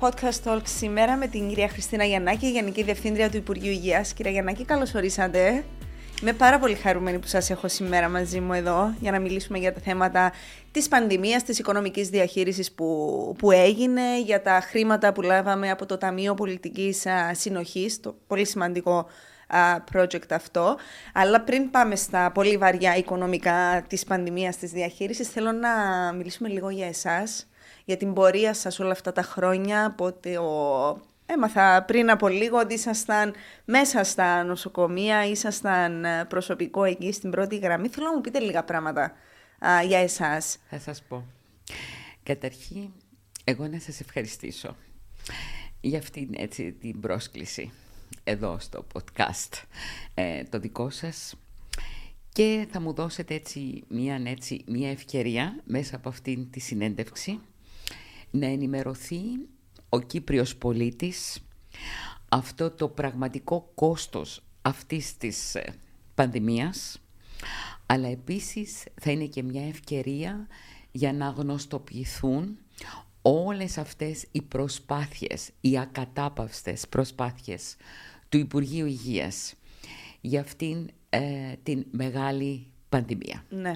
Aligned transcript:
Podcast 0.00 0.42
Talk 0.44 0.60
σήμερα 0.64 1.16
με 1.16 1.26
την 1.26 1.48
κυρία 1.48 1.68
Χριστίνα 1.68 2.04
Γιαννάκη, 2.04 2.50
Γενική 2.50 2.82
Διευθύντρια 2.82 3.30
του 3.30 3.36
Υπουργείου 3.36 3.70
Υγείας. 3.70 4.12
Κυρία 4.12 4.30
Γιαννάκη, 4.30 4.64
καλώς 4.64 4.94
ορίσατε. 4.94 5.64
Είμαι 6.22 6.32
πάρα 6.32 6.58
πολύ 6.58 6.74
χαρούμενη 6.74 7.18
που 7.18 7.26
σας 7.26 7.50
έχω 7.50 7.68
σήμερα 7.68 8.08
μαζί 8.08 8.40
μου 8.40 8.52
εδώ 8.52 8.94
για 9.00 9.10
να 9.10 9.18
μιλήσουμε 9.20 9.58
για 9.58 9.72
τα 9.72 9.80
θέματα 9.80 10.32
της 10.70 10.88
πανδημίας, 10.88 11.42
της 11.42 11.58
οικονομικής 11.58 12.08
διαχείρισης 12.08 12.72
που, 12.72 13.34
που 13.38 13.50
έγινε, 13.50 14.20
για 14.20 14.42
τα 14.42 14.60
χρήματα 14.60 15.12
που 15.12 15.22
λάβαμε 15.22 15.70
από 15.70 15.86
το 15.86 15.98
Ταμείο 15.98 16.34
Πολιτικής 16.34 17.06
Συνοχής, 17.32 18.00
το 18.00 18.16
πολύ 18.26 18.46
σημαντικό 18.46 19.06
project 19.92 20.30
αυτό. 20.30 20.76
Αλλά 21.12 21.40
πριν 21.40 21.70
πάμε 21.70 21.96
στα 21.96 22.30
πολύ 22.30 22.56
βαριά 22.56 22.96
οικονομικά 22.96 23.84
της 23.88 24.04
πανδημίας, 24.04 24.56
της 24.56 24.70
διαχείρισης, 24.70 25.28
θέλω 25.28 25.52
να 25.52 25.68
μιλήσουμε 26.12 26.48
λίγο 26.48 26.70
για 26.70 26.86
εσάς, 26.86 27.49
για 27.90 27.98
την 27.98 28.12
πορεία 28.12 28.54
σας 28.54 28.78
όλα 28.78 28.90
αυτά 28.90 29.12
τα 29.12 29.22
χρόνια, 29.22 29.84
από 29.84 30.04
ο 30.40 31.00
Έμαθα 31.26 31.84
πριν 31.86 32.10
από 32.10 32.28
λίγο 32.28 32.58
ότι 32.58 32.74
ήσασταν 32.74 33.34
μέσα 33.64 34.04
στα 34.04 34.44
νοσοκομεία, 34.44 35.26
ήσασταν 35.26 36.04
ε, 36.04 36.24
προσωπικό 36.24 36.84
εκεί 36.84 37.12
στην 37.12 37.30
πρώτη 37.30 37.58
γραμμή. 37.58 37.88
Θέλω 37.88 38.06
να 38.06 38.14
μου 38.14 38.20
πείτε 38.20 38.38
λίγα 38.38 38.64
πράγματα 38.64 39.12
α, 39.66 39.82
για 39.82 39.98
εσάς. 39.98 40.58
Θα 40.70 40.78
σας 40.78 41.02
πω. 41.08 41.24
Καταρχήν, 42.22 42.88
εγώ 43.44 43.66
να 43.66 43.78
σας 43.78 44.00
ευχαριστήσω 44.00 44.76
για 45.80 45.98
αυτήν 45.98 46.28
έτσι, 46.36 46.72
την 46.72 47.00
πρόσκληση 47.00 47.72
εδώ 48.24 48.58
στο 48.58 48.86
podcast 48.92 49.62
ε, 50.14 50.42
το 50.42 50.58
δικό 50.58 50.90
σας 50.90 51.34
και 52.32 52.66
θα 52.70 52.80
μου 52.80 52.92
δώσετε 52.92 53.34
έτσι 53.34 53.84
μια, 53.88 54.20
έτσι 54.24 54.64
μια 54.66 54.90
ευκαιρία 54.90 55.60
μέσα 55.64 55.96
από 55.96 56.08
αυτήν 56.08 56.50
τη 56.50 56.60
συνέντευξη 56.60 57.40
να 58.30 58.46
ενημερωθεί 58.46 59.20
ο 59.88 60.00
Κύπριος 60.00 60.56
πολίτης 60.56 61.40
αυτό 62.28 62.70
το 62.70 62.88
πραγματικό 62.88 63.70
κόστος 63.74 64.42
αυτής 64.62 65.16
της 65.16 65.54
ε, 65.54 65.74
πανδημίας 66.14 67.00
αλλά 67.86 68.08
επίσης 68.08 68.84
θα 69.00 69.10
είναι 69.10 69.24
και 69.24 69.42
μια 69.42 69.68
ευκαιρία 69.68 70.46
για 70.92 71.12
να 71.12 71.28
γνωστοποιηθούν 71.28 72.58
όλες 73.22 73.78
αυτές 73.78 74.26
οι 74.30 74.42
προσπάθειες, 74.42 75.50
οι 75.60 75.78
ακατάπαυστες 75.78 76.88
προσπάθειες 76.88 77.76
του 78.28 78.38
Υπουργείου 78.38 78.86
Υγείας 78.86 79.54
για 80.20 80.40
αυτήν 80.40 80.90
ε, 81.10 81.52
την 81.62 81.86
μεγάλη 81.90 82.66
πανδημία. 82.88 83.44
Ναι. 83.48 83.72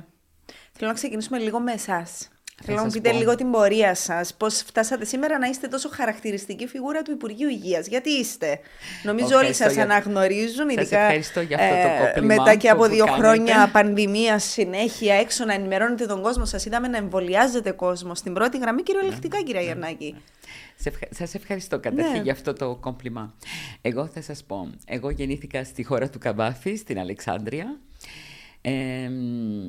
Θέλω 0.72 0.90
να 0.90 0.96
ξεκινήσουμε 0.96 1.38
λίγο 1.38 1.60
με 1.60 1.72
εσάς. 1.72 2.28
Θέλω 2.62 2.76
να 2.76 2.84
μου 2.84 2.90
πείτε 2.90 3.12
λίγο 3.12 3.34
την 3.34 3.50
πορεία 3.50 3.94
σας. 3.94 4.34
Πώς 4.34 4.54
φτάσατε 4.54 5.04
σήμερα 5.04 5.38
να 5.38 5.46
είστε 5.46 5.68
τόσο 5.68 5.88
χαρακτηριστική 5.92 6.66
φιγούρα 6.66 7.02
του 7.02 7.10
Υπουργείου 7.10 7.48
Υγείας; 7.48 7.86
Γιατί 7.86 8.10
είστε; 8.10 8.58
Νομίζω 9.02 9.36
όλοι 9.36 9.52
σας 9.52 9.76
αναγνωρίζουν, 9.76 10.68
ειδικά 10.68 10.98
ευχαριστώ 10.98 11.40
για 11.40 11.56
αυτό 11.56 12.20
το 12.20 12.24
ε, 12.24 12.26
μετά 12.26 12.54
και 12.54 12.68
από 12.68 12.86
δύο 12.86 13.06
χρόνια 13.06 13.70
πανδημία 13.72 14.38
συνέχεια 14.38 15.14
έξω 15.14 15.44
να 15.44 15.52
ενημερώνετε 15.52 16.06
τον 16.06 16.22
κόσμο. 16.22 16.44
Σας 16.44 16.64
είδαμε 16.64 16.88
να 16.88 16.96
εμβολιάζετε 16.96 17.70
κόσμο 17.70 18.14
στην 18.14 18.32
πρώτη 18.32 18.58
γραμμή, 18.58 18.82
κυριολεκτικά, 18.82 19.36
ναι, 19.36 19.42
κυρία 19.42 19.60
ναι, 19.60 19.66
Γιαννάκη. 19.66 20.12
Ναι. 20.12 20.90
Σας 21.10 21.34
ευχαριστώ 21.34 21.78
καταρχήν 21.78 22.12
ναι. 22.12 22.22
για 22.22 22.32
αυτό 22.32 22.52
το 22.52 22.74
κόμπλιμα. 22.74 23.34
Εγώ 23.80 24.06
θα 24.06 24.22
σας 24.22 24.44
πω, 24.44 24.70
εγώ 24.86 25.10
γεννήθηκα 25.10 25.64
στη 25.64 25.82
χώρα 25.82 26.08
του 26.08 26.18
Καμπάφη, 26.18 26.76
στην 26.76 26.98
Αλεξάνδρεια 26.98 27.78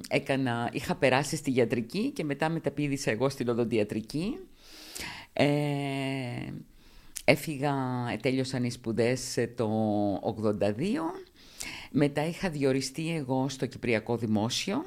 έκανα, 0.09 0.69
είχα 0.73 0.95
περάσει 0.95 1.35
στη 1.35 1.51
γιατρική 1.51 2.11
και 2.11 2.23
μετά 2.23 2.49
μεταπίδησα 2.49 3.11
εγώ 3.11 3.29
στην 3.29 3.49
οδοντιατρική. 3.49 4.37
Ε, 5.33 5.45
έφυγα, 7.25 7.75
τέλειωσαν 8.21 8.63
οι 8.63 8.71
σπουδές 8.71 9.47
το 9.55 9.69
82. 10.23 10.73
Μετά 11.91 12.27
είχα 12.27 12.49
διοριστεί 12.49 13.15
εγώ 13.15 13.49
στο 13.49 13.65
Κυπριακό 13.65 14.17
Δημόσιο. 14.17 14.85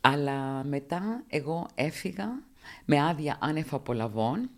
Αλλά 0.00 0.64
μετά 0.64 1.24
εγώ 1.28 1.66
έφυγα 1.74 2.42
με 2.84 3.00
άδεια 3.00 3.36
άνευ 3.40 3.74
απολαβών 3.74 4.50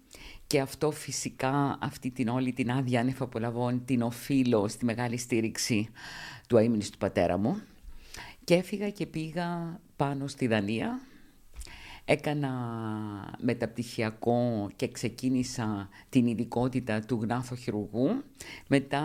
και 0.46 0.60
αυτό 0.60 0.90
φυσικά 0.90 1.78
αυτή 1.80 2.10
την 2.10 2.28
όλη 2.28 2.52
την 2.52 2.70
άδεια 2.70 3.00
άνευ 3.00 3.22
απολαβών 3.22 3.84
την 3.84 4.02
οφείλω 4.02 4.68
στη 4.68 4.84
μεγάλη 4.84 5.16
στήριξη 5.16 5.88
του 6.48 6.56
αείμνης 6.56 6.90
του 6.90 6.98
πατέρα 6.98 7.36
μου. 7.36 7.62
Και 8.46 8.54
έφυγα 8.54 8.90
και 8.90 9.06
πήγα 9.06 9.80
πάνω 9.96 10.26
στη 10.26 10.46
Δανία. 10.46 11.00
Έκανα 12.04 12.50
μεταπτυχιακό 13.40 14.70
και 14.76 14.88
ξεκίνησα 14.88 15.88
την 16.08 16.26
ειδικότητα 16.26 17.00
του 17.00 17.18
γνάθοχειρουργού. 17.22 18.22
Μετά 18.66 19.02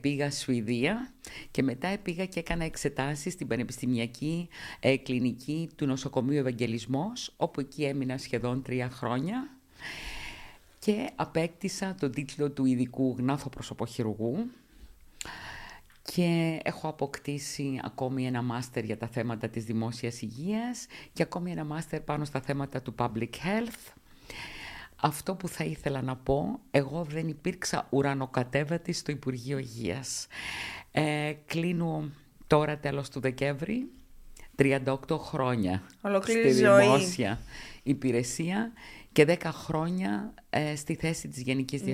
πήγα 0.00 0.30
Σουηδία 0.30 1.12
και 1.50 1.62
μετά 1.62 1.98
πήγα 2.02 2.26
και 2.26 2.38
έκανα 2.38 2.64
εξετάσεις 2.64 3.32
στην 3.32 3.46
Πανεπιστημιακή 3.46 4.48
ε, 4.80 4.96
Κλινική 4.96 5.70
του 5.76 5.86
Νοσοκομείου 5.86 6.38
Ευαγγελισμός, 6.38 7.34
όπου 7.36 7.60
εκεί 7.60 7.84
έμεινα 7.84 8.18
σχεδόν 8.18 8.62
τρία 8.62 8.90
χρόνια 8.90 9.48
και 10.78 11.10
απέκτησα 11.14 11.94
τον 12.00 12.10
τίτλο 12.12 12.50
του 12.50 12.64
ειδικού 12.64 13.14
γνάθοπροσωποχειρουργού 13.18 14.50
και 16.12 16.60
έχω 16.64 16.88
αποκτήσει 16.88 17.80
ακόμη 17.82 18.26
ένα 18.26 18.42
μάστερ 18.42 18.84
για 18.84 18.96
τα 18.96 19.06
θέματα 19.06 19.48
της 19.48 19.64
δημόσιας 19.64 20.22
υγείας 20.22 20.86
και 21.12 21.22
ακόμη 21.22 21.50
ένα 21.50 21.64
μάστερ 21.64 22.00
πάνω 22.00 22.24
στα 22.24 22.40
θέματα 22.40 22.82
του 22.82 22.94
public 22.98 23.30
health. 23.30 23.92
Αυτό 24.96 25.34
που 25.34 25.48
θα 25.48 25.64
ήθελα 25.64 26.02
να 26.02 26.16
πω, 26.16 26.60
εγώ 26.70 27.04
δεν 27.04 27.28
υπήρξα 27.28 27.86
ουρανοκατέβατη 27.90 28.92
στο 28.92 29.12
Υπουργείο 29.12 29.58
Υγείας. 29.58 30.26
Ε, 30.92 31.32
κλείνω 31.46 32.10
τώρα 32.46 32.78
τέλος 32.78 33.08
του 33.08 33.20
Δεκέμβρη 33.20 33.90
38 34.56 34.96
χρόνια 35.18 35.82
Ολοκλήρη 36.00 36.52
στη 36.52 36.62
δημόσια 36.62 37.40
υπηρεσία 37.82 38.72
και 39.12 39.24
10 39.28 39.36
χρόνια 39.44 40.34
ε, 40.50 40.76
στη 40.76 40.94
θέση 40.94 41.28
της 41.28 41.42
Γενικής 41.42 41.82
ναι. 41.82 41.92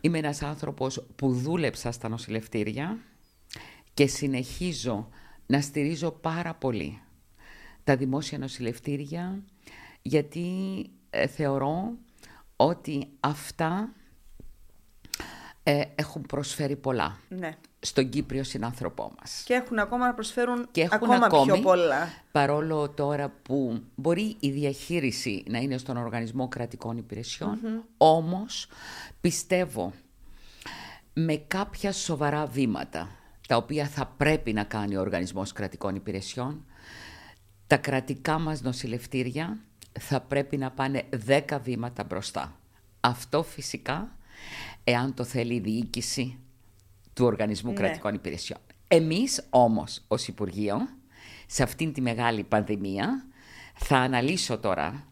Είμαι 0.00 0.18
ένας 0.18 0.42
άνθρωπος 0.42 1.06
που 1.16 1.32
δούλεψα 1.32 1.92
στα 1.92 2.08
νοσηλευτήρια 2.08 2.98
και 3.94 4.06
συνεχίζω 4.06 5.08
να 5.46 5.60
στηρίζω 5.60 6.10
πάρα 6.10 6.54
πολύ 6.54 7.00
τα 7.84 7.96
δημόσια 7.96 8.38
νοσηλευτήρια 8.38 9.42
γιατί 10.02 10.46
ε, 11.10 11.26
θεωρώ 11.26 11.96
ότι 12.56 13.08
αυτά 13.20 13.92
ε, 15.62 15.82
έχουν 15.94 16.22
προσφέρει 16.22 16.76
πολλά 16.76 17.18
ναι. 17.28 17.56
Στον 17.80 18.08
Κύπριο 18.08 18.44
συνάνθρωπό 18.44 19.12
μας. 19.18 19.42
Και 19.46 19.54
έχουν 19.54 19.78
ακόμα 19.78 20.06
να 20.06 20.14
προσφέρουν 20.14 20.68
και 20.70 20.80
έχουν 20.80 21.10
ακόμα 21.10 21.44
πιο 21.44 21.60
πολλά. 21.60 22.08
Παρόλο 22.32 22.88
τώρα 22.88 23.32
που 23.42 23.82
μπορεί 23.94 24.36
η 24.40 24.50
διαχείριση 24.50 25.44
να 25.48 25.58
είναι 25.58 25.78
στον 25.78 25.96
Οργανισμό 25.96 26.48
Κρατικών 26.48 27.06
όμως 27.96 28.66
πιστεύω 29.20 29.92
με 31.12 31.36
κάποια 31.36 31.92
σοβαρά 31.92 32.46
βήματα 32.46 33.08
τα 33.48 33.56
οποία 33.56 33.86
θα 33.86 34.06
πρέπει 34.16 34.52
να 34.52 34.64
κάνει 34.64 34.96
ο 34.96 35.00
Οργανισμός 35.00 35.52
Κρατικών 35.52 35.94
Υπηρεσιών, 35.94 36.64
τα 37.66 37.76
κρατικά 37.76 38.38
μας 38.38 38.62
νοσηλευτήρια 38.62 39.58
θα 40.00 40.20
πρέπει 40.20 40.56
να 40.56 40.70
πάνε 40.70 41.02
δέκα 41.10 41.58
βήματα 41.58 42.04
μπροστά. 42.04 42.58
Αυτό 43.00 43.42
φυσικά, 43.42 44.16
εάν 44.84 45.14
το 45.14 45.24
θέλει 45.24 45.54
η 45.54 45.60
διοίκηση 45.60 46.38
του 47.18 47.24
Οργανισμού 47.24 47.70
ναι. 47.70 47.76
Κρατικών 47.76 48.14
Υπηρεσιών. 48.14 48.60
Εμείς 48.88 49.46
όμως 49.50 50.04
ως 50.08 50.28
Υπουργείο, 50.28 50.88
σε 51.46 51.62
αυτήν 51.62 51.92
τη 51.92 52.00
μεγάλη 52.00 52.44
πανδημία, 52.44 53.26
θα 53.74 53.96
αναλύσω 53.96 54.58
τώρα 54.58 55.04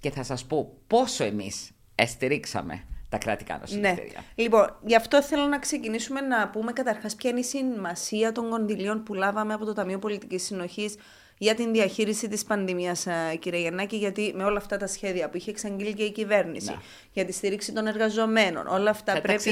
και 0.00 0.10
θα 0.10 0.22
σας 0.22 0.44
πω 0.44 0.78
πόσο 0.86 1.24
εμείς 1.24 1.70
εστηρίξαμε 1.94 2.84
τα 3.08 3.18
κρατικά 3.18 3.58
νοσηλευτήρια. 3.58 4.24
Ναι. 4.34 4.42
Λοιπόν, 4.42 4.78
γι' 4.84 4.96
αυτό 4.96 5.22
θέλω 5.22 5.46
να 5.46 5.58
ξεκινήσουμε 5.58 6.20
να 6.20 6.48
πούμε 6.48 6.72
καταρχάς 6.72 7.14
ποια 7.14 7.30
είναι 7.30 7.40
η 7.40 7.44
σημασία 7.44 8.32
των 8.32 8.50
κονδυλίων 8.50 9.02
που 9.02 9.14
λάβαμε 9.14 9.54
από 9.54 9.64
το 9.64 9.72
Ταμείο 9.72 9.98
Πολιτικής 9.98 10.42
Συνοχής 10.42 10.96
για 11.38 11.54
την 11.54 11.72
διαχείριση 11.72 12.28
της 12.28 12.44
πανδημίας, 12.44 13.06
ε, 13.06 13.36
κύριε 13.38 13.60
Γιαννάκη, 13.60 13.96
γιατί 13.96 14.32
με 14.36 14.44
όλα 14.44 14.58
αυτά 14.58 14.76
τα 14.76 14.86
σχέδια 14.86 15.28
που 15.28 15.36
είχε 15.36 15.50
εξαγγείλει 15.50 15.94
και 15.94 16.02
η 16.02 16.12
κυβέρνηση 16.12 16.70
να. 16.70 16.82
για 17.12 17.24
τη 17.24 17.32
στήριξη 17.32 17.72
των 17.72 17.86
εργαζομένων, 17.86 18.66
όλα 18.66 18.90
αυτά 18.90 19.12
θα 19.12 19.20
πρέπει... 19.20 19.42
Τα 19.44 19.50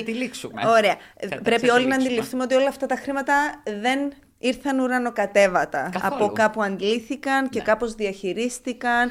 Ωραία. 0.68 0.96
Θα 1.28 1.40
πρέπει 1.42 1.70
όλοι 1.70 1.86
να 1.86 1.94
αντιληφθούμε 1.94 2.42
ότι 2.42 2.54
όλα 2.54 2.68
αυτά 2.68 2.86
τα 2.86 2.96
χρήματα 2.96 3.62
δεν 3.80 4.12
ήρθαν 4.38 4.78
ουρανοκατέβατα. 4.80 5.90
Από 6.02 6.32
κάπου 6.32 6.62
αντλήθηκαν 6.62 7.48
και 7.48 7.58
ναι. 7.58 7.64
κάπως 7.64 7.94
διαχειρίστηκαν 7.94 9.10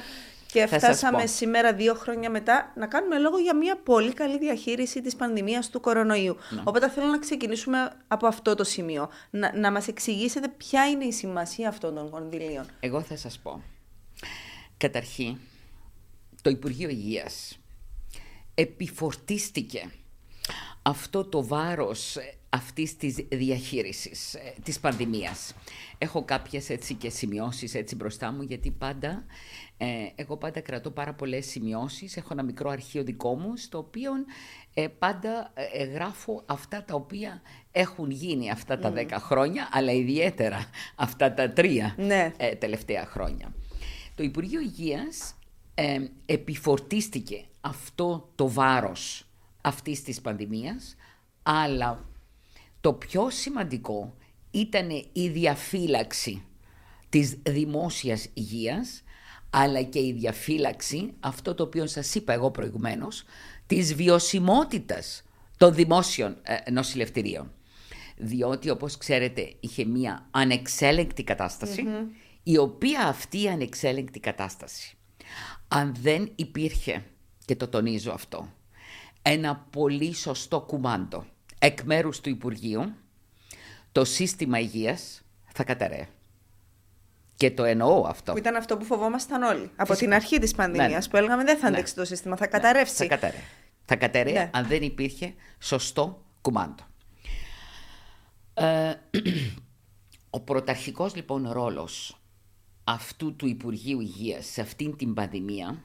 και 0.53 0.67
φτάσαμε 0.67 1.25
σήμερα, 1.25 1.73
δύο 1.73 1.93
χρόνια 1.93 2.29
μετά, 2.29 2.73
να 2.75 2.87
κάνουμε 2.87 3.19
λόγο 3.19 3.37
για 3.37 3.55
μια 3.55 3.77
πολύ 3.77 4.13
καλή 4.13 4.37
διαχείριση 4.37 5.01
της 5.01 5.15
πανδημίας 5.15 5.69
του 5.69 5.79
κορονοϊού. 5.79 6.35
Ναι. 6.49 6.61
Οπότε 6.63 6.89
θέλω 6.89 7.07
να 7.07 7.19
ξεκινήσουμε 7.19 7.91
από 8.07 8.27
αυτό 8.27 8.55
το 8.55 8.63
σημείο. 8.63 9.09
Να, 9.29 9.57
να 9.57 9.71
μας 9.71 9.87
εξηγήσετε 9.87 10.47
ποια 10.47 10.89
είναι 10.89 11.05
η 11.05 11.11
σημασία 11.11 11.67
αυτών 11.69 11.95
των 11.95 12.09
κονδυλίων. 12.09 12.65
Εγώ 12.79 13.01
θα 13.01 13.17
σας 13.17 13.39
πω. 13.39 13.61
Καταρχήν, 14.77 15.37
το 16.41 16.49
Υπουργείο 16.49 16.89
Υγείας 16.89 17.59
επιφορτίστηκε 18.53 19.91
αυτό 20.81 21.25
το 21.25 21.47
βάρος 21.47 22.17
αυτής 22.49 22.97
της 22.97 23.15
διαχείρισης 23.31 24.33
ε, 24.33 24.53
της 24.63 24.79
πανδημίας. 24.79 25.53
Έχω 25.97 26.23
κάποιες 26.23 26.69
έτσι 26.69 26.93
και 26.93 27.09
σημειώσεις 27.09 27.75
έτσι 27.75 27.95
μπροστά 27.95 28.31
μου 28.31 28.41
γιατί 28.41 28.71
πάντα, 28.71 29.25
ε, 29.77 29.85
εγώ 30.15 30.37
πάντα 30.37 30.59
κρατώ 30.59 30.91
πάρα 30.91 31.13
πολλές 31.13 31.45
σημειώσεις, 31.45 32.17
έχω 32.17 32.27
ένα 32.31 32.43
μικρό 32.43 32.69
αρχείο 32.69 33.03
δικό 33.03 33.35
μου 33.35 33.57
στο 33.57 33.77
οποίο 33.77 34.11
ε, 34.73 34.87
πάντα 34.87 35.53
γράφω 35.93 36.43
αυτά 36.45 36.83
τα 36.83 36.95
οποία 36.95 37.41
έχουν 37.71 38.11
γίνει 38.11 38.51
αυτά 38.51 38.79
τα 38.79 38.91
δέκα 38.91 39.19
χρόνια 39.19 39.69
αλλά 39.71 39.91
ιδιαίτερα 39.91 40.69
αυτά 40.95 41.33
τα 41.33 41.49
τρία 41.49 41.95
ναι. 41.97 42.31
τελευταία 42.59 43.05
χρόνια. 43.05 43.53
Το 44.15 44.23
Υπουργείο 44.23 44.61
Υγείας 44.61 45.35
επιφορτίστηκε 46.25 47.45
αυτό 47.61 48.29
το 48.35 48.49
βάρος 48.49 49.27
αυτής 49.61 50.03
της 50.03 50.21
πανδημίας 50.21 50.95
αλλά 51.43 52.05
το 52.81 52.93
πιο 52.93 53.29
σημαντικό 53.29 54.13
ήταν 54.51 54.89
η 55.13 55.27
διαφύλαξη 55.27 56.43
της 57.09 57.37
δημόσιας 57.49 58.29
υγείας, 58.33 59.03
αλλά 59.55 59.81
και 59.81 59.99
η 59.99 60.13
διαφύλαξη, 60.13 61.13
αυτό 61.19 61.53
το 61.53 61.63
οποίο 61.63 61.87
σας 61.87 62.15
είπα 62.15 62.33
εγώ 62.33 62.51
προηγουμένως, 62.51 63.23
της 63.67 63.95
βιωσιμότητας 63.95 65.23
των 65.57 65.73
δημόσιων 65.73 66.37
ε, 66.41 66.71
νοσηλευτηρίων. 66.71 67.51
Διότι, 68.17 68.69
όπως 68.69 68.97
ξέρετε, 68.97 69.53
είχε 69.59 69.85
μία 69.85 70.27
ανεξέλεγκτη 70.31 71.25
η 72.43 72.57
οποία 72.57 73.07
αυτή 73.07 73.41
η 73.41 73.47
ανεξέλεγκτη 73.47 74.19
κατάσταση, 74.19 74.97
αν 75.67 75.95
δεν 76.01 76.31
υπήρχε, 76.35 77.05
και 77.45 77.55
το 77.55 77.67
τονίζω 77.67 78.11
αυτό, 78.11 78.53
ένα 79.21 79.67
πολύ 79.69 80.13
σωστό 80.13 80.61
κουμάντο 80.61 81.25
εκ 81.59 81.81
μέρους 81.81 82.21
του 82.21 82.29
Υπουργείου, 82.29 82.93
το 83.91 84.05
σύστημα 84.05 84.59
υγείας 84.59 85.21
θα 85.45 85.63
καταραίει. 85.63 86.07
Και 87.35 87.51
το 87.51 87.63
εννοώ 87.63 88.05
αυτό. 88.07 88.31
Που 88.31 88.37
ήταν 88.37 88.55
αυτό 88.55 88.77
που 88.77 88.85
φοβόμασταν 88.85 89.43
όλοι. 89.43 89.71
Από 89.75 89.95
την 89.95 90.13
αρχή 90.13 90.39
της 90.39 90.51
πανδημίας 90.51 90.89
ναι, 90.89 90.97
ναι. 90.97 91.07
που 91.09 91.17
έλεγαμε 91.17 91.43
δεν 91.43 91.57
θα 91.57 91.69
ναι. 91.69 91.75
αντέξει 91.75 91.95
το 91.95 92.05
σύστημα, 92.05 92.35
θα 92.35 92.47
καταρρεύσει. 92.47 92.95
θα 92.95 93.05
καταραίει. 93.05 93.43
Θα 93.85 93.95
καταραίει 93.95 94.49
αν 94.53 94.67
δεν 94.67 94.81
υπήρχε 94.81 95.33
σωστό 95.59 96.25
κουμάντο. 96.41 96.83
Ε, 98.53 98.93
ο 100.29 100.39
πρωταρχικός 100.39 101.15
λοιπόν 101.15 101.51
ρόλος 101.51 102.17
αυτού 102.83 103.35
του 103.35 103.47
Υπουργείου 103.47 103.99
Υγείας 103.99 104.45
σε 104.45 104.61
αυτήν 104.61 104.97
την 104.97 105.13
πανδημία 105.13 105.83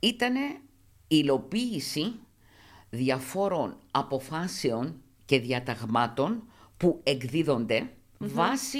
ήταν 0.00 0.34
η 0.36 0.58
υλοποίηση 1.06 2.12
διαφόρων 2.90 3.76
αποφάσεων 3.90 5.02
και 5.24 5.40
διαταγμάτων 5.40 6.42
που 6.76 7.00
εκδίδονται 7.02 7.90
βάσει 8.18 8.78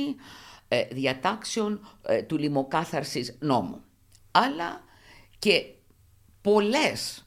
ε, 0.68 0.84
διατάξεων 0.84 1.88
ε, 2.02 2.22
του 2.22 2.38
λιμοκάθαρσης 2.38 3.36
νόμου. 3.40 3.82
Αλλά 4.30 4.84
και 5.38 5.64
πολλές 6.40 7.26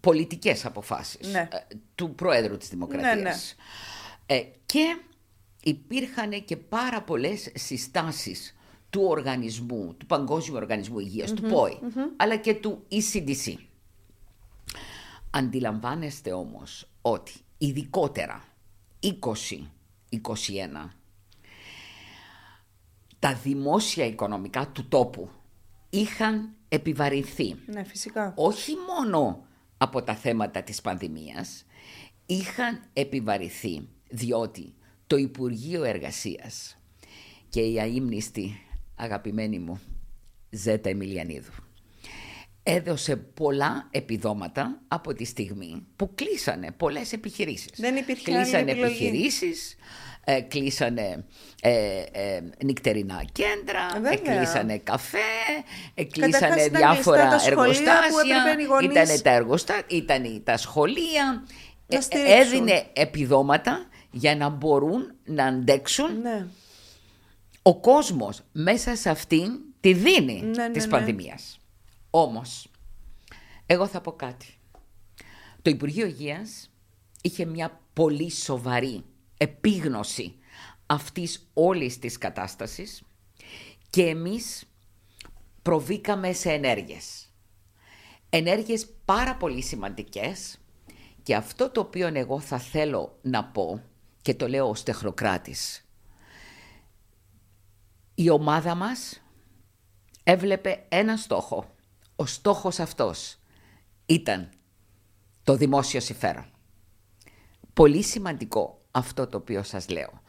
πολιτικές 0.00 0.64
αποφάσεις 0.64 1.32
ναι. 1.32 1.48
ε, 1.52 1.76
του 1.94 2.14
Πρόεδρου 2.14 2.56
της 2.56 2.68
Δημοκρατίας. 2.68 3.56
Ναι, 4.26 4.36
ναι. 4.36 4.48
και 4.66 4.96
υπήρχαν 5.62 6.44
και 6.44 6.56
πάρα 6.56 7.02
πολλές 7.02 7.50
συστάσεις 7.54 8.56
του 8.90 9.02
οργανισμού, 9.04 9.94
του 9.98 10.06
Παγκόσμιου 10.06 10.56
Οργανισμού 10.56 10.98
του 11.34 11.42
ΠΟΗ, 11.42 11.78
αλλά 12.16 12.36
και 12.36 12.54
του 12.54 12.86
ECDC. 12.90 13.54
Αντιλαμβάνεστε 15.30 16.32
όμως 16.32 16.88
ότι 17.02 17.32
ειδικότερα 17.58 18.44
20-21 19.02 19.08
τα 23.22 23.34
δημόσια 23.34 24.06
οικονομικά 24.06 24.68
του 24.68 24.88
τόπου 24.88 25.30
είχαν 25.90 26.54
επιβαρυνθεί. 26.68 27.56
Ναι, 27.66 27.84
φυσικά. 27.84 28.32
Όχι 28.36 28.72
μόνο 28.96 29.46
από 29.76 30.02
τα 30.02 30.14
θέματα 30.14 30.62
της 30.62 30.80
πανδημίας, 30.80 31.64
είχαν 32.26 32.82
επιβαρυνθεί 32.92 33.88
διότι 34.08 34.74
το 35.06 35.16
Υπουργείο 35.16 35.84
Εργασίας 35.84 36.78
και 37.48 37.60
η 37.60 37.80
αείμνηστη 37.80 38.60
αγαπημένη 38.96 39.58
μου 39.58 39.80
Ζέτα 40.50 40.88
Εμιλιανίδου 40.88 41.52
έδωσε 42.62 43.16
πολλά 43.16 43.88
επιδόματα 43.90 44.80
από 44.88 45.14
τη 45.14 45.24
στιγμή 45.24 45.86
που 45.96 46.14
κλείσανε 46.14 46.72
πολλές 46.72 47.12
επιχειρήσεις. 47.12 47.72
Δεν 47.76 47.96
υπήρχε 47.96 48.32
Κλείσανε 48.32 48.70
επιχειρήσεις, 48.70 49.76
ε, 50.24 50.40
κλείσανε 50.40 51.24
ε, 51.62 52.02
ε, 52.12 52.42
νυχτερινά 52.64 53.24
κέντρα, 53.32 54.10
ε, 54.12 54.16
κλείσανε 54.16 54.78
καφέ, 54.78 55.18
ε, 55.94 56.04
κλείσανε 56.04 56.68
διάφορα 56.68 57.28
τα 57.28 57.40
εργοστάσια, 57.46 58.56
ήταν 58.82 59.22
τα, 59.22 59.30
εργοστά, 59.30 59.82
ήταν 59.86 60.42
τα 60.44 60.56
σχολεία, 60.56 61.44
ε, 61.88 61.98
έδινε 62.40 62.86
επιδόματα 62.92 63.86
για 64.10 64.36
να 64.36 64.48
μπορούν 64.48 65.14
να 65.24 65.44
αντέξουν 65.44 66.20
ναι. 66.20 66.46
ο 67.62 67.80
κόσμος 67.80 68.40
μέσα 68.52 68.96
σε 68.96 69.10
αυτήν 69.10 69.58
τη 69.80 69.92
δίνη 69.92 70.40
ναι, 70.42 70.66
ναι 70.66 70.70
της 70.70 70.84
ναι. 70.84 70.90
πανδημίας. 70.90 71.60
Όμως, 72.10 72.70
εγώ 73.66 73.86
θα 73.86 74.00
πω 74.00 74.12
κάτι. 74.12 74.46
Το 75.62 75.70
Υπουργείο 75.70 76.06
Υγείας 76.06 76.70
είχε 77.22 77.44
μια 77.44 77.80
πολύ 77.92 78.30
σοβαρή 78.30 79.04
επίγνωση 79.42 80.34
αυτής 80.86 81.50
όλης 81.52 81.98
της 81.98 82.18
κατάστασης 82.18 83.02
και 83.90 84.02
εμείς 84.02 84.64
προβήκαμε 85.62 86.32
σε 86.32 86.52
ενέργειες. 86.52 87.32
Ενέργειες 88.30 88.86
πάρα 89.04 89.36
πολύ 89.36 89.62
σημαντικές 89.62 90.58
και 91.22 91.34
αυτό 91.34 91.70
το 91.70 91.80
οποίο 91.80 92.06
εγώ 92.06 92.40
θα 92.40 92.58
θέλω 92.58 93.18
να 93.22 93.44
πω 93.44 93.82
και 94.22 94.34
το 94.34 94.48
λέω 94.48 94.68
ως 94.68 94.82
τεχνοκράτης. 94.82 95.86
Η 98.14 98.30
ομάδα 98.30 98.74
μας 98.74 99.22
έβλεπε 100.22 100.84
ένα 100.88 101.16
στόχο 101.16 101.74
ο 102.16 102.26
στόχος 102.26 102.78
αυτός 102.78 103.38
ήταν 104.06 104.50
το 105.42 105.56
δημόσιο 105.56 106.00
συμφέρον. 106.00 106.50
Πολύ 107.72 108.02
σημαντικό 108.02 108.81
αυτό 108.92 109.26
το 109.26 109.36
οποίο 109.36 109.62
σας 109.62 109.88
λέω. 109.88 110.22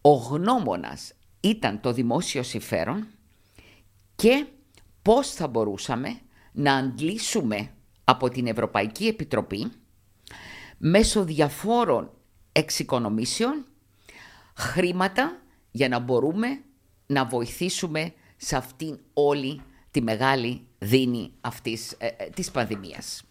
Ο 0.00 0.12
γνώμονας 0.12 1.12
ήταν 1.40 1.80
το 1.80 1.92
δημόσιο 1.92 2.42
συμφέρον 2.42 3.06
και 4.16 4.46
πώς 5.02 5.30
θα 5.30 5.48
μπορούσαμε 5.48 6.20
να 6.52 6.74
αντλήσουμε 6.74 7.70
από 8.04 8.28
την 8.28 8.46
Ευρωπαϊκή 8.46 9.06
Επιτροπή 9.06 9.72
μέσω 10.78 11.24
διαφόρων 11.24 12.10
εξοικονομήσεων 12.52 13.64
χρήματα 14.54 15.42
για 15.70 15.88
να 15.88 15.98
μπορούμε 15.98 16.62
να 17.06 17.24
βοηθήσουμε 17.24 18.12
σε 18.36 18.56
αυτήν 18.56 18.98
όλη 19.12 19.62
τη 19.90 20.02
μεγάλη 20.02 20.66
δίνει 20.78 21.32
αυτής 21.40 21.92
ε, 21.98 22.06
ε, 22.06 22.24
της 22.24 22.50
πανδημίας. 22.50 23.22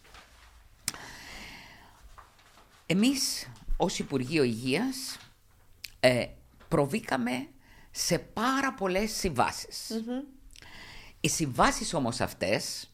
Εμείς 2.86 3.50
ως 3.82 3.98
Υπουργείο 3.98 4.42
Υγείας 4.42 5.18
ε, 6.00 6.26
προβήκαμε 6.68 7.48
σε 7.90 8.18
πάρα 8.18 8.74
πολλές 8.74 9.30
Οι 11.20 11.28
συμβάσεις 11.28 11.94
όμως 11.94 12.20
αυτές, 12.20 12.90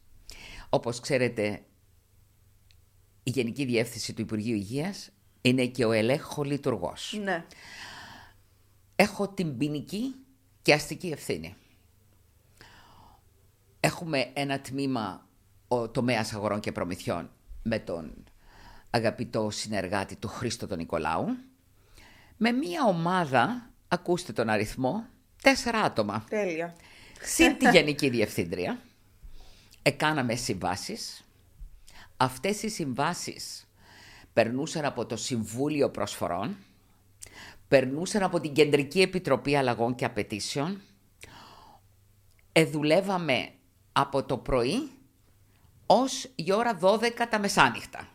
όπως 0.69 1.01
ξέρετε, 1.01 1.65
η 3.23 3.31
Γενική 3.31 3.65
Διεύθυνση 3.65 4.13
του 4.13 4.21
Υπουργείου 4.21 4.55
Υγείας 4.55 5.11
είναι 5.41 5.67
και 5.67 5.85
ο 5.85 5.93
ελέγχο 5.93 6.43
λειτουργός. 6.43 7.19
Ναι. 7.23 7.45
Έχω 8.97 9.29
την 9.29 9.57
ποινική 9.57 10.15
και 10.63 10.73
αστική 10.73 11.09
ευθύνη. 11.09 11.57
Έχουμε 13.81 14.31
ένα 14.35 14.61
τμήμα 14.61 15.29
ο 15.69 15.89
τομέας 15.89 16.33
αγορών 16.33 16.61
και 16.61 16.73
προμηθειών 16.73 17.31
με 17.63 17.79
τον 17.79 18.26
αγαπητό 18.97 19.51
συνεργάτη 19.51 20.17
του 20.17 20.29
Χρήστο 20.29 20.67
τον 20.67 20.79
Νικολάου 20.79 21.37
με 22.37 22.53
μια 22.53 22.85
ομάδα, 22.85 23.71
ακούστε 23.89 24.33
τον 24.33 24.49
αριθμό, 24.49 25.07
τέσσερα 25.43 25.81
άτομα. 25.81 26.25
Τέλεια. 26.29 26.75
Συν 27.21 27.59
τη 27.59 27.71
Γενική 27.71 28.09
Διευθύντρια. 28.09 28.81
Εκάναμε 29.83 30.35
συμβάσεις. 30.35 31.25
Αυτές 32.17 32.63
οι 32.63 32.69
συμβάσεις 32.69 33.69
περνούσαν 34.33 34.85
από 34.85 35.07
το 35.07 35.17
Συμβούλιο 35.17 35.91
Προσφορών, 35.91 36.57
περνούσαν 37.69 38.23
από 38.23 38.41
την 38.41 38.53
Κεντρική 38.53 39.01
Επιτροπή 39.01 39.57
Αλλαγών 39.57 39.95
και 39.95 40.05
Απαιτήσεων, 40.05 40.81
εδουλεύαμε 42.53 43.51
από 43.93 44.25
το 44.25 44.39
πρωί 44.39 44.91
ως 45.87 46.31
η 46.35 46.53
ώρα 46.53 46.79
12 46.81 47.01
τα 47.31 47.39
μεσάνυχτα. 47.39 48.09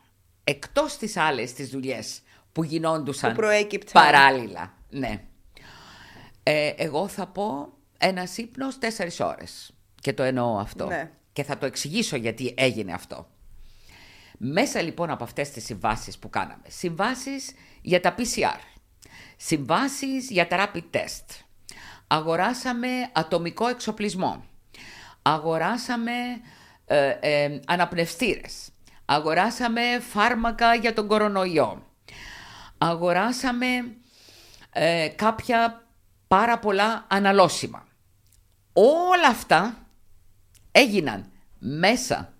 Εκτός 0.43 0.97
τις 0.97 1.17
άλλες 1.17 1.53
τις 1.53 1.69
δουλειές 1.69 2.21
που 2.51 2.63
γινόντουσαν 2.63 3.31
Που 3.31 3.37
προέκυπταν. 3.37 4.03
παράλληλα. 4.03 4.73
Ναι. 4.89 5.23
Ε, 6.43 6.73
εγώ 6.77 7.07
θα 7.07 7.27
πω 7.27 7.73
ένας 7.97 8.37
ύπνος 8.37 8.77
τέσσερις 8.77 9.19
ώρες. 9.19 9.73
Και 10.01 10.13
το 10.13 10.23
εννοώ 10.23 10.57
αυτό. 10.57 10.85
Ναι. 10.85 11.11
Και 11.33 11.43
θα 11.43 11.57
το 11.57 11.65
εξηγήσω 11.65 12.15
γιατί 12.15 12.53
έγινε 12.57 12.93
αυτό. 12.93 13.27
Μέσα 14.37 14.81
λοιπόν 14.81 15.09
από 15.09 15.23
αυτές 15.23 15.49
τις 15.49 15.65
συμβάσεις 15.65 16.17
που 16.17 16.29
κάναμε, 16.29 16.63
συμβάσεις 16.67 17.51
για 17.81 17.99
τα 18.01 18.15
PCR, 18.17 18.59
συμβάσεις 19.37 20.29
για 20.29 20.47
τα 20.47 20.71
rapid 20.73 20.83
test, 20.95 21.25
αγοράσαμε 22.07 22.87
ατομικό 23.11 23.67
εξοπλισμό, 23.67 24.45
αγοράσαμε 25.21 26.11
ε, 26.85 27.17
ε, 27.21 27.59
αναπνευστήρες, 27.65 28.69
αγοράσαμε 29.11 29.99
φάρμακα 29.99 30.75
για 30.75 30.93
τον 30.93 31.07
κορονοϊό, 31.07 31.85
αγοράσαμε 32.77 33.67
ε, 34.69 35.07
κάποια 35.07 35.87
πάρα 36.27 36.59
πολλά 36.59 37.05
αναλώσιμα. 37.09 37.87
Όλα 38.73 39.27
αυτά 39.29 39.87
έγιναν 40.71 41.31
μέσα 41.59 42.33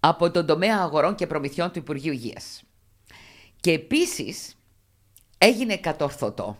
από 0.00 0.30
τον 0.30 0.46
τομέα 0.46 0.78
αγορών 0.78 1.14
και 1.14 1.26
προμηθειών 1.26 1.72
του 1.72 1.78
Υπουργείου 1.78 2.12
Υγείας. 2.12 2.62
Και 3.60 3.72
επίσης 3.72 4.56
έγινε 5.38 5.76
κατορθωτό 5.76 6.58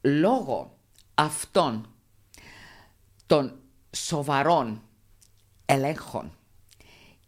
λόγω 0.00 0.78
αυτών 1.14 1.94
των 3.26 3.60
σοβαρών 3.90 4.82
ελέγχων 5.66 6.36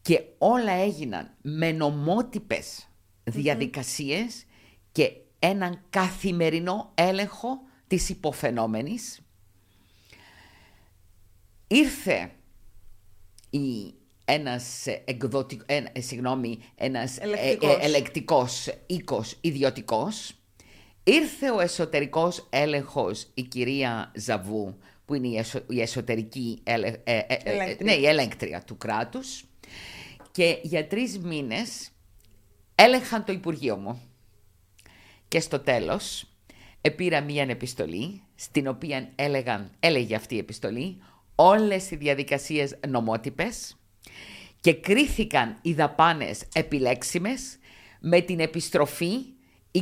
και 0.05 0.23
όλα 0.39 0.73
έγιναν 0.73 1.35
με 1.43 1.73
νομότυπες 1.73 2.89
διαδικασίες 3.25 4.45
και 4.93 5.13
έναν 5.39 5.81
καθημερινό 5.91 6.91
έλεγχο 6.95 7.59
της 7.87 8.09
υποφαινόμενης. 8.09 9.21
Ήρθε 11.67 12.31
η, 13.51 13.95
ένας, 14.25 14.87
εκδοτι, 15.05 15.61
ένα, 15.67 15.89
ε, 15.93 16.01
συγγνώμη, 16.01 16.59
ένας 16.75 17.19
ε, 17.19 17.23
Ελεκτικός. 17.23 17.77
ε, 17.77 17.79
ελεκτικός 17.85 18.69
οίκος 18.87 19.37
ιδιωτικός. 19.41 20.35
Ήρθε 21.05 21.51
ο 21.51 21.61
εσωτερικός 21.61 22.47
έλεγχος 22.51 23.27
η 23.35 23.43
κυρία 23.43 24.13
Ζαβού, 24.17 24.77
που 25.05 25.15
είναι 25.15 25.29
η, 25.29 25.37
εσω- 25.37 25.65
η 25.69 25.81
εσωτερική 25.81 26.61
ελε, 26.65 26.87
ε, 26.87 26.93
ε, 27.05 27.19
ε, 27.19 27.25
ε, 27.29 27.39
Ελέγκτρια. 27.45 27.77
ναι, 27.95 28.01
η 28.01 28.07
ελέγκτρια 28.07 28.63
του 28.63 28.77
κράτους 28.77 29.45
και 30.31 30.59
για 30.63 30.87
τρεις 30.87 31.19
μήνες 31.19 31.91
έλεγχαν 32.75 33.25
το 33.25 33.33
Υπουργείο 33.33 33.77
μου. 33.77 34.03
Και 35.29 35.41
στο 35.41 35.59
τέλος 35.59 36.27
επήρα 36.81 37.21
μία 37.21 37.43
επιστολή 37.43 38.23
στην 38.35 38.69
οποία 38.69 39.13
έλεγαν, 39.15 39.71
έλεγε 39.81 40.15
αυτή 40.15 40.35
η 40.35 40.39
επιστολή 40.39 41.03
όλες 41.35 41.91
οι 41.91 41.97
διαδικασίες 41.97 42.79
νομότυπες 42.89 43.77
και 44.61 44.75
κρίθηκαν 44.75 45.59
οι 45.63 45.73
δαπάνες 45.73 46.43
επιλέξιμες 46.55 47.59
με 48.01 48.21
την 48.21 48.41
επιστροφή 48.41 49.15
28 49.73 49.81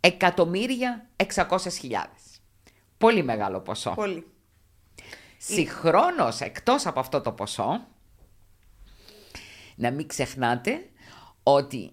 εκατομμύρια 0.00 1.08
600 1.34 1.58
χιλιάδες. 1.78 2.22
Πολύ 2.98 3.22
μεγάλο 3.22 3.60
ποσό. 3.60 3.90
Πολύ. 3.94 4.26
Συγχρόνως, 5.38 6.40
εκτός 6.40 6.86
από 6.86 7.00
αυτό 7.00 7.20
το 7.20 7.32
ποσό, 7.32 7.86
να 9.76 9.90
μην 9.90 10.06
ξεχνάτε 10.06 10.90
ότι 11.42 11.92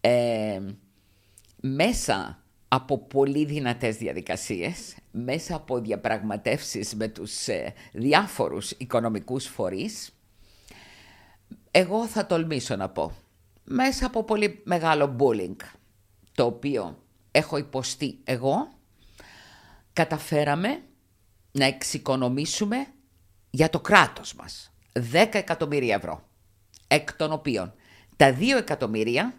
ε, 0.00 0.60
μέσα 1.60 2.42
από 2.68 2.98
πολύ 2.98 3.44
δυνατές 3.44 3.96
διαδικασίες, 3.96 4.96
μέσα 5.10 5.56
από 5.56 5.80
διαπραγματεύσεις 5.80 6.94
με 6.94 7.08
τους 7.08 7.48
ε, 7.48 7.74
διάφορους 7.92 8.70
οικονομικούς 8.70 9.46
φορείς, 9.46 10.10
εγώ 11.70 12.06
θα 12.06 12.26
τολμήσω 12.26 12.76
να 12.76 12.88
πω, 12.88 13.12
μέσα 13.64 14.06
από 14.06 14.24
πολύ 14.24 14.60
μεγάλο 14.64 15.16
bullying, 15.18 15.56
το 16.34 16.44
οποίο 16.44 17.02
έχω 17.30 17.56
υποστεί 17.56 18.18
εγώ, 18.24 18.68
καταφέραμε 19.92 20.82
να 21.52 21.64
εξοικονομήσουμε 21.64 22.86
για 23.50 23.70
το 23.70 23.80
κράτος 23.80 24.34
μας 24.34 24.72
10 24.92 25.28
εκατομμύρια 25.32 25.94
ευρώ, 25.94 26.25
εκ 26.88 27.12
των 27.14 27.32
οποίων 27.32 27.74
τα 28.16 28.36
2 28.38 28.42
εκατομμύρια 28.58 29.34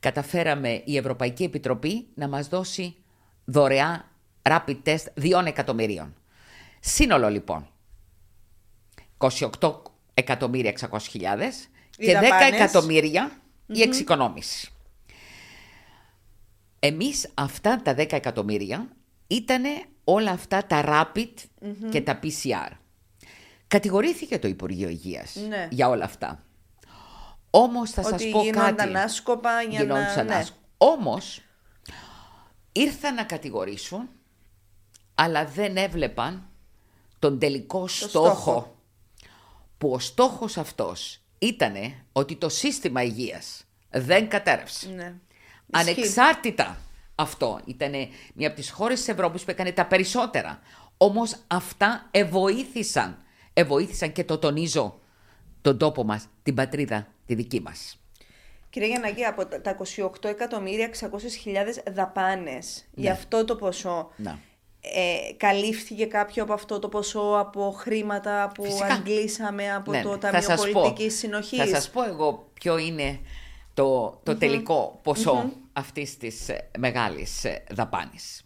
καταφέραμε 0.00 0.82
η 0.84 0.96
Ευρωπαϊκή 0.96 1.44
Επιτροπή 1.44 2.06
να 2.14 2.28
μας 2.28 2.48
δώσει 2.48 2.96
δωρεά 3.44 4.10
rapid 4.42 4.76
test 4.84 5.04
2 5.20 5.42
εκατομμυρίων. 5.46 6.14
Σύνολο 6.80 7.28
λοιπόν 7.28 7.68
28 9.18 9.72
εκατομμύρια 10.14 10.72
600 10.90 10.98
χιλιάδες 11.10 11.68
Οι 11.98 12.04
και 12.06 12.18
10 12.18 12.20
δαπάνες. 12.22 12.60
εκατομμύρια 12.60 13.30
η 13.66 13.82
εξοικονόμηση. 13.82 14.70
Εμείς 16.78 17.30
αυτά 17.34 17.82
τα 17.82 17.94
10 17.94 18.12
εκατομμύρια 18.12 18.88
ήταν 19.26 19.62
όλα 20.04 20.30
αυτά 20.30 20.66
τα 20.66 20.84
rapid 20.86 21.32
και 21.90 22.00
τα 22.00 22.18
PCR. 22.22 22.70
Κατηγορήθηκε 23.68 24.38
το 24.38 24.48
Υπουργείο 24.48 24.88
Υγείας 24.88 25.36
Ναι. 25.48 25.68
για 25.70 25.88
όλα 25.88 26.04
αυτά. 26.04 26.44
Όμως 27.58 27.90
θα 27.90 28.02
σας 28.02 28.12
Ότι 28.12 28.30
πω 28.30 28.42
γίνονταν 28.42 28.76
κάτι. 28.76 28.96
άσκοπα 28.96 29.62
για 29.62 29.84
να... 29.84 29.84
Γινόντουσαν 29.84 30.26
ναι. 30.26 30.34
άσκοπα. 30.34 30.60
Όμως 30.76 31.40
ήρθαν 32.72 33.14
να 33.14 33.24
κατηγορήσουν 33.24 34.08
αλλά 35.14 35.44
δεν 35.44 35.76
έβλεπαν 35.76 36.48
τον 37.18 37.38
τελικό 37.38 37.88
στόχο, 37.88 38.08
στόχο. 38.08 38.76
που 39.78 39.90
ο 39.90 39.98
στόχος 39.98 40.56
αυτός 40.56 41.20
ήταν 41.38 41.74
ότι 42.12 42.36
το 42.36 42.48
σύστημα 42.48 43.02
υγείας 43.02 43.64
δεν 43.90 44.28
κατέρευσε. 44.28 44.88
Ναι. 44.88 45.14
Ισχύει. 45.74 45.90
Ανεξάρτητα 45.90 46.78
αυτό 47.14 47.60
ήταν 47.64 47.92
μια 48.34 48.48
από 48.48 48.56
τις 48.56 48.70
χώρες 48.70 48.98
της 48.98 49.08
Ευρώπης 49.08 49.44
που 49.44 49.50
έκανε 49.50 49.72
τα 49.72 49.86
περισσότερα. 49.86 50.60
Όμως 50.96 51.36
αυτά 51.46 52.08
ευοήθησαν. 52.10 53.18
Ευοήθησαν 53.52 54.12
και 54.12 54.24
το 54.24 54.38
τονίζω 54.38 55.00
τον 55.60 55.78
τόπο 55.78 56.04
μας, 56.04 56.26
την 56.42 56.54
πατρίδα, 56.54 57.06
τη 57.26 57.34
δική 57.34 57.60
μας. 57.60 57.98
Κύριε 58.70 58.88
Γιαννάκη, 58.88 59.24
από 59.24 59.46
τα 59.46 59.60
τα 59.60 59.70
28 59.96 60.24
εκατομμύρια 60.28 60.84
600.000 60.86 61.92
δαπάνες 61.92 62.84
για 62.94 63.10
Ναι. 63.10 63.16
αυτό 63.16 63.44
το 63.44 63.56
ποσό, 63.56 64.10
Να. 64.16 64.38
ε, 64.80 65.32
καλύφθηκε 65.36 66.06
κάποιο 66.06 66.42
από 66.42 66.52
αυτό 66.52 66.78
το 66.78 66.88
ποσό 66.88 67.36
από 67.38 67.70
χρήματα 67.76 68.50
που 68.54 68.64
Φυσικά. 68.64 68.86
αντλήσαμε 68.86 69.74
από 69.74 69.90
Ναι, 69.90 70.02
το 70.02 70.10
ναι. 70.10 70.16
Ταμείο 70.18 70.40
σας 70.40 70.62
πω- 70.64 70.72
Πολιτικής 70.72 71.18
Συνοχής; 71.18 71.58
Θα 71.58 71.66
σας 71.66 71.90
πω 71.90 72.02
εγώ 72.04 72.48
ποιο 72.52 72.78
είναι 72.78 73.20
το, 73.74 74.20
το 74.22 74.36
τελικό 74.36 75.00
ποσό 75.02 75.52
αυτής 75.72 76.16
της 76.16 76.48
ε, 76.48 76.70
μεγάλης 76.78 77.44
ε, 77.44 77.64
δαπάνης. 77.70 78.40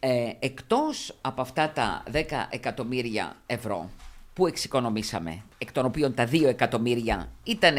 Ε, 0.00 0.30
εκτός 0.38 1.18
από 1.20 1.40
αυτά 1.40 1.70
τα 1.70 2.02
10 2.12 2.22
εκατομμύρια 2.50 3.36
ευρώ 3.46 3.90
που 4.38 4.46
εξοικονομήσαμε, 4.46 5.42
εκ 5.58 5.72
των 5.72 5.84
οποίων 5.84 6.14
τα 6.14 6.28
2 6.28 6.44
εκατομμύρια 6.44 7.32
ήταν 7.42 7.76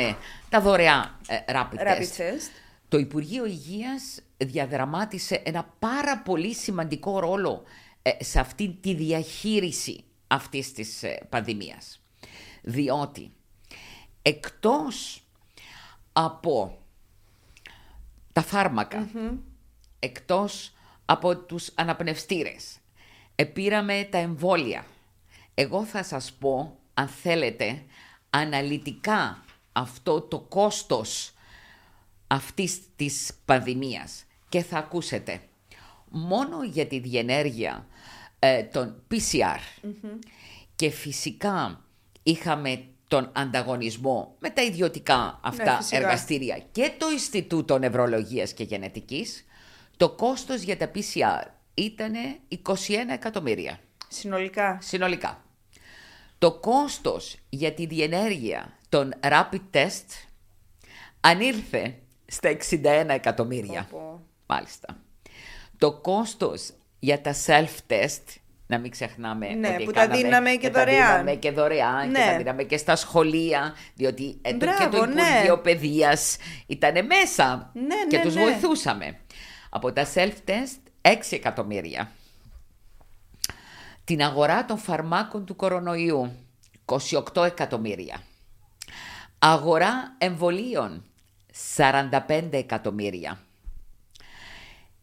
τα 0.49 0.61
δωρεά 0.61 1.19
ε, 1.27 1.37
rapid, 1.47 1.79
Rapid 1.79 1.99
test, 1.99 2.21
test. 2.21 2.51
το 2.87 2.97
Υπουργείο 2.97 3.45
Υγείας 3.45 4.21
διαδραμάτισε 4.37 5.41
ένα 5.45 5.73
πάρα 5.79 6.17
πολύ 6.17 6.53
σημαντικό 6.53 7.19
ρόλο 7.19 7.63
ε, 8.01 8.23
σε 8.23 8.39
αυτή 8.39 8.77
τη 8.81 8.93
διαχείριση 8.93 10.03
αυτής 10.27 10.71
της 10.71 11.03
ε, 11.03 11.27
πανδημίας. 11.29 12.01
Διότι 12.61 13.31
εκτός 14.21 15.23
από 16.13 16.77
τα 18.33 18.41
φάρμακα, 18.41 19.09
εκτός 19.99 20.73
από 21.05 21.37
τους 21.37 21.71
αναπνευστήρες, 21.75 22.77
επήραμε 23.35 24.07
τα 24.11 24.17
εμβόλια. 24.17 24.85
Εγώ 25.61 25.85
θα 25.85 26.03
σας 26.03 26.31
πω, 26.39 26.79
αν 26.93 27.07
θέλετε, 27.07 27.83
αναλυτικά 28.29 29.43
αυτό 29.71 30.21
το 30.21 30.39
κόστος 30.39 31.33
αυτής 32.27 32.79
της 32.95 33.31
πανδημίας 33.45 34.25
και 34.49 34.63
θα 34.63 34.77
ακούσετε 34.77 35.41
μόνο 36.09 36.63
για 36.63 36.85
τη 36.87 36.99
διενέργεια 36.99 37.87
ε, 38.39 38.63
των 38.63 39.03
PCR 39.11 39.89
και 40.75 40.89
φυσικά 40.89 41.81
είχαμε 42.23 42.83
τον 43.07 43.31
ανταγωνισμό 43.33 44.35
με 44.39 44.49
τα 44.49 44.61
ιδιωτικά 44.61 45.39
αυτά 45.43 45.77
φυσικά. 45.77 45.97
εργαστήρια 45.97 46.59
και 46.71 46.91
το 46.97 47.09
Ινστιτούτο 47.09 47.77
Νευρολογίας 47.77 48.53
και 48.53 48.63
Γενετικής 48.63 49.45
το 49.97 50.09
κόστος 50.09 50.61
για 50.61 50.77
τα 50.77 50.91
PCR 50.95 51.47
ήταν 51.73 52.13
21 52.65 52.73
εκατομμύρια 53.09 53.79
Συνολικά. 54.07 54.77
συνολικά. 54.81 55.43
Το 56.39 56.51
κόστος 56.51 57.35
για 57.49 57.73
τη 57.73 57.85
διενέργεια 57.85 58.77
των 58.89 59.13
rapid 59.21 59.61
test 59.73 60.05
ανήλθε 61.19 61.95
στα 62.25 62.49
61 62.71 63.05
εκατομμύρια. 63.09 63.87
Πω, 63.91 64.21
Μάλιστα. 64.45 64.97
Το 65.77 65.91
κόστος 65.93 66.69
για 66.99 67.21
τα 67.21 67.35
self-test, 67.45 68.23
να 68.67 68.77
μην 68.77 68.91
ξεχνάμε 68.91 69.47
Ναι, 69.47 69.67
ότι 69.69 69.83
που 69.83 69.91
τα 69.91 69.99
κάναμε 70.01 70.21
δίναμε 70.21 70.51
και 70.55 70.69
τα 70.69 70.79
δωρεάν. 70.79 71.07
δίναμε 71.11 71.35
και 71.35 71.51
δωρεάν 71.51 72.01
και 72.13 72.19
Ναι. 72.19 72.25
τα 72.25 72.37
δίναμε 72.37 72.63
και 72.63 72.77
στα 72.77 72.95
σχολεία, 72.95 73.73
διότι 73.95 74.37
ε, 74.41 74.51
το- 74.53 74.57
και 74.57 74.65
Μπράβο, 74.65 74.97
το 74.97 75.05
ναι. 75.05 75.21
Υπουργείο 75.21 75.59
Παιδείας 75.59 76.37
ήταν 76.67 77.05
μέσα 77.05 77.71
Ναι, 77.73 77.95
και 78.09 78.17
ναι, 78.17 78.23
τους 78.23 78.35
ναι. 78.35 78.41
βοηθούσαμε. 78.41 79.17
Από 79.69 79.93
τα 79.93 80.07
self-test, 80.13 80.79
6 81.01 81.35
εκατομμύρια. 81.35 82.11
Την 84.09 84.21
αγορά 84.21 84.65
των 84.65 84.77
φαρμάκων 84.77 85.45
του 85.45 85.55
κορονοϊού, 85.55 86.31
28 86.85 87.43
εκατομμύρια. 87.45 88.21
Αγορά 89.39 90.15
εμβολίων, 90.17 91.03
45 91.75 92.49
εκατομμύρια. 92.51 93.39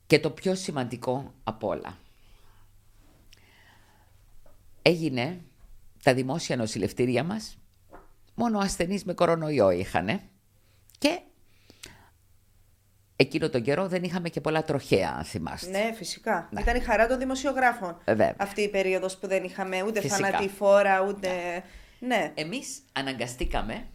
Και 0.07 0.21
το 0.21 0.31
πιο 0.31 0.55
σημαντικό 0.55 1.35
από 1.45 1.69
όλα. 1.69 1.99
Έγινε 4.83 5.41
τα 6.03 6.15
δημόσια 6.15 6.57
νοσηλευτήρια 6.57 7.25
μας, 7.25 7.59
μόνο 8.35 8.59
ασθενείς 8.59 9.05
με 9.05 9.13
κορονοϊό 9.13 9.71
είχανε 9.71 10.23
και 10.99 11.21
εκείνο 13.17 13.49
τον 13.49 13.63
καιρό 13.63 13.87
δεν 13.89 14.03
είχαμε 14.03 14.29
και 14.29 14.41
πολλά 14.41 14.63
τροχαία, 14.63 15.15
αν 15.19 15.25
θυμάστε. 15.25 15.71
Ναι, 15.71 15.93
φυσικά. 15.95 16.49
Ναι. 16.51 16.61
Ήταν 16.61 16.77
η 16.77 16.81
χαρά 16.81 17.07
των 17.07 17.19
δημοσιογράφων. 17.19 17.91
Ε, 17.91 18.15
βέβαια. 18.15 18.35
Αυτή 18.39 18.61
η 18.61 18.69
περίοδος 18.69 19.17
που 19.17 19.27
δεν 19.27 19.45
είχαμε 19.45 19.83
ούτε 19.83 20.01
Φυσικά. 20.01 20.29
θανατηφόρα, 20.31 21.03
ούτε... 21.03 21.29
Ναι. 21.99 22.33
Εμείς 22.35 22.79
αναγκαστήκαμε 22.93 23.87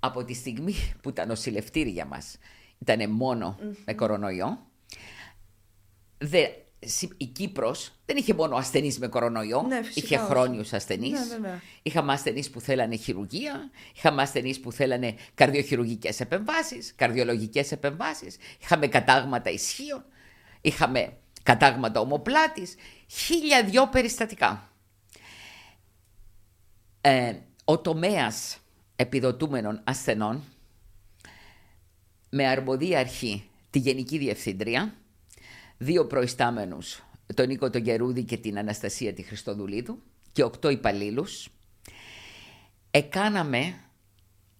από 0.00 0.24
τη 0.24 0.34
στιγμή 0.34 0.74
που 1.02 1.12
τα 1.12 1.26
νοσηλευτήρια 1.26 2.04
μας 2.04 2.38
ήταν 2.78 3.10
μόνο 3.10 3.58
με 3.84 3.94
κορονοϊό, 3.94 4.58
δε, 6.18 6.38
συ- 6.38 6.59
η 7.16 7.26
Κύπρος 7.26 7.92
δεν 8.06 8.16
είχε 8.16 8.34
μόνο 8.34 8.56
ασθενείς 8.56 8.98
με 8.98 9.06
κορονοϊό, 9.06 9.62
Ναι, 9.62 9.82
φυσικά 9.82 10.06
είχε 10.06 10.16
όχι. 10.16 10.24
χρόνιους 10.24 10.72
ασθενείς. 10.72 11.10
Ναι, 11.10 11.24
βέβαια. 11.34 11.62
Είχαμε 11.82 12.12
ασθενείς 12.12 12.50
που 12.50 12.60
θέλανε 12.60 12.96
χειρουργία, 12.96 13.70
είχαμε 13.96 14.22
ασθενείς 14.22 14.60
που 14.60 14.72
θέλανε 14.72 15.14
καρδιοχειρουργικές 15.34 16.20
επεμβάσεις, 16.20 16.92
καρδιολογικές 16.96 17.72
επεμβάσεις, 17.72 18.36
είχαμε 18.62 18.86
κατάγματα 18.86 19.50
ισχύων, 19.50 20.04
είχαμε 20.60 21.16
κατάγματα 21.42 22.00
ομοπλάτης, 22.00 22.74
χίλια 23.06 23.64
δυο 23.64 23.88
περιστατικά. 23.88 24.72
Ε, 27.00 27.34
ο 27.64 27.78
τομέας 27.78 28.58
επιδοτούμενων 28.96 29.80
ασθενών 29.84 30.44
με 32.30 32.46
αρμοδία 32.46 32.98
αρχή 32.98 33.44
τη 33.70 33.78
Γενική 33.78 34.18
Διευθύντρια, 34.18 34.94
δύο 35.82 36.06
προϊστάμενους, 36.06 37.02
τον 37.34 37.46
Νίκο 37.46 37.70
τον 37.70 37.82
Γερούδη 37.82 38.24
και 38.24 38.36
την 38.36 38.58
Αναστασία 38.58 39.12
τη 39.12 39.22
Χριστοδουλίδου 39.22 40.02
και 40.32 40.42
οκτώ 40.42 40.68
υπαλλήλους. 40.68 41.48
Εκάναμε 42.90 43.74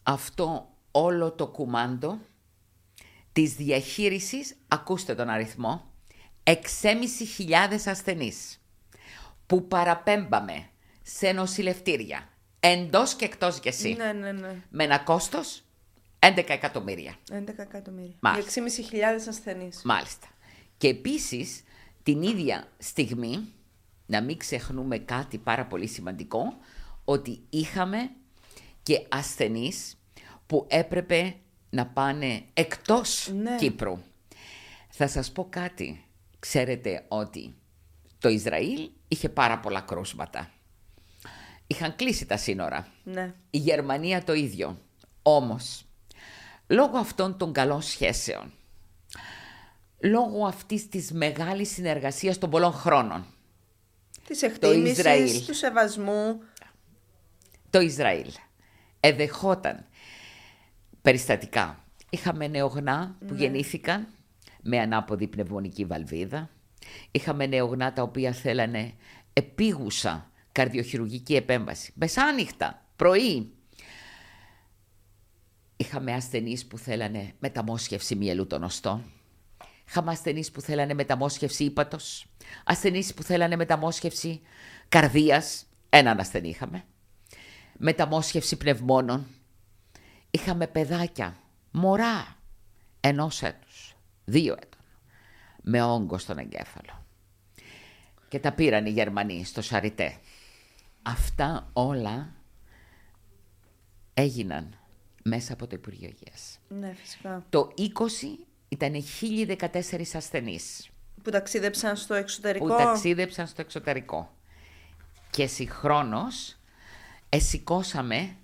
αυτό 0.02 0.74
όλο 0.90 1.32
το 1.32 1.46
κουμάντο 1.46 2.18
της 3.32 3.54
διαχείρισης, 3.54 4.56
ακούστε 4.68 5.14
τον 5.14 5.28
αριθμό, 5.28 5.92
6.500 6.44 6.56
ασθενείς 7.86 8.60
που 9.46 9.68
παραπέμπαμε 9.68 10.68
σε 11.02 11.32
νοσηλευτήρια 11.32 12.28
εντός 12.60 13.14
και 13.14 13.24
εκτός 13.24 13.58
γεσί 13.58 13.92
Ναι, 13.92 14.12
ναι, 14.12 14.32
ναι. 14.32 14.62
με 14.70 14.84
ένα 14.84 14.98
κόστος 14.98 15.62
11 16.18 16.44
εκατομμύρια. 16.48 17.14
11 17.32 17.44
εκατομμύρια. 17.56 18.14
Μάλιστα. 18.20 18.62
Για 18.62 19.18
6.500 19.18 19.28
ασθενείς. 19.28 19.82
Μάλιστα. 19.84 20.26
Και 20.80 20.88
επίσης 20.88 21.62
την 22.02 22.22
ίδια 22.22 22.68
στιγμή, 22.78 23.52
να 24.06 24.22
μην 24.22 24.36
ξεχνούμε 24.36 24.98
κάτι 24.98 25.38
πάρα 25.38 25.66
πολύ 25.66 25.86
σημαντικό, 25.86 26.56
ότι 27.04 27.40
είχαμε 27.50 28.10
και 28.82 29.06
ασθενείς 29.08 29.96
που 30.46 30.66
έπρεπε 30.68 31.34
να 31.70 31.86
πάνε 31.86 32.42
εκτός 32.54 33.30
Ναι. 33.34 33.56
Κύπρου. 33.56 33.98
Θα 34.88 35.08
σας 35.08 35.32
πω 35.32 35.46
κάτι. 35.50 36.04
Ξέρετε 36.38 37.04
ότι 37.08 37.54
το 38.18 38.28
Ισραήλ 38.28 38.90
είχε 39.08 39.28
πάρα 39.28 39.58
πολλά 39.58 39.80
κρούσματα. 39.80 40.50
Είχαν 41.66 41.96
κλείσει 41.96 42.26
τα 42.26 42.36
σύνορα. 42.36 42.86
Ναι. 43.04 43.34
Η 43.50 43.58
Γερμανία 43.58 44.24
το 44.24 44.32
ίδιο. 44.32 44.78
Όμως, 45.22 45.84
λόγω 46.66 46.98
αυτών 46.98 47.36
των 47.36 47.52
καλών 47.52 47.82
σχέσεων, 47.82 48.52
λόγω 50.00 50.46
αυτής 50.46 50.88
της 50.88 51.12
μεγάλης 51.12 51.70
συνεργασίας 51.70 52.38
των 52.38 52.50
πολλών 52.50 52.72
χρόνων, 52.72 53.26
Της 54.26 54.42
Ισραήλ. 54.42 54.54
εκτίμησης, 54.82 55.46
του 55.46 55.54
σεβασμού. 55.54 56.40
το 57.70 57.80
Ισραήλ 57.80 58.30
εδεχόταν 59.00 59.84
περιστατικά. 61.02 61.84
Είχαμε 62.10 62.48
νεογνά 62.48 63.16
που 63.26 63.34
γεννήθηκαν 63.34 64.08
με 64.62 64.78
ανάποδη 64.78 65.26
πνευμονική 65.26 65.84
βαλβίδα. 65.84 66.50
Είχαμε 67.10 67.46
νεογνά 67.46 67.92
τα 67.92 68.02
οποία 68.02 68.32
θέλανε 68.32 68.92
επίγουσα 69.32 70.30
καρδιοχειρουργική 70.52 71.34
επέμβαση. 71.36 71.92
Μεσάνυχτα, 71.94 72.86
πρωί. 72.96 73.52
Είχαμε 75.76 76.12
ασθενείς 76.12 76.66
που 76.66 76.78
θέλανε 76.78 77.32
μεταμόσχευση 77.38 78.14
μυελού 78.14 78.46
των 78.46 78.62
οστών. 78.62 79.04
Είχαμε 79.90 80.10
ασθενείς 80.10 80.50
που 80.50 80.60
θέλανε 80.60 80.94
μεταμόσχευση 80.94 81.64
ύπατος. 81.64 82.26
Ασθενείς 82.64 83.14
που 83.14 83.22
θέλανε 83.22 83.56
μεταμόσχευση 83.56 84.40
καρδίας. 84.88 85.66
Έναν 85.88 86.20
ασθενή 86.20 86.48
είχαμε. 86.48 86.84
Μεταμόσχευση 87.78 88.56
πνευμόνων. 88.56 89.26
Είχαμε 90.30 90.66
παιδάκια, 90.66 91.36
μωρά, 91.70 92.36
ενός 93.00 93.42
έτους, 93.42 93.96
δύο 94.24 94.52
έτων, 94.52 94.80
με 95.62 95.82
όγκο 95.82 96.18
στον 96.18 96.38
εγκέφαλο. 96.38 97.06
Και 98.28 98.38
τα 98.38 98.52
πήραν 98.52 98.86
οι 98.86 98.90
Γερμανοί 98.90 99.44
στο 99.44 99.62
Σαριτέ. 99.62 100.16
Αυτά 101.02 101.70
όλα 101.72 102.34
έγιναν 104.14 104.78
μέσα 105.22 105.52
από 105.52 105.66
το 105.66 105.76
Υπουργείο 105.76 106.08
Υγείας. 106.08 106.58
Ναι, 106.68 106.94
φυσικά. 106.94 107.46
Το 107.50 107.72
20 107.76 107.82
ήταν 108.70 108.94
1014 109.20 110.14
ασθενείς 110.14 110.88
Που 111.22 111.30
ταξίδεψαν 111.30 111.96
στο 111.96 112.14
εξωτερικό. 112.14 112.66
που 112.66 112.76
ταξίδεψαν 112.76 113.46
στο 113.46 113.60
εξωτερικό. 113.60 114.34
Και 115.30 115.46
συγχρόνως 115.46 116.56
εσηκώσαμε 117.28 118.36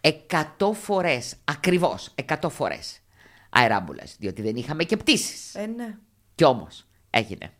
100 0.00 0.72
φορές, 0.72 1.36
ακριβώς 1.44 2.14
100 2.26 2.48
φορές 2.50 3.00
αεράμπουλες, 3.50 4.16
διότι 4.18 4.42
δεν 4.42 4.56
είχαμε 4.56 4.84
και 4.84 4.96
πτήσεις. 4.96 5.54
Ε, 5.54 5.66
ναι. 5.66 5.98
Κι 6.34 6.44
όμως 6.44 6.86
έγινε. 7.10 7.52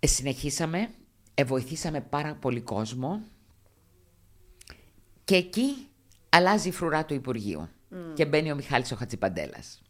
Ε, 0.00 0.06
συνεχίσαμε, 0.06 0.90
ε, 1.34 1.44
βοηθήσαμε 1.44 2.00
πάρα 2.00 2.34
πολύ 2.34 2.60
κόσμο 2.60 3.22
και 5.24 5.34
εκεί 5.34 5.88
αλλάζει 6.28 6.68
η 6.68 6.72
φρουρά 6.72 7.04
του 7.04 7.14
Υπουργείου 7.14 7.68
και 8.14 8.24
μπαίνει 8.26 8.52
ο 8.52 8.54
Μιχάλης 8.54 8.92
ο 8.92 8.96
Χατζιπαντέλας, 8.96 9.82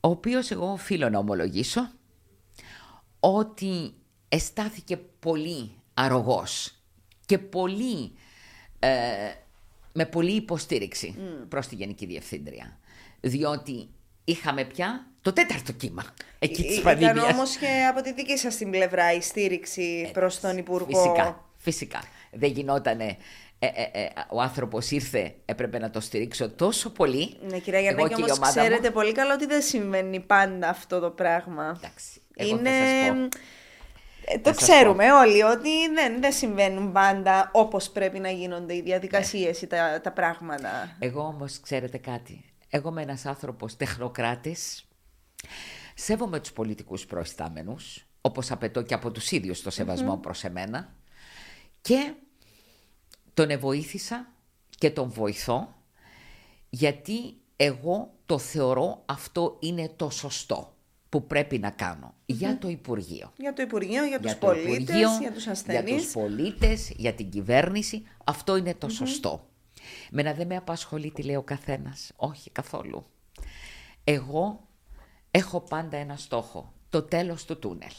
ο 0.00 0.08
οποίος 0.08 0.50
εγώ 0.50 0.72
οφείλω 0.72 1.08
να 1.08 1.18
ομολογήσω 1.18 1.90
ότι 3.20 3.94
αισθάθηκε 4.28 4.96
πολύ 4.96 5.70
αρρωγός 5.94 6.74
και 7.26 7.38
πολύ, 7.38 8.12
ε, 8.78 8.88
με 9.92 10.06
πολύ 10.06 10.32
υποστήριξη 10.32 11.16
προς 11.48 11.66
τη 11.66 11.74
Γενική 11.74 12.06
Διευθύντρια. 12.06 12.78
Διότι 13.20 13.88
είχαμε 14.24 14.64
πια 14.64 15.06
το 15.20 15.32
τέταρτο 15.32 15.72
κύμα 15.72 16.04
εκεί 16.38 16.62
της 16.62 16.76
Ή- 16.78 16.82
πανδημίας. 16.82 17.16
Ήταν 17.16 17.34
όμως 17.34 17.56
και 17.56 17.86
από 17.90 18.00
τη 18.02 18.12
δική 18.12 18.36
σας 18.38 18.56
την 18.56 18.70
πλευρά 18.70 19.12
η 19.12 19.20
στήριξη 19.20 20.10
προς 20.12 20.40
τον 20.40 20.56
Υπουργό. 20.56 21.02
Φυσικά, 21.02 21.44
φυσικά. 21.56 22.02
Δεν 22.32 22.50
γινότανε... 22.50 23.16
ε, 23.64 23.66
ε, 23.66 24.02
ε, 24.02 24.08
ο 24.28 24.40
άνθρωπος 24.40 24.90
ήρθε, 24.90 25.34
έπρεπε 25.44 25.78
να 25.78 25.90
το 25.90 26.00
στηρίξω 26.00 26.50
τόσο 26.50 26.90
πολύ. 26.90 27.36
Ναι, 27.48 27.58
κυρία 27.58 27.78
Εγώ 27.78 27.88
Γιαννάκη, 27.88 28.14
και 28.14 28.20
η 28.20 28.24
όμως 28.24 28.36
ομάδα 28.36 28.60
ξέρετε 28.60 28.88
μου. 28.88 28.94
πολύ 28.94 29.12
καλά 29.12 29.34
ότι 29.34 29.46
δεν 29.46 29.62
συμβαίνει 29.62 30.20
πάντα 30.20 30.68
αυτό 30.68 31.00
το 31.00 31.10
πράγμα. 31.10 31.78
Εντάξει, 31.82 32.20
εγώ 32.36 32.56
Είναι... 32.56 32.70
θα 32.70 32.86
σας 32.86 33.16
πω. 33.16 33.40
Ε, 34.24 34.38
το 34.38 34.52
Θα 34.52 34.54
σας 34.54 34.62
ξέρουμε 34.62 35.12
όλοι 35.12 35.42
ότι 35.42 35.88
δεν, 35.94 36.20
δεν 36.20 36.32
συμβαίνουν 36.32 36.92
πάντα 36.92 37.50
όπως 37.52 37.90
πρέπει 37.90 38.18
να 38.18 38.30
γίνονται 38.30 38.74
οι 38.74 38.82
διαδικασίες 38.82 39.62
ή 39.62 39.66
τα, 39.66 40.00
τα 40.02 40.12
πράγματα. 40.12 40.96
Εγώ 40.98 41.22
όμως 41.22 41.60
ξέρετε 41.60 41.98
κάτι. 41.98 42.44
Εγώ 42.68 42.88
είμαι 42.88 43.02
ένας 43.02 43.26
άνθρωπος 43.26 43.76
τεχνοκράτης. 43.76 44.88
Σέβομαι 45.94 46.40
τους 46.40 46.52
πολιτικούς 46.52 47.06
προϊστάμενους, 47.06 48.06
όπως 48.20 48.50
απαιτώ 48.50 48.82
και 48.82 48.94
από 48.94 49.10
τους 49.10 49.30
ίδιους 49.30 49.62
το 49.62 49.70
σεβασμό 49.70 50.16
προς 50.16 50.44
εμένα. 50.44 50.94
Και 51.80 52.14
τον 53.34 53.50
ευοήθησα 53.50 54.32
και 54.68 54.90
τον 54.90 55.10
βοηθώ 55.10 55.74
γιατί 56.70 57.34
εγώ 57.56 58.14
το 58.26 58.38
θεωρώ 58.38 59.02
αυτό 59.06 59.56
είναι 59.60 59.92
το 59.96 60.10
σωστό 60.10 60.76
που 61.08 61.26
πρέπει 61.26 61.58
να 61.58 61.70
κάνω 61.70 62.14
για 62.26 62.58
το 62.58 62.68
Υπουργείο. 62.68 63.32
Για 63.36 63.52
το 63.52 63.62
Υπουργείο, 63.62 64.04
για, 64.04 64.20
τους 64.20 64.32
το 64.32 64.46
πολίτες, 64.46 64.78
Υπουργείο, 64.78 65.18
για 65.20 65.32
τους 65.32 65.46
ασθενείς. 65.46 65.90
Για 65.90 66.02
τους 66.02 66.12
πολίτες, 66.12 66.92
για 66.96 67.12
την 67.12 67.30
κυβέρνηση. 67.30 68.02
Αυτό 68.24 68.56
είναι 68.56 68.74
το 68.74 68.88
σωστό. 68.88 69.48
Μένα 70.10 70.32
δεν 70.32 70.46
με 70.46 70.56
απασχολεί 70.56 71.10
τι 71.10 71.22
λέει 71.22 71.34
ο 71.34 71.42
καθένας. 71.42 72.12
Όχι 72.16 72.50
καθόλου. 72.50 73.06
Εγώ 74.04 74.68
έχω 75.30 75.60
πάντα 75.60 75.96
ένα 75.96 76.16
στόχο. 76.16 76.72
Το 76.90 77.02
τέλος 77.02 77.44
του 77.44 77.58
τούνελ. 77.58 77.92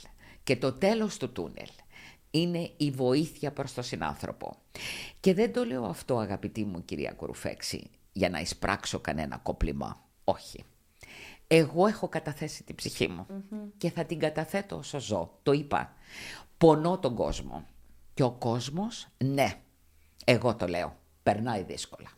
Και 0.44 0.58
το 0.58 0.74
τέλος 0.74 1.18
του 1.18 1.32
τούνελ 1.32 1.70
είναι 2.36 2.72
η 2.78 2.92
βοήθεια 2.92 3.52
προς 3.52 3.74
τον 3.74 3.84
συνάνθρωπο. 3.84 4.56
Και 5.20 5.34
δεν 5.34 5.54
το 5.54 5.66
λέω 5.66 5.86
αυτό 5.86 6.18
αγαπητή 6.18 6.66
μου 6.66 6.86
κυρία 6.86 7.12
Κουρουφέξη 7.12 7.90
για 8.14 8.30
να 8.30 8.40
εισπράξω 8.40 9.00
κανένα 9.00 9.38
κοπλιμά. 9.38 10.06
Όχι. 10.24 10.64
Εγώ 11.48 11.88
έχω 11.88 12.08
καταθέσει 12.08 12.64
την 12.64 12.76
ψυχή 12.76 13.08
μου 13.08 13.26
και 13.78 13.92
θα 13.92 14.06
την 14.06 14.20
καταθέτω 14.20 14.76
όσο 14.78 15.00
ζω. 15.00 15.40
Το 15.44 15.52
είπα. 15.52 15.94
Πονώ 16.58 17.00
τον 17.00 17.16
κόσμο. 17.16 17.66
Και 18.14 18.24
ο 18.24 18.32
κόσμος, 18.32 19.08
ναι, 19.18 19.54
εγώ 20.26 20.56
το 20.56 20.68
λέω, 20.68 20.98
περνάει 21.24 21.64
δύσκολα. 21.64 22.12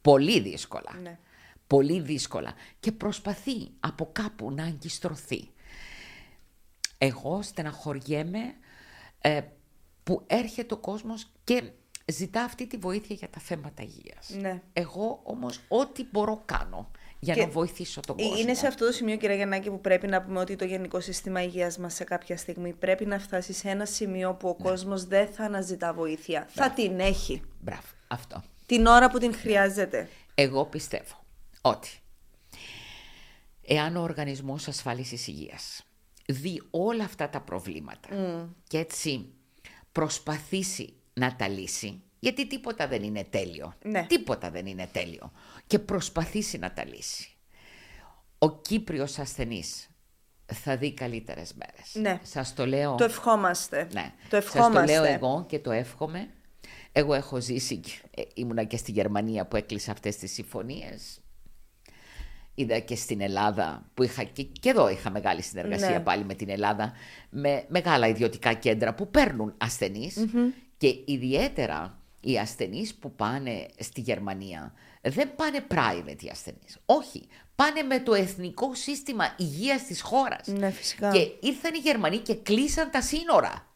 Πολύ 0.00 0.40
δύσκολα. 0.40 0.96
Ναι. 1.02 1.18
Πολύ 1.66 2.00
δύσκολα. 2.00 2.54
Και 2.80 2.92
προσπαθεί 2.92 3.70
από 3.80 4.08
κάπου 4.12 4.50
να 4.50 4.64
αγκιστρωθεί. 4.64 5.50
Εγώ 6.98 7.42
στεναχωριέμαι 7.42 8.54
ε, 9.20 9.40
που 10.02 10.22
έρχεται 10.26 10.74
ο 10.74 10.76
κόσμος 10.76 11.30
και 11.44 11.62
ζητά 12.06 12.42
αυτή 12.42 12.66
τη 12.66 12.76
βοήθεια 12.76 13.16
για 13.16 13.28
τα 13.28 13.40
θέματα 13.40 13.82
υγείας. 13.82 14.30
Ναι. 14.40 14.62
Εγώ 14.72 15.20
όμως 15.22 15.60
ό,τι 15.68 16.04
μπορώ 16.10 16.42
κάνω 16.44 16.90
για 17.18 17.34
Και 17.34 17.40
να 17.40 17.48
βοηθήσω 17.48 18.00
τον 18.00 18.16
κόσμο. 18.16 18.36
Είναι 18.36 18.54
σε 18.54 18.66
αυτό 18.66 18.86
το 18.86 18.92
σημείο, 18.92 19.16
κύριε 19.16 19.36
Γιαννάκη, 19.36 19.70
που 19.70 19.80
πρέπει 19.80 20.06
να 20.06 20.22
πούμε 20.22 20.40
ότι 20.40 20.56
το 20.56 20.64
Γενικό 20.64 21.00
Σύστημα 21.00 21.42
Υγείας 21.42 21.78
μας 21.78 21.94
σε 21.94 22.04
κάποια 22.04 22.36
στιγμή 22.36 22.72
πρέπει 22.72 23.06
να 23.06 23.18
φτάσει 23.18 23.52
σε 23.52 23.68
ένα 23.68 23.84
σημείο 23.84 24.34
που 24.34 24.48
ο 24.48 24.56
Ναι. 24.58 24.70
κόσμος 24.70 25.04
δεν 25.04 25.28
θα 25.28 25.44
αναζητά 25.44 25.92
βοήθεια. 25.92 26.46
Θα 26.50 26.70
την 26.70 27.00
έχει. 27.00 27.42
Μπράβο, 27.60 27.86
αυτό. 28.08 28.42
Την 28.66 28.86
ώρα 28.86 29.10
που 29.10 29.18
την 29.18 29.34
χρειάζεται. 29.34 30.08
Εγώ 30.34 30.64
πιστεύω 30.64 31.24
ότι 31.60 31.88
εάν 33.66 33.96
ο 33.96 34.02
Οργανισμός 34.02 34.68
Ασφάλισης 34.68 35.26
Υγείας 35.26 35.84
δει 36.32 36.62
όλα 36.70 37.04
αυτά 37.04 37.28
τα 37.28 37.40
προβλήματα 37.40 38.08
και 38.68 38.78
έτσι 38.78 39.32
προσπαθήσει 39.92 40.94
να 41.12 41.36
τα 41.36 41.48
λύσει, 41.48 42.02
γιατί 42.18 42.46
τίποτα 42.46 42.88
δεν 42.88 43.02
είναι 43.02 43.24
τέλειο. 43.24 43.74
Ναι. 43.82 44.06
Τίποτα 44.08 44.50
δεν 44.50 44.66
είναι 44.66 44.88
τέλειο. 44.92 45.32
Και 45.66 45.78
προσπαθήσει 45.78 46.58
να 46.58 46.72
τα 46.72 46.84
λύσει. 46.84 47.30
Ο 48.38 48.50
Κύπριος 48.50 49.18
ασθενής 49.18 49.88
θα 50.46 50.76
δει 50.76 50.94
καλύτερες 50.94 51.54
μέρες. 51.54 51.94
Ναι. 51.94 52.20
Σας 52.22 52.54
το 52.54 52.66
λέω. 52.66 52.94
Το 52.94 53.04
ευχόμαστε. 53.04 53.88
Ναι. 53.92 54.12
Το 54.28 54.36
Σας 54.36 54.44
ευχόμαστε. 54.44 54.96
το 54.96 55.02
λέω 55.02 55.12
εγώ 55.12 55.44
και 55.48 55.58
το 55.58 55.70
εύχομαι. 55.70 56.28
Εγώ 56.92 57.14
έχω 57.14 57.40
ζήσει, 57.40 57.80
ε, 58.10 58.22
ήμουνα 58.34 58.64
και 58.64 58.76
στη 58.76 58.90
Γερμανία 58.90 59.46
που 59.46 59.56
έκλεισα 59.56 59.92
αυτές 59.92 60.16
τις 60.16 60.32
συμφωνίες. 60.32 61.20
Είδα 62.60 62.78
και 62.78 62.94
στην 62.96 63.20
Ελλάδα 63.20 63.90
που 63.94 64.02
είχα 64.02 64.22
και, 64.22 64.42
και 64.42 64.68
εδώ 64.68 64.88
είχα 64.88 65.10
μεγάλη 65.10 65.42
συνεργασία 65.42 65.90
Ναι. 65.90 66.00
πάλι 66.00 66.24
με 66.24 66.34
την 66.34 66.48
Ελλάδα 66.48 66.92
με 67.30 67.64
μεγάλα 67.68 68.06
ιδιωτικά 68.06 68.52
κέντρα 68.52 68.94
που 68.94 69.10
παίρνουν 69.10 69.54
ασθενείς 69.58 70.26
και 70.76 70.94
ιδιαίτερα 71.04 71.98
οι 72.20 72.38
ασθενείς 72.38 72.94
που 72.94 73.12
πάνε 73.14 73.66
στη 73.78 74.00
Γερμανία 74.00 74.72
δεν 75.02 75.34
πάνε 75.36 75.64
private 75.68 76.22
οι 76.22 76.28
ασθενείς. 76.28 76.78
Όχι, 76.86 77.26
πάνε 77.56 77.82
με 77.82 78.00
το 78.00 78.14
εθνικό 78.14 78.74
σύστημα 78.74 79.34
υγείας 79.38 79.84
της 79.84 80.00
χώρας. 80.00 80.46
Ναι, 80.46 80.70
φυσικά. 80.70 81.10
Και 81.10 81.18
ήρθαν 81.40 81.74
οι 81.74 81.78
Γερμανοί 81.78 82.18
και 82.18 82.34
κλείσαν 82.34 82.90
τα 82.90 83.00
σύνορα. 83.00 83.66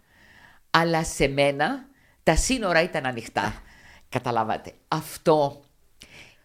Αλλά 0.71 1.05
σε 1.05 1.29
μένα 1.29 1.89
τα 2.23 2.37
σύνορα 2.37 2.83
ήταν 2.83 3.07
ανοιχτά. 3.07 3.63
Καταλάβατε. 4.09 4.73
Αυτό 4.89 5.63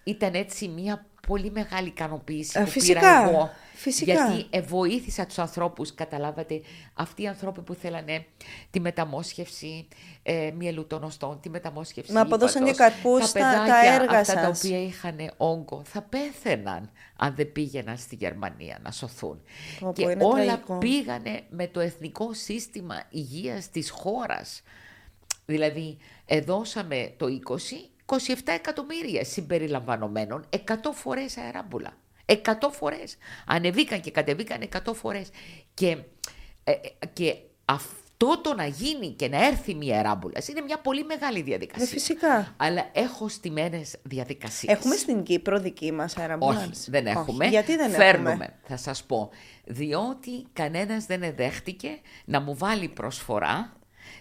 ήταν 0.04 0.34
έτσι 0.34 0.68
μια 0.68 1.06
πολύ 1.30 1.52
μεγάλη 1.52 1.88
ικανοποίηση 1.88 2.60
Ε, 2.60 2.64
που 2.64 2.70
φυσικά, 2.70 3.00
πήρα 3.00 3.30
εγώ. 3.30 3.50
φυσικά. 3.74 4.14
Γιατί 4.14 4.48
ε, 4.50 4.62
βοήθησα 4.62 5.26
τους 5.26 5.40
ανθρώπους, 5.40 5.94
καταλάβατε, 5.94 6.62
αυτοί 6.94 7.22
οι 7.22 7.28
άνθρωποι 7.28 7.62
που 7.62 7.74
θέλανε 7.74 8.26
τη 8.70 8.80
μεταμόσχευση 8.80 9.88
ε, 10.24 10.52
μυελουτονοστών, 10.58 11.40
τη 11.42 11.50
μεταμόσχευση 11.50 12.12
Μα 12.12 12.22
αποδώσαν 12.22 12.62
ύπατος. 12.66 12.78
και 12.78 12.84
καρπούς 12.84 13.32
τα, 13.32 13.40
τα- 13.40 13.52
τα 13.54 13.62
παιδάκια 13.62 13.92
έργα 13.94 14.20
αυτά 14.20 14.34
τα 14.34 14.54
σας. 14.54 14.58
οποία 14.64 14.84
είχαν 14.84 15.16
όγκο 15.38 15.82
θα 15.86 16.02
πέθαιναν 16.02 16.90
αν 17.16 17.36
δεν 17.36 17.52
πήγαιναν 17.52 17.98
στη 17.98 18.16
Γερμανία 18.16 18.80
να 18.84 18.92
σωθούν. 18.92 19.42
Πω, 19.80 19.88
πω, 19.88 19.94
και 19.94 20.02
είναι 20.02 20.24
όλα 20.24 20.46
τραγικό. 20.46 20.78
πήγανε 20.78 21.42
με 21.50 21.68
το 21.68 21.80
εθνικό 21.80 22.34
σύστημα 22.34 23.04
υγείας 23.10 23.70
της 23.70 23.90
χώρας. 23.90 24.62
Δηλαδή, 25.46 25.98
εδώσαμε 26.26 27.14
το 27.18 27.26
20, 27.28 27.90
27 28.10 28.18
εκατομμύρια 28.46 29.24
συμπεριλαμβανομένων 29.24 30.46
100 30.68 30.74
φορές 30.94 31.38
αεράμπουλα. 31.38 31.98
100 32.26 32.54
φορές. 32.72 33.18
Ανεβήκαν 33.46 34.02
και 34.02 34.12
κατεβήκαν 34.12 34.62
100 34.62 34.94
φορές. 34.94 35.30
Και, 35.74 35.98
ε, 36.64 36.72
ε, 36.72 37.06
και 37.14 37.36
αυτό 37.66 38.42
το 38.42 38.54
να 38.56 38.66
γίνει 38.66 39.10
και 39.10 39.28
να 39.28 39.46
έρθει 39.46 39.76
μια 39.76 39.96
αεράμπουλα 39.96 40.42
είναι 40.50 40.62
μια 40.62 40.80
πολύ 40.80 41.04
μεγάλη 41.04 41.42
διαδικασία. 41.42 41.86
Ναι, 41.86 41.92
φυσικά. 41.92 42.54
Αλλά 42.58 42.90
έχω 42.94 43.28
στημένες 43.28 43.96
διαδικασίες. 44.04 44.74
Έχουμε 44.74 44.96
στην 44.96 45.24
Κύπρο 45.24 45.60
δική 45.60 45.92
μας 45.92 46.16
αερambulance. 46.18 46.70
Όχι, 46.70 46.72
δεν 46.88 47.08
έχουμε. 47.08 47.48
Γιατί 47.48 47.76
δεν 47.76 47.92
Φέρνουμε, 47.92 48.30
έχουμε. 48.30 48.56
θα 48.64 48.78
σας 48.78 49.04
πω. 49.04 49.30
Διότι 49.66 50.48
κανένας 50.54 51.06
δεν 51.06 51.24
εδέχτηκε 51.24 51.90
να 52.26 52.40
μου 52.40 52.56
βάλει 52.58 52.88
προσφορά, 52.88 53.74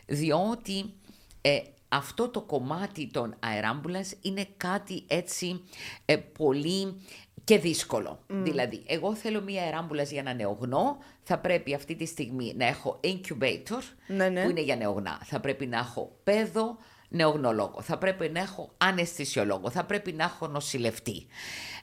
διότι 0.06 0.92
ε, 1.40 1.58
αυτό 1.88 2.28
το 2.28 2.40
κομμάτι 2.42 3.06
των 3.12 3.34
αεράμπουλας 3.40 4.14
είναι 4.20 4.46
κάτι 4.56 5.04
έτσι 5.06 5.62
ε, 6.04 6.16
πολύ 6.16 7.00
και 7.44 7.58
δύσκολο. 7.58 8.24
Δηλαδή, 8.26 8.82
εγώ 8.86 9.14
θέλω 9.14 9.42
μία 9.42 9.62
αεράμπουλας 9.62 10.10
για 10.10 10.20
ένα 10.20 10.34
νεογνώ, 10.34 10.98
θα 11.22 11.38
πρέπει 11.38 11.74
αυτή 11.74 11.94
τη 11.94 12.06
στιγμή 12.06 12.54
να 12.56 12.66
έχω 12.66 13.00
incubator, 13.04 13.80
Ναι, 14.06 14.28
ναι. 14.28 14.42
που 14.44 14.50
είναι 14.50 14.60
για 14.60 14.76
νεογνά. 14.76 15.20
Θα 15.24 15.40
πρέπει 15.40 15.66
να 15.66 15.78
έχω 15.78 16.18
παιδό 16.24 16.76
νεογνολόγο. 17.08 17.80
Θα 17.82 17.98
πρέπει 17.98 18.28
να 18.28 18.40
έχω 18.40 18.70
αναισθησιολόγο. 18.76 19.70
Θα 19.70 19.84
πρέπει 19.84 20.12
να 20.12 20.24
έχω 20.24 20.46
νοσηλευτή. 20.46 21.26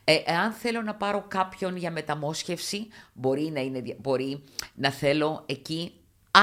Ε, 0.04 0.16
εάν 0.26 0.52
θέλω 0.52 0.82
να 0.82 0.96
πάρω 0.96 1.26
κάποιον 1.28 1.76
για 1.76 1.92
μεταμόσχευση, 1.92 2.88
μπορεί 3.14 3.42
να, 3.54 3.60
είναι, 3.60 3.80
δια- 3.82 3.96
μπορεί 4.00 4.44
να 4.76 4.92
θέλω 4.92 5.44
εκεί 5.46 5.92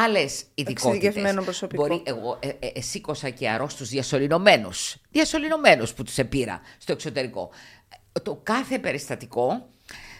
άλλες 0.05 0.44
ειδικότητες. 0.55 0.94
Εξειδικευμένο 0.94 1.42
προσωπικό. 1.42 1.87
Μπορεί, 1.87 2.02
εγώ 2.05 2.38
ε, 2.40 2.48
ε, 2.48 2.70
ε, 2.74 2.81
σήκωσα 2.81 3.31
και 3.31 3.48
αρρώστους 3.48 3.88
διασωληνωμένους. 3.88 4.96
Διασωληνωμένους 5.11 5.92
που 5.94 6.02
τους 6.02 6.18
επήρα 6.18 6.61
στο 6.78 6.92
εξωτερικό. 6.92 7.50
Ε, 8.12 8.20
Το 8.20 8.40
κάθε 8.42 8.78
περιστατικό 8.78 9.68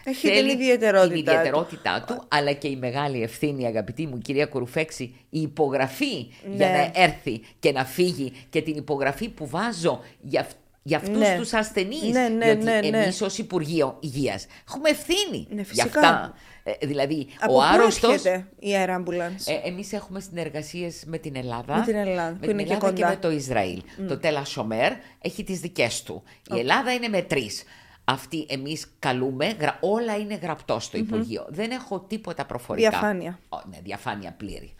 Έχει 0.03 0.27
την 0.27 0.35
θέλει 0.35 0.51
ιδιαιτερότητά 0.51 1.13
την 1.13 1.23
του. 1.23 1.29
ιδιαιτερότητά 1.31 2.03
του, 2.07 2.23
αλλά 2.27 2.51
και 2.53 2.67
η 2.67 2.75
μεγάλη 2.75 3.23
ευθύνη, 3.23 3.65
αγαπητή 3.65 4.07
μου 4.07 4.17
κυρία 4.17 4.45
Κουρουφέξη, 4.45 5.15
η 5.29 5.41
υπογραφή 5.41 6.15
για 6.55 6.67
Ναι. 6.69 6.73
να 6.93 7.01
έρθει 7.01 7.41
και 7.59 7.71
να 7.71 7.85
φύγει 7.85 8.33
και 8.49 8.61
την 8.61 8.75
υπογραφή 8.75 9.29
που 9.29 9.47
βάζω 9.47 10.01
για, 10.21 10.41
αυ- 10.41 10.57
για 10.83 10.97
αυτούς 10.97 11.17
Ναι. 11.17 11.35
τους 11.39 11.53
ασθενείς. 11.53 12.01
Ναι, 12.11 12.27
ναι, 12.27 12.45
διότι 12.45 12.63
ναι, 12.63 12.79
ναι. 12.89 12.97
εμείς 13.03 13.21
ως 13.21 13.37
Υπουργείο 13.37 13.97
Υγείας 13.99 14.45
έχουμε 14.67 14.89
ευθύνη 14.89 15.47
Ναι, 15.49 15.55
για 15.55 15.63
φυσικά. 15.65 15.99
αυτά. 15.99 16.33
Ε, 16.65 16.85
δηλαδή, 16.87 17.27
Από 17.39 17.53
ο 17.53 17.55
πού 17.55 17.61
άρρωστος... 17.63 18.11
έρχεται 18.11 18.47
η 18.59 18.69
αερambulance. 18.77 19.45
Ε, 19.45 19.67
εμείς 19.69 19.93
έχουμε 19.93 20.19
συνεργασίες 20.19 21.03
με 21.05 21.17
την 21.17 21.35
Ελλάδα, 21.35 21.77
Με 21.77 21.83
την 21.85 21.95
Ελλάδα, 21.95 22.29
με 22.31 22.35
που 22.39 22.39
την 22.45 22.49
είναι 22.49 22.63
και 22.63 22.73
Ελλάδα 22.73 22.91
κοντά. 22.93 23.09
με 23.09 23.15
το 23.15 23.31
Ισραήλ. 23.31 23.81
Το 24.07 24.17
Τέλα 24.17 24.45
Σομέρ 24.45 24.91
έχει 25.21 25.43
τις 25.43 25.59
δικές 25.59 26.03
του. 26.03 26.23
Η 26.55 26.59
Ελλάδα 26.59 26.93
είναι 26.93 27.07
με 27.07 27.21
τρεις. 27.21 27.63
Αυτή 28.05 28.45
εμείς 28.49 28.95
καλούμε, 28.99 29.55
γρα- 29.59 29.77
όλα 29.81 30.17
είναι 30.17 30.35
γραπτό 30.41 30.79
στο 30.79 30.97
Υπουργείο. 30.97 31.45
Δεν 31.49 31.71
έχω 31.71 31.99
τίποτα 31.99 32.45
προφορικά. 32.45 32.89
Διαφάνεια. 32.89 33.39
Ω, 33.49 33.57
ναι, 33.69 33.77
διαφάνεια 33.83 34.31
πλήρη. 34.37 34.73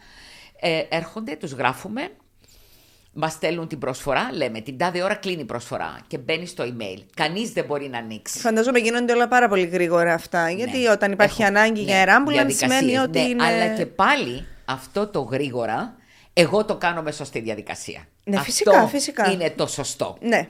Ε, 0.60 0.82
έρχονται, 0.88 1.36
τους 1.36 1.52
γράφουμε, 1.52 2.08
μας 3.14 3.32
στέλνουν 3.32 3.68
την 3.68 3.78
προσφορά, 3.78 4.30
λέμε 4.32 4.60
την 4.60 4.78
τάδε 4.78 5.02
ώρα 5.02 5.14
κλείνει 5.14 5.40
η 5.40 5.44
προσφορά 5.44 6.00
και 6.06 6.18
μπαίνει 6.18 6.46
στο 6.46 6.64
email. 6.64 6.98
Κανείς 7.16 7.50
δεν 7.52 7.64
μπορεί 7.64 7.88
να 7.88 7.98
ανοίξει. 7.98 8.38
Φαντάζομαι 8.38 8.78
γίνονται 8.78 9.12
όλα 9.12 9.28
πάρα 9.28 9.48
πολύ 9.48 9.64
γρήγορα 9.66 10.14
αυτά. 10.14 10.50
Γιατί 10.50 10.78
Ναι. 10.78 10.90
όταν 10.90 11.12
υπάρχει 11.12 11.42
Έχω- 11.42 11.50
ανάγκη 11.50 11.80
ναι, 11.80 11.86
για 11.90 12.04
αερambulance 12.04 12.32
διαδικασίες, 12.32 12.78
σημαίνει 12.78 12.96
ότι 12.98 13.18
ναι, 13.18 13.24
είναι. 13.28 13.44
Αλλά 13.44 13.68
και 13.68 13.86
πάλι 13.86 14.46
αυτό 14.64 15.06
το 15.06 15.20
γρήγορα, 15.20 15.96
εγώ 16.32 16.64
το 16.64 16.76
κάνω 16.76 17.02
με 17.02 17.10
σωστή 17.12 17.40
διαδικασία. 17.40 18.04
Ναι, 18.24 18.36
αυτό 18.36 18.50
φυσικά, 18.50 18.86
φυσικά. 18.86 19.30
είναι 19.30 19.50
το 19.50 19.66
σωστό. 19.66 20.16
Ναι. 20.20 20.48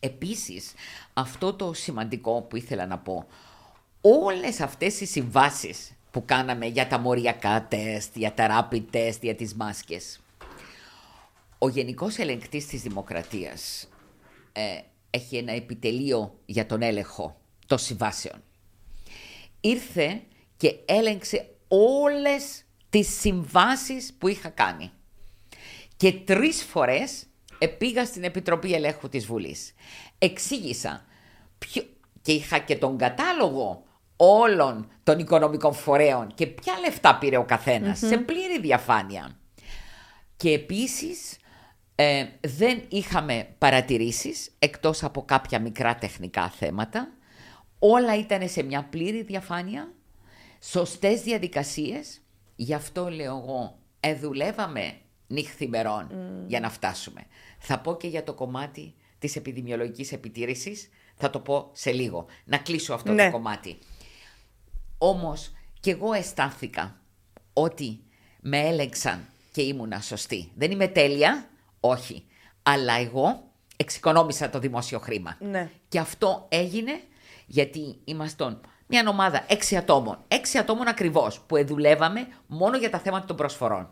Επίσης, 0.00 0.72
αυτό 1.12 1.52
το 1.54 1.72
σημαντικό 1.72 2.40
που 2.40 2.56
ήθελα 2.56 2.86
να 2.86 2.98
πω, 2.98 3.26
όλες 4.00 4.60
αυτές 4.60 5.00
οι 5.00 5.06
συμβάσεις 5.06 5.92
που 6.10 6.24
κάναμε 6.24 6.66
για 6.66 6.86
τα 6.86 6.98
μοριακά 6.98 7.66
τεστ, 7.68 8.16
για 8.16 8.32
τα 8.32 8.68
rapid 8.70 8.82
test, 8.92 9.18
για 9.20 9.34
τις 9.34 9.54
μάσκες, 9.54 10.20
ο 11.64 11.68
Γενικός 11.68 12.18
Ελεγκτής 12.18 12.66
της 12.66 12.82
Δημοκρατίας 12.82 13.88
ε, 14.52 14.62
έχει 15.10 15.36
ένα 15.36 15.52
επιτελείο 15.52 16.38
για 16.44 16.66
τον 16.66 16.82
έλεγχο 16.82 17.40
των 17.66 17.78
συμβάσεων. 17.78 18.42
Ήρθε 19.60 20.22
και 20.56 20.74
έλεγξε 20.84 21.50
όλες 21.68 22.64
τις 22.90 23.20
συμβάσεις 23.20 24.14
που 24.18 24.28
είχα 24.28 24.48
κάνει. 24.48 24.90
Και 25.96 26.12
τρεις 26.12 26.62
φορές 26.62 27.26
πήγα 27.78 28.04
στην 28.04 28.24
Επιτροπή 28.24 28.74
Ελέγχου 28.74 29.08
της 29.08 29.26
Βουλής. 29.26 29.74
Εξήγησα 30.18 31.04
και 32.22 32.32
είχα 32.32 32.58
και 32.58 32.76
τον 32.76 32.98
κατάλογο 32.98 33.84
όλων 34.16 34.90
των 35.02 35.18
οικονομικών 35.18 35.74
φορέων 35.74 36.34
και 36.34 36.46
ποια 36.46 36.72
λεφτά 36.84 37.18
πήρε 37.18 37.36
ο 37.36 37.44
καθενας 37.44 37.98
σε 37.98 38.16
πλήρη 38.16 38.60
διαφάνεια. 38.60 39.36
Και 40.36 40.50
επίσης 40.50 41.36
ε, 42.02 42.26
δεν 42.40 42.82
είχαμε 42.88 43.48
παρατηρήσεις 43.58 44.50
εκτός 44.58 45.02
από 45.02 45.22
κάποια 45.24 45.60
μικρά 45.60 45.94
τεχνικά 45.94 46.48
θέματα. 46.50 47.12
Όλα 47.78 48.18
ήταν 48.18 48.48
σε 48.48 48.62
μια 48.62 48.84
πλήρη 48.84 49.22
διαφάνεια, 49.22 49.92
σωστές 50.60 51.22
διαδικασίες. 51.22 52.20
Γι' 52.56 52.74
αυτό 52.74 53.08
λέω 53.08 53.36
εγώ, 53.36 53.78
εδουλεύαμε 54.00 54.94
νυχθημερών 55.26 56.10
για 56.46 56.60
να 56.60 56.70
φτάσουμε. 56.70 57.26
Θα 57.58 57.78
πω 57.78 57.96
και 57.96 58.08
για 58.08 58.24
το 58.24 58.34
κομμάτι 58.34 58.94
της 59.18 59.36
επιδημιολογικής 59.36 60.12
επιτήρησης, 60.12 60.88
θα 61.14 61.30
το 61.30 61.40
πω 61.40 61.70
σε 61.72 61.92
λίγο. 61.92 62.26
Να 62.44 62.58
κλείσω 62.58 62.94
αυτό 62.94 63.08
το 63.08 63.14
Ναι. 63.14 63.30
κομμάτι. 63.30 63.78
Όμως 64.98 65.52
και 65.80 65.90
εγώ 65.90 66.12
αισθάνθηκα 66.12 67.00
ότι 67.52 68.00
με 68.40 68.58
έλεγξαν 68.58 69.26
και 69.52 69.62
ήμουνα 69.62 70.00
σωστή. 70.00 70.50
Δεν 70.54 70.70
είμαι 70.70 70.88
τέλεια, 70.88 71.50
όχι. 71.84 72.24
Αλλά 72.62 72.94
εγώ 72.94 73.50
εξοικονόμησα 73.76 74.50
το 74.50 74.58
δημόσιο 74.58 74.98
χρήμα. 74.98 75.36
Ναι. 75.40 75.70
Και 75.88 75.98
αυτό 75.98 76.46
έγινε 76.48 77.00
γιατί 77.46 78.00
ήμασταν 78.04 78.60
μια 78.86 79.08
ομάδα 79.08 79.44
έξι 79.48 79.76
ατόμων. 79.76 80.18
Έξι 80.28 80.58
ατόμων 80.58 80.88
ακριβώς 80.88 81.40
που 81.40 81.56
εδουλεύαμε 81.56 82.26
μόνο 82.46 82.76
για 82.76 82.90
τα 82.90 82.98
θέματα 82.98 83.26
των 83.26 83.36
προσφορών. 83.36 83.88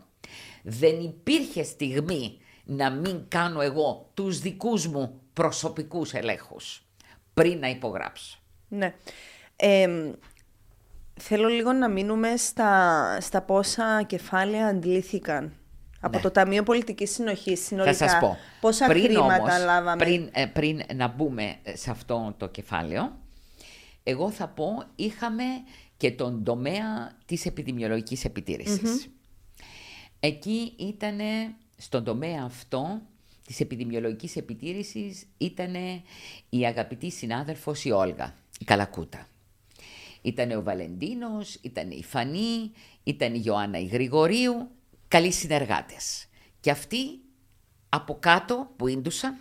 Δεν 0.63 0.99
υπήρχε 0.99 1.63
στιγμή 1.63 2.39
να 2.63 2.89
μην 2.89 3.25
κάνω 3.27 3.61
εγώ 3.61 4.09
τους 4.13 4.39
δικούς 4.39 4.87
μου 4.87 5.21
προσωπικούς 5.33 6.13
ελέγχους 6.13 6.85
πριν 7.33 7.59
να 7.59 7.67
υπογράψω. 7.67 8.39
Ναι. 8.67 8.93
Ε, 9.55 9.87
θέλω 11.19 11.47
λίγο 11.47 11.71
να 11.71 11.89
μείνουμε 11.89 12.37
στα, 12.37 13.17
στα 13.21 13.41
πόσα 13.41 14.03
κεφάλαια 14.03 14.67
αντλήθηκαν 14.67 15.53
από 16.01 16.15
Ναι. 16.15 16.21
το 16.23 16.31
Ταμείο 16.31 16.63
Πολιτικής 16.63 17.11
Συνοχής 17.11 17.65
συνολικά. 17.65 17.93
Θα 17.95 18.07
σας 18.07 18.19
πω. 18.19 18.37
Πόσα 18.61 18.87
πριν 18.87 19.03
χρήματα 19.03 19.35
όμως, 19.35 19.63
λάβαμε; 19.63 20.03
Πριν, 20.03 20.29
ε, 20.31 20.45
πριν 20.45 20.81
να 20.95 21.07
μπούμε 21.07 21.55
σε 21.73 21.91
αυτό 21.91 22.35
το 22.37 22.47
κεφάλαιο, 22.47 23.17
εγώ 24.03 24.31
θα 24.31 24.47
πω 24.47 24.83
είχαμε 24.95 25.43
και 25.97 26.11
τον 26.11 26.43
τομέα 26.43 27.11
της 27.25 27.45
επιδημιολογικής 27.45 28.25
επιτήρησης. 28.25 29.09
Εκεί 30.19 30.73
ήταν 30.77 31.17
στον 31.77 32.03
τομέα 32.03 32.43
αυτό 32.45 33.01
της 33.45 33.59
επιδημιολογικής 33.59 34.35
επιτήρησης 34.35 35.25
ήταν 35.37 35.75
η 36.49 36.65
αγαπητή 36.65 37.11
συνάδελφος 37.11 37.85
η 37.85 37.91
Όλγα, 37.91 38.35
η 38.59 38.65
Καλακούτα. 38.65 39.27
Ήταν 40.21 40.51
ο 40.51 40.61
Βαλεντίνος, 40.63 41.57
ήταν 41.61 41.91
η 41.91 42.03
Φανή, 42.03 42.71
ήταν 43.03 43.33
η 43.33 43.41
Ιωάννα 43.45 43.79
η 43.79 43.85
Γρηγορίου, 43.85 44.69
καλοί 45.11 45.31
συνεργάτες. 45.31 46.25
Και 46.59 46.71
αυτοί 46.71 47.19
από 47.89 48.17
κάτω 48.19 48.71
που 48.75 48.87
ίντουσαν, 48.87 49.37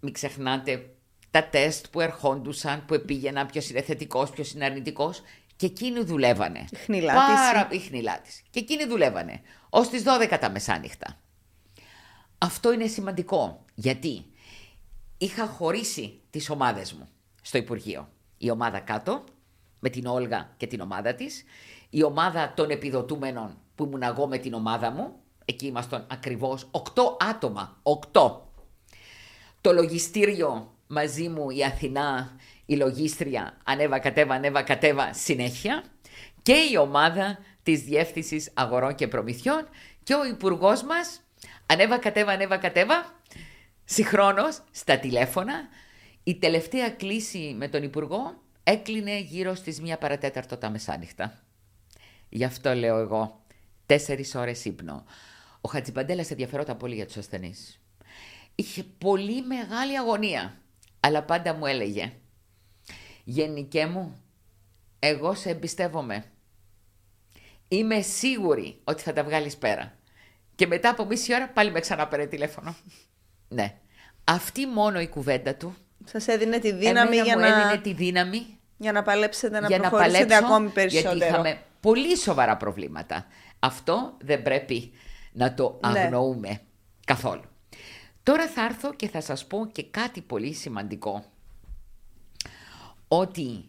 μην 0.00 0.12
ξεχνάτε 0.12 0.94
τα 1.30 1.44
τεστ 1.48 1.86
που 1.90 2.00
ερχόντουσαν, 2.00 2.84
που 2.84 3.02
πήγαιναν 3.06 3.46
ποιος 3.46 3.70
είναι 3.70 3.82
θετικός, 3.82 4.30
ποιος 4.30 4.52
είναι 4.52 4.64
αρνητικός 4.64 5.22
και 5.56 5.66
εκείνοι 5.66 6.04
δουλεύανε. 6.04 6.64
Η 6.70 6.76
χνηλάτιση. 6.76 7.26
Πάρα 7.26 7.68
η 7.70 7.78
χνηλάτιση. 7.78 8.42
Και 8.50 8.58
εκείνοι 8.58 8.86
δουλεύανε 8.86 9.40
ως 9.70 9.88
τις 9.88 10.02
12 10.02 10.38
τα 10.40 10.50
μεσάνυχτα. 10.50 11.20
Αυτό 12.38 12.72
είναι 12.72 12.86
σημαντικό 12.86 13.64
γιατί 13.74 14.24
είχα 15.18 15.46
χωρίσει 15.46 16.20
τις 16.30 16.50
ομάδες 16.50 16.92
μου 16.92 17.08
στο 17.42 17.58
Υπουργείο. 17.58 18.08
Η 18.38 18.50
ομάδα 18.50 18.80
κάτω 18.80 19.24
με 19.78 19.88
την 19.88 20.06
Όλγα 20.06 20.54
και 20.56 20.66
την 20.66 20.80
ομάδα 20.80 21.14
της, 21.14 21.44
η 21.90 22.02
ομάδα 22.02 22.52
των 22.56 22.70
επιδοτούμενων 22.70 23.58
που 23.80 23.86
ήμουν 23.86 24.02
εγώ 24.02 24.26
με 24.26 24.38
την 24.38 24.54
ομάδα 24.54 24.90
μου, 24.90 25.12
εκεί 25.44 25.66
ήμασταν 25.66 26.06
ακριβώς 26.10 26.70
8 26.70 26.80
άτομα, 27.20 27.80
8. 28.12 28.40
Το 29.60 29.72
λογιστήριο 29.72 30.74
μαζί 30.86 31.28
μου 31.28 31.50
η 31.50 31.64
Αθηνά, 31.64 32.36
η 32.66 32.76
λογίστρια, 32.76 33.56
ανέβα 33.64 33.98
κατέβα, 33.98 34.34
ανέβα 34.34 34.62
κατέβα 34.62 35.12
συνέχεια 35.12 35.84
και 36.42 36.52
η 36.72 36.76
ομάδα 36.76 37.38
της 37.62 37.82
Διεύθυνσης 37.82 38.50
Αγορών 38.54 38.94
και 38.94 39.08
Προμηθειών 39.08 39.68
και 40.02 40.14
ο 40.14 40.24
υπουργός 40.24 40.82
μας 40.82 41.20
ανέβα 41.66 41.98
κατέβα, 41.98 42.32
ανέβα 42.32 42.56
κατέβα, 42.56 43.20
συγχρόνως 43.84 44.62
στα 44.70 44.98
τηλέφωνα. 44.98 45.68
Η 46.22 46.34
τελευταία 46.34 46.90
κλήση 46.90 47.54
με 47.58 47.68
τον 47.68 47.82
υπουργό 47.82 48.34
έκλεινε 48.62 49.18
γύρω 49.18 49.54
στις 49.54 49.80
μία 49.80 49.98
παρατέταρτο 49.98 50.56
τα 50.56 50.70
μεσάνυχτα. 50.70 51.38
Γι' 52.28 52.44
αυτό 52.44 52.74
λέω 52.74 52.98
εγώ, 52.98 53.39
τέσσερις 53.90 54.34
ώρες 54.34 54.64
ύπνο. 54.64 55.04
Ο 55.60 55.68
Χατζιπαντέλας 55.68 56.30
ενδιαφερόταν 56.30 56.76
πολύ 56.76 56.94
για 56.94 57.06
τους 57.06 57.16
ασθενείς. 57.16 57.80
Είχε 58.54 58.82
πολύ 58.98 59.42
μεγάλη 59.42 59.98
αγωνία, 59.98 60.60
αλλά 61.00 61.22
πάντα 61.22 61.54
μου 61.54 61.66
έλεγε 61.66 62.12
«Γενικέ 63.24 63.86
μου, 63.86 64.22
εγώ 64.98 65.34
σε 65.34 65.50
εμπιστεύομαι. 65.50 66.24
Είμαι 67.68 68.00
σίγουρη 68.00 68.80
ότι 68.84 69.02
θα 69.02 69.12
τα 69.12 69.24
βγάλεις 69.24 69.56
πέρα». 69.56 69.98
Και 70.54 70.66
μετά 70.66 70.90
από 70.90 71.04
μισή 71.04 71.34
ώρα 71.34 71.48
πάλι 71.48 71.70
με 71.70 71.80
ξαναπέρε 71.80 72.26
τηλέφωνο. 72.26 72.76
ναι. 73.58 73.78
Αυτή 74.24 74.66
μόνο 74.66 75.00
η 75.00 75.08
κουβέντα 75.08 75.54
του 75.54 75.76
Σας 76.04 76.26
έδινε 76.28 76.58
τη 76.58 76.72
δύναμη 76.72 77.16
εμένα 77.16 77.22
για 77.22 77.34
μου 77.34 77.40
να, 77.40 77.60
έδινε 77.60 77.80
τη 77.80 77.92
δύναμη 77.92 78.58
για 78.76 78.92
να 78.92 79.02
παλέψετε, 79.02 79.60
να 79.60 79.66
για 79.66 79.78
να 79.78 79.88
προχωρήσετε 79.88 80.24
παλέψω, 80.24 80.46
ακόμη 80.46 80.68
περισσότερο. 80.68 81.16
γιατί 81.16 81.32
είχαμε 81.32 81.62
πολύ 81.80 82.16
σοβαρά 82.16 82.56
προβλήματα. 82.56 83.26
Αυτό 83.60 84.16
δεν 84.20 84.42
πρέπει 84.42 84.92
να 85.32 85.54
το 85.54 85.78
Ναι. 85.82 85.98
αγνοούμε 85.98 86.60
καθόλου. 87.04 87.42
Τώρα 88.22 88.48
θα 88.48 88.64
έρθω 88.64 88.94
και 88.94 89.08
θα 89.08 89.20
σας 89.20 89.46
πω 89.46 89.66
και 89.72 89.84
κάτι 89.84 90.20
πολύ 90.20 90.52
σημαντικό. 90.52 91.24
Ότι 93.08 93.64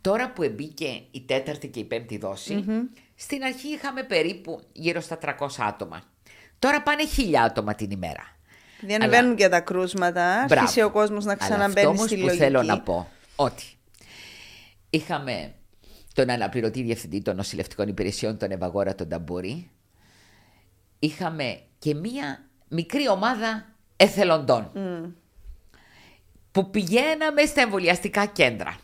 Τώρα 0.00 0.32
που 0.32 0.42
εμπήκε 0.42 1.02
η 1.10 1.20
τέταρτη 1.26 1.68
και 1.68 1.80
η 1.80 1.84
πέμπτη 1.84 2.18
δόση, 2.18 2.64
στην 3.14 3.42
αρχή 3.42 3.68
είχαμε 3.68 4.02
περίπου 4.02 4.60
γύρω 4.72 5.00
στα 5.00 5.18
300 5.22 5.46
άτομα. 5.58 6.02
Τώρα 6.58 6.82
πάνε 6.82 7.02
1000 7.16 7.34
άτομα 7.44 7.74
την 7.74 7.90
ημέρα. 7.90 8.36
Διανεβαίνουν 8.80 9.36
και 9.36 9.48
τα 9.48 9.60
κρούσματα. 9.60 10.44
Μπράβο. 10.46 10.60
Άρχισε 10.62 10.84
ο 10.84 10.90
κόσμος 10.90 11.24
να 11.24 11.30
Αλλά 11.32 11.40
ξαναμπαίνει 11.40 11.74
αυτό 11.78 11.88
όμως 11.88 12.04
στη 12.06 12.14
που 12.16 12.20
λογική. 12.24 12.42
θέλω 12.42 12.62
να 12.62 12.80
πω 12.80 13.08
ότι 13.36 13.64
είχαμε 14.90 15.54
τον 16.14 16.30
αναπληρωτή 16.30 16.82
διευθυντή 16.82 17.22
των 17.22 17.36
νοσηλευτικών 17.36 17.88
υπηρεσιών, 17.88 18.38
τον 18.38 18.50
Ευαγόρα 18.50 18.94
τον 18.94 19.08
Ταμπούρη. 19.08 19.70
Είχαμε 20.98 21.60
και 21.78 21.94
μία 21.94 22.48
μικρή 22.68 23.08
ομάδα 23.08 23.66
εθελοντών 23.96 24.70
που 26.52 26.70
πηγαίναμε 26.70 27.44
στα 27.44 27.60
εμβολιαστικά 27.60 28.26
κέντρα. 28.26 28.78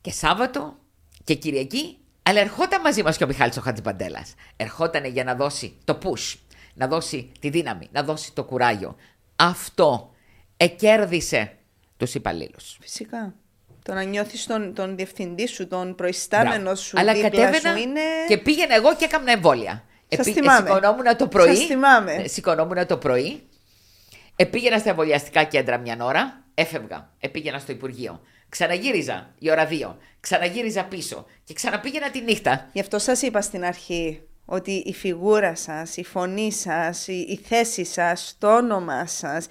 Και 0.00 0.10
Σάββατο 0.10 0.76
και 1.24 1.34
Κυριακή, 1.34 1.98
αλλά 2.22 2.40
ερχόταν 2.40 2.80
μαζί 2.80 3.02
μας 3.02 3.16
και 3.16 3.24
ο 3.24 3.26
Μιχάλης 3.26 3.56
ο 3.56 3.60
Χατζηπαντέλας. 3.60 4.34
Ερχόταν 4.56 5.04
για 5.04 5.24
να 5.24 5.34
δώσει 5.34 5.76
το 5.84 5.98
push, 6.02 6.38
να 6.74 6.88
δώσει 6.88 7.32
τη 7.40 7.50
δύναμη, 7.50 7.88
να 7.92 8.02
δώσει 8.02 8.32
το 8.32 8.44
κουράγιο. 8.44 8.96
Αυτό 9.36 10.14
εκέρδισε 10.56 11.58
τους 11.96 12.14
υπαλλήλους. 12.14 12.78
Φυσικά. 12.80 13.34
Το 13.82 13.92
να 13.94 14.02
νιώθεις 14.02 14.46
τον, 14.46 14.74
τον 14.74 14.96
διευθυντή 14.96 15.46
σου, 15.46 15.68
τον 15.68 15.94
προϊστάμενο 15.94 16.60
Μπράβο. 16.62 16.74
σου, 16.76 16.98
Αλλά 16.98 17.12
δίπλα 17.12 17.28
κατέβαινα 17.30 17.76
σου 17.76 17.82
είναι. 17.82 18.00
και 18.28 18.38
πήγαινα 18.38 18.74
εγώ 18.74 18.94
και 18.96 19.04
έκανα 19.04 19.32
εμβόλια. 19.32 19.84
Σας 20.08 20.26
Επί- 20.26 20.38
θυμάμαι. 20.38 20.68
Σηκωνόμουν 20.68 21.16
το 21.16 21.26
πρωί. 21.28 21.54
Σας 21.56 21.64
θυμάμαι. 21.66 22.12
Ε, 22.14 22.28
Σηκωνόμουν 22.28 22.86
το 22.86 22.96
πρωί. 22.96 23.42
Επήγαινα 24.36 24.78
στα 24.78 24.90
εμβολιαστικά 24.90 25.44
κέντρα 25.44 25.78
μια 25.78 25.96
ώρα. 26.00 26.42
Έφευγα. 26.54 27.10
Επήγαινα 27.20 27.58
στο 27.58 27.72
Υπουργείο. 27.72 28.20
Ξαναγύριζα 28.48 29.30
η 29.38 29.50
ώρα 29.50 29.66
δύο. 29.66 29.98
Ξαναγύριζα 30.20 30.84
πίσω. 30.84 31.26
Και 31.44 31.54
ξαναπήγαινα 31.54 32.10
τη 32.10 32.20
νύχτα. 32.20 32.68
Γι' 32.72 32.80
αυτό 32.80 32.98
σας 32.98 33.22
είπα 33.22 33.40
στην 33.40 33.64
αρχή 33.64 34.22
ότι 34.44 34.70
η 34.72 34.92
φιγούρα 34.94 35.54
σας, 35.54 35.96
η 35.96 36.04
φωνή 36.04 36.52
σας, 36.52 37.08
η, 37.08 37.26
η 37.28 37.40
θέση 37.48 37.84
σας, 37.84 38.36
το 38.38 38.56
όνομα 38.56 39.06
σας 39.06 39.46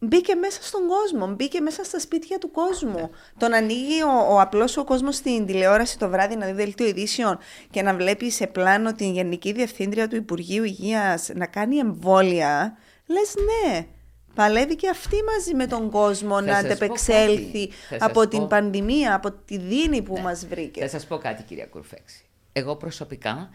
μπήκε 0.00 0.34
μέσα 0.34 0.62
στον 0.62 0.80
κόσμο, 0.86 1.26
μπήκε 1.34 1.60
μέσα 1.60 1.84
στα 1.84 2.00
σπίτια 2.00 2.38
του 2.38 2.50
κόσμου. 2.50 3.10
Το 3.38 3.48
να 3.48 3.56
ανοίγει 3.56 4.02
ο, 4.02 4.32
ο 4.34 4.40
απλός 4.40 4.76
ο 4.76 4.84
κόσμος 4.84 5.16
στην 5.16 5.46
τηλεόραση 5.46 5.98
το 5.98 6.08
βράδυ 6.08 6.36
να 6.36 6.46
δει 6.46 6.52
δελτίο 6.52 6.86
ειδήσεων 6.86 7.38
και 7.70 7.82
να 7.82 7.94
βλέπει 7.94 8.30
σε 8.30 8.46
πλάνο 8.46 8.92
την 8.94 9.12
Γενική 9.12 9.52
Διευθύντρια 9.52 10.08
του 10.08 10.16
Υπουργείου 10.16 10.64
Υγείας 10.64 11.30
να 11.34 11.46
κάνει 11.46 11.76
εμβόλια, 11.76 12.76
λες 13.06 13.34
ναι. 13.36 13.86
Παλεύει 14.34 14.76
και 14.76 14.88
αυτή 14.88 15.16
μαζί 15.36 15.54
με 15.54 15.66
τον 15.66 15.90
κόσμο 15.90 16.34
Θα 16.34 16.40
να 16.40 16.52
σας 16.52 16.60
πω 16.62 16.66
αντεπεξέλθει 16.66 17.66
κάτι. 17.68 17.72
Θα 17.88 17.98
σας 17.98 18.08
από 18.08 18.28
την 18.28 18.38
πω- 18.38 18.46
πανδημία, 18.48 19.14
από 19.14 19.32
τη 19.32 19.58
δίνη 19.58 20.02
που 20.02 20.12
Ναι. 20.12 20.20
μας 20.20 20.46
βρήκε. 20.46 20.80
Θα 20.80 20.88
σας 20.88 21.06
πω 21.06 21.16
κάτι 21.18 21.42
κυρία 21.42 21.66
Κουρφέξη. 21.66 22.24
Εγώ 22.52 22.76
προσωπικά, 22.76 23.50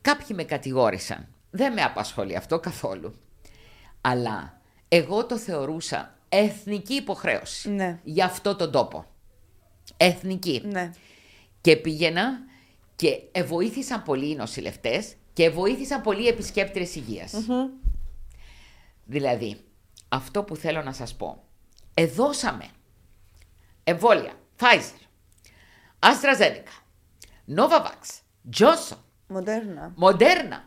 κάποιοι 0.00 0.26
με 0.30 0.44
κατηγόρησαν. 0.44 1.28
Δεν 1.50 1.72
με 1.72 1.82
απασχολεί 1.82 2.36
αυτό 2.36 2.58
καθόλου. 2.60 3.14
Αλλά 4.00 4.60
εγώ 4.94 5.26
το 5.26 5.38
θεωρούσα 5.38 6.18
εθνική 6.28 6.94
υποχρέωση 6.94 7.70
Ναι. 7.70 8.00
για 8.02 8.24
αυτό 8.24 8.56
τον 8.56 8.72
τόπο. 8.72 9.04
Εθνική. 9.96 10.62
Ναι. 10.64 10.90
Και 11.60 11.76
πήγαινα 11.76 12.38
και 12.96 13.20
βοήθησαν 13.44 14.02
πολλοί 14.02 14.30
οι 14.30 14.34
νοσηλευτές 14.34 15.14
και 15.32 15.50
βοήθησαν 15.50 16.00
πολλοί 16.00 16.24
οι 16.24 16.28
επισκέπτες 16.28 16.94
υγείας. 16.94 17.32
Δηλαδή, 19.04 19.60
αυτό 20.08 20.42
που 20.42 20.56
θέλω 20.56 20.82
να 20.82 20.92
σας 20.92 21.14
πω, 21.14 21.42
εδώσαμε 21.94 22.66
εμβόλια 23.84 24.32
Pfizer, 24.60 25.06
AstraZeneca, 25.98 26.82
Novavax, 27.56 28.20
Johnson, 28.58 28.96
Μοντέρνα. 29.26 29.94
Moderna. 30.00 30.60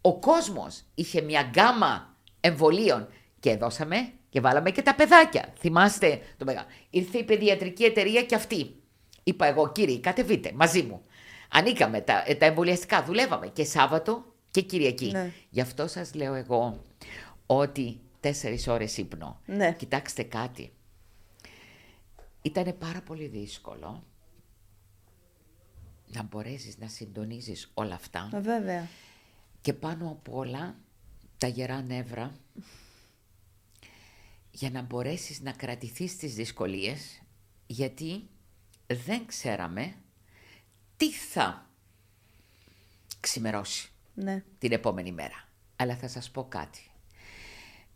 Ο 0.00 0.18
κόσμος 0.18 0.82
είχε 0.94 1.20
μια 1.20 1.42
γκάμα 1.42 2.16
εμβολίων 2.40 3.08
και 3.40 3.56
δώσαμε 3.56 4.12
και 4.28 4.40
βάλαμε 4.40 4.70
και 4.70 4.82
τα 4.82 4.94
παιδάκια. 4.94 5.52
Θυμάστε 5.58 6.20
το 6.36 6.44
μεγάλο. 6.44 6.66
Ήρθε 6.90 7.18
η 7.18 7.24
παιδιατρική 7.24 7.84
εταιρεία 7.84 8.22
και 8.22 8.34
αυτή. 8.34 8.74
Είπα 9.22 9.46
εγώ, 9.46 9.72
κύριοι, 9.72 10.00
κατεβείτε 10.00 10.52
μαζί 10.54 10.82
μου. 10.82 11.02
Ανήκαμε 11.50 12.00
τα, 12.00 12.22
ε, 12.26 12.34
τα 12.34 12.46
εμβολιαστικά, 12.46 13.04
δουλεύαμε 13.04 13.46
και 13.46 13.64
Σάββατο 13.64 14.24
και 14.50 14.60
Κυριακή. 14.60 15.10
Ναι. 15.10 15.32
Γι' 15.50 15.60
αυτό 15.60 15.86
σας 15.86 16.14
λέω 16.14 16.34
εγώ 16.34 16.84
ότι 17.46 18.00
τέσσερις 18.20 18.66
ώρες 18.68 18.96
ύπνο. 18.96 19.40
Ναι. 19.46 19.72
Κοιτάξτε 19.72 20.22
κάτι. 20.22 20.72
Ήταν 22.42 22.74
πάρα 22.78 23.00
πολύ 23.00 23.26
δύσκολο 23.26 24.04
να 26.06 26.22
μπορέσεις 26.22 26.78
να 26.78 26.88
συντονίζεις 26.88 27.70
όλα 27.74 27.94
αυτά 27.94 28.30
Ε, 28.34 28.40
Βέβαια. 28.40 28.88
και 29.60 29.72
πάνω 29.72 30.08
απ' 30.10 30.34
όλα 30.34 30.74
τα 31.38 31.46
γερά 31.46 31.82
νεύρα 31.82 32.32
για 34.50 34.70
να 34.70 34.82
μπορέσεις 34.82 35.40
να 35.40 35.52
κρατηθείς 35.52 36.10
στις 36.10 36.34
δυσκολίες 36.34 37.22
γιατί 37.66 38.28
δεν 38.86 39.26
ξέραμε 39.26 39.94
τι 40.96 41.12
θα 41.12 41.70
ξημερώσει 43.20 43.90
Ναι. 44.14 44.44
την 44.58 44.72
επόμενη 44.72 45.12
μέρα. 45.12 45.48
Αλλά 45.76 45.96
θα 45.96 46.08
σας 46.08 46.30
πω 46.30 46.44
κάτι. 46.44 46.90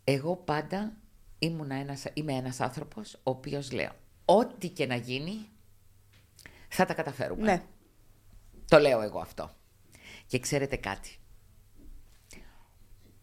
Εγώ 0.03 0.35
πάντα 0.35 0.97
ήμουν 1.39 1.71
ένας, 1.71 2.03
είμαι 2.13 2.33
ένας 2.33 2.59
άνθρωπος 2.59 3.13
ο 3.13 3.19
οποίος 3.23 3.71
λέω 3.71 3.91
ό,τι 4.25 4.69
και 4.69 4.85
να 4.85 4.95
γίνει 4.95 5.49
θα 6.69 6.85
τα 6.85 6.93
καταφέρουμε. 6.93 7.41
Ναι. 7.41 7.63
Το 8.67 8.79
λέω 8.79 9.01
εγώ 9.01 9.19
αυτό. 9.19 9.55
Και 10.27 10.39
ξέρετε 10.39 10.75
κάτι. 10.75 11.17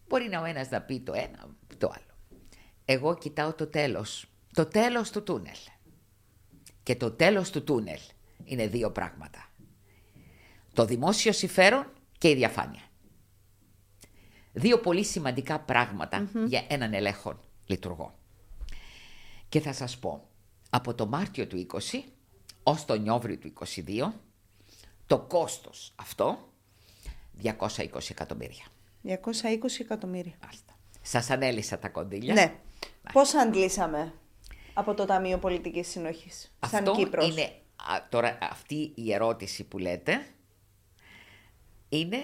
Μπορεί 0.09 0.29
να 0.29 0.41
ο 0.41 0.45
ένας 0.45 0.71
να 0.71 0.83
πει 0.83 1.01
το 1.01 1.13
ένα, 1.13 1.57
το 1.79 1.93
άλλο. 1.95 2.12
Εγώ 2.93 3.15
κοιτάω 3.19 3.53
το 3.53 3.67
τέλος. 3.67 4.27
Το 4.53 4.67
τέλος 4.67 5.11
του 5.11 5.23
τούνελ. 5.23 5.57
Και 6.83 6.97
το 6.97 7.11
τέλος 7.11 7.51
του 7.51 7.65
τούνελ 7.65 7.99
είναι 8.45 8.67
δύο 8.67 8.91
πράγματα. 8.91 9.51
Το 10.73 10.85
δημόσιο 10.85 11.33
συμφέρον 11.33 11.87
και 12.19 12.29
η 12.29 12.35
διαφάνεια. 12.35 12.83
Δύο 14.53 14.81
πολύ 14.81 15.05
σημαντικά 15.05 15.61
πράγματα 15.61 16.31
για 16.47 16.65
έναν 16.69 16.95
ελέγχον 16.95 17.41
λειτουργό. 17.67 18.19
Και 19.49 19.61
θα 19.61 19.73
σας 19.73 19.99
πω, 19.99 20.29
από 20.71 20.95
το 20.95 21.07
Μάρτιο 21.07 21.47
του 21.47 21.57
20 21.57 22.05
ως 22.63 22.85
τον 22.85 23.03
Νιόβριο 23.03 23.39
του 23.39 23.53
22, 23.87 24.13
το 25.07 25.19
κόστος 25.19 25.93
αυτό 25.97 26.53
220 27.43 28.11
εκατομμύρια. 28.11 28.65
220 29.03 29.81
εκατομμύρια. 29.81 30.35
Μάλιστα. 30.43 30.77
Σας 31.03 31.31
ανέλησα 31.31 31.79
τα 31.79 31.89
κονδύλια. 31.89 32.35
Ναι. 32.35 32.55
Πώς 33.13 33.35
αντλήσαμε 33.35 34.13
από 34.75 34.95
το 34.95 35.05
Ταμείο 35.05 35.39
Πολιτικής 35.39 35.89
Συνοχής, 35.89 36.53
σαν 36.67 36.79
Αυτό 36.79 36.93
Κύπρος; 36.93 37.29
είναι, 37.31 37.43
α, 37.77 38.09
τώρα 38.09 38.39
αυτή 38.51 38.93
η 38.95 39.13
ερώτηση 39.13 39.65
που 39.65 39.79
λέτε, 39.79 40.27
είναι, 41.89 42.19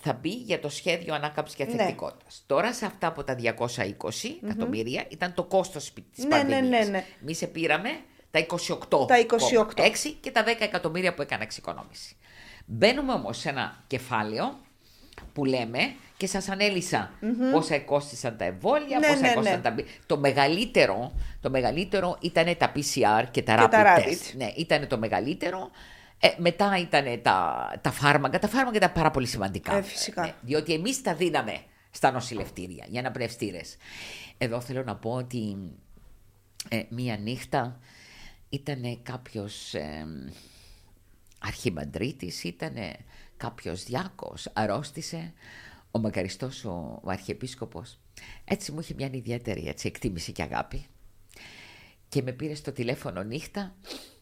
θα 0.00 0.12
μπει 0.12 0.28
για 0.30 0.60
το 0.60 0.68
σχέδιο 0.68 1.14
ανάκαμψης 1.14 1.56
και 1.56 1.64
Ναι. 1.64 1.70
θετικότητας. 1.70 2.42
Τώρα 2.46 2.72
σε 2.72 2.86
αυτά 2.86 3.06
από 3.06 3.24
τα 3.24 3.34
220 3.34 4.38
εκατομμύρια 4.44 5.04
ήταν 5.08 5.34
το 5.34 5.44
κόστος 5.44 5.92
πι- 5.92 6.12
της 6.14 6.24
Ναι, 6.24 6.36
ναι, 6.36 6.42
πανδημίας. 6.52 6.84
ναι, 6.86 6.90
ναι. 6.92 7.04
Εμείς 7.22 7.36
σε 7.38 7.46
πήραμε 7.46 7.90
τα 8.30 8.38
28, 8.38 9.06
Τα 9.06 9.18
28. 9.18 9.82
6 9.82 10.10
και 10.20 10.30
τα 10.30 10.44
10 10.44 10.64
εκατομμύρια 10.64 11.14
που 11.14 11.22
έκανα 11.22 11.42
εξοικονόμηση. 11.42 12.16
Μπαίνουμε 12.66 13.12
όμως 13.12 13.38
σε 13.38 13.48
ένα 13.48 13.84
κεφάλαιο 13.86 14.58
που 15.32 15.44
λέμε 15.44 15.94
και 16.18 16.26
σας 16.26 16.48
ανέλησα 16.48 17.10
πόσα 17.52 17.78
κόστησαν 17.78 18.36
τα 18.36 18.44
εμβόλια, 18.44 18.98
Ναι, 18.98 19.06
πόσα 19.06 19.20
ναι, 19.20 19.34
κόστησαν 19.34 19.60
ναι. 19.74 19.82
τα... 19.82 19.88
Το 20.06 20.18
μεγαλύτερο, 20.18 21.12
το 21.40 21.50
μεγαλύτερο 21.50 22.18
ήταν 22.20 22.56
τα 22.56 22.72
PCR 22.72 23.24
και 23.30 23.42
τα 23.42 23.54
Και 23.54 23.62
rapid, 23.62 23.70
τα 23.70 23.96
test. 23.96 24.00
rapid. 24.00 24.36
Ναι, 24.36 24.52
ήταν 24.56 24.86
το 24.86 24.98
μεγαλύτερο. 24.98 25.70
Ε, 26.18 26.28
μετά 26.36 26.78
ήταν 26.78 27.22
τα, 27.22 27.68
τα 27.80 27.90
φάρμακα. 27.90 28.38
Τα 28.38 28.48
φάρμακα 28.48 28.76
ήταν 28.76 28.92
πάρα 28.92 29.10
πολύ 29.10 29.26
σημαντικά. 29.26 29.76
Ε, 29.76 29.82
φυσικά. 29.82 30.22
ναι, 30.22 30.34
διότι 30.40 30.72
εμείς 30.72 31.02
τα 31.02 31.14
δίναμε 31.14 31.60
στα 31.90 32.10
νοσηλευτήρια 32.10 32.84
για 32.88 33.02
να 33.02 33.10
πνευστήρες. 33.10 33.76
Εδώ 34.38 34.60
θέλω 34.60 34.82
να 34.82 34.96
πω 34.96 35.10
ότι 35.10 35.56
ε, 36.68 36.82
μία 36.88 37.16
νύχτα 37.16 37.80
ήταν 38.48 39.00
κάποιος 39.02 39.74
ε, 39.74 40.06
αρχιμαντρίτης, 41.38 42.44
ήταν 42.44 42.74
κάποιος 43.36 43.84
διάκος, 43.84 44.50
αρρώστησε, 44.52 45.32
ο 45.90 45.98
μακαριστός 45.98 46.64
ο, 46.64 47.00
ο 47.02 47.10
αρχιεπίσκοπος. 47.10 47.98
Έτσι 48.44 48.72
μου 48.72 48.80
είχε 48.80 48.94
μια 48.94 49.10
ιδιαίτερη 49.12 49.68
έτσι, 49.68 49.86
εκτίμηση 49.88 50.32
και 50.32 50.42
αγάπη. 50.42 50.86
Και 52.08 52.22
με 52.22 52.32
πήρε 52.32 52.54
στο 52.54 52.72
τηλέφωνο 52.72 53.22
νύχτα 53.22 53.74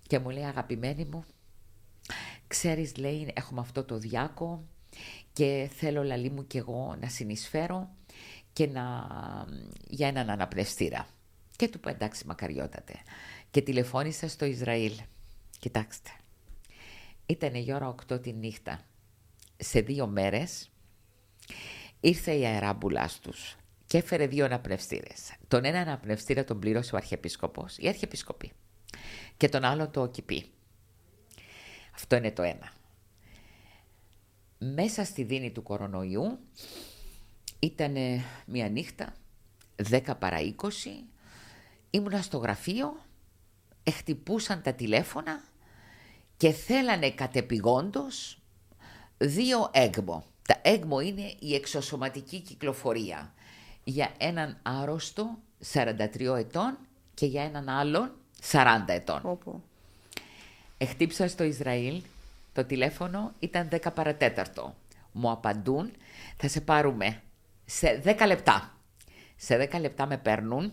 και 0.06 0.18
μου 0.18 0.30
λέει 0.30 0.44
αγαπημένη 0.44 1.04
μου, 1.04 1.24
ξέρεις 2.46 2.96
λέει 2.96 3.32
έχουμε 3.34 3.60
αυτό 3.60 3.84
το 3.84 3.98
διάκο 3.98 4.64
και 5.32 5.70
θέλω 5.74 6.02
λαλή 6.02 6.30
μου 6.30 6.46
κι 6.46 6.56
εγώ 6.56 6.96
να 7.00 7.08
συνεισφέρω 7.08 7.90
και 8.52 8.66
να, 8.66 9.06
για 9.88 10.08
έναν 10.08 10.30
αναπνευστήρα. 10.30 11.08
Και 11.56 11.68
του 11.68 11.78
είπα 11.78 11.90
εντάξει 11.90 12.26
μακαριότατε. 12.26 12.94
Και 13.50 13.62
τηλεφώνησα 13.62 14.28
στο 14.28 14.44
Ισραήλ. 14.44 14.92
Κοιτάξτε, 15.58 16.10
ήταν 17.26 17.54
η 17.54 17.72
ώρα 17.72 17.94
8 18.08 18.22
τη 18.22 18.32
νύχτα. 18.32 18.80
Σε 19.56 19.80
δύο 19.80 20.06
μέρες 20.06 20.70
ήρθε 22.00 22.32
η 22.32 22.46
αεράμπουλάς 22.46 23.18
τους 23.18 23.56
και 23.86 23.98
έφερε 23.98 24.26
δύο 24.26 24.44
αναπνευστήρες. 24.44 25.34
Τον 25.48 25.64
ένα 25.64 25.80
αναπνευστήρα 25.80 26.44
τον 26.44 26.58
πλήρωσε 26.58 26.94
ο 26.94 26.96
Αρχιεπίσκοπος, 26.96 27.78
η 27.78 27.88
Αρχιεπίσκοπη. 27.88 28.52
Και 29.36 29.48
τον 29.48 29.64
άλλο 29.64 29.88
το 29.88 30.02
ΟΚΙΠΗ. 30.02 30.46
Αυτό 31.94 32.16
είναι 32.16 32.32
το 32.32 32.42
ένα. 32.42 32.72
Μέσα 34.58 35.04
στη 35.04 35.22
δίνη 35.22 35.50
του 35.50 35.62
κορονοϊού 35.62 36.38
Ήταν 37.58 37.94
μια 38.46 38.68
νύχτα, 38.68 39.14
10 39.90 40.00
παρά 40.18 40.38
20, 40.40 40.52
ήμουνα 41.90 42.22
στο 42.22 42.38
γραφείο, 42.38 43.04
εχτυπούσαν 43.82 44.62
τα 44.62 44.72
τηλέφωνα 44.72 45.42
και 46.36 46.50
θέλανε 46.50 47.10
κατεπηγόντως 47.10 48.42
δύο 49.18 49.70
έγμο. 49.72 50.24
Τα 50.46 50.58
έγμο 50.62 51.00
είναι 51.00 51.34
η 51.38 51.54
εξωσωματική 51.54 52.40
κυκλοφορία 52.40 53.32
για 53.84 54.10
έναν 54.18 54.58
άρρωστο 54.62 55.38
43 55.72 56.36
ετών 56.38 56.78
και 57.14 57.26
για 57.26 57.42
έναν 57.42 57.68
άλλον 57.68 58.12
40 58.50 58.84
ετών. 58.86 59.20
Όπου. 59.22 59.62
Εχτύψα 60.78 61.28
στο 61.28 61.44
Ισραήλ, 61.44 62.02
το 62.52 62.64
τηλέφωνο 62.64 63.32
ήταν 63.38 63.68
10 63.70 63.78
παρατέταρτο. 63.94 64.74
Μου 65.12 65.30
απαντούν, 65.30 65.90
θα 66.36 66.48
σε 66.48 66.60
πάρουμε 66.60 67.22
σε 67.64 68.02
10 68.04 68.26
λεπτά. 68.26 68.76
Σε 69.36 69.68
10 69.72 69.80
λεπτά 69.80 70.06
με 70.06 70.18
παίρνουν 70.18 70.72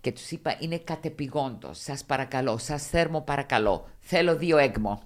και 0.00 0.12
τους 0.12 0.30
είπα 0.30 0.56
είναι 0.60 0.78
κατεπηγόντος, 0.78 1.78
σας 1.78 2.04
παρακαλώ, 2.04 2.58
σας 2.58 2.86
θέρμο 2.86 3.20
παρακαλώ, 3.20 3.88
θέλω 4.00 4.36
δύο 4.36 4.56
έγμο. 4.56 5.02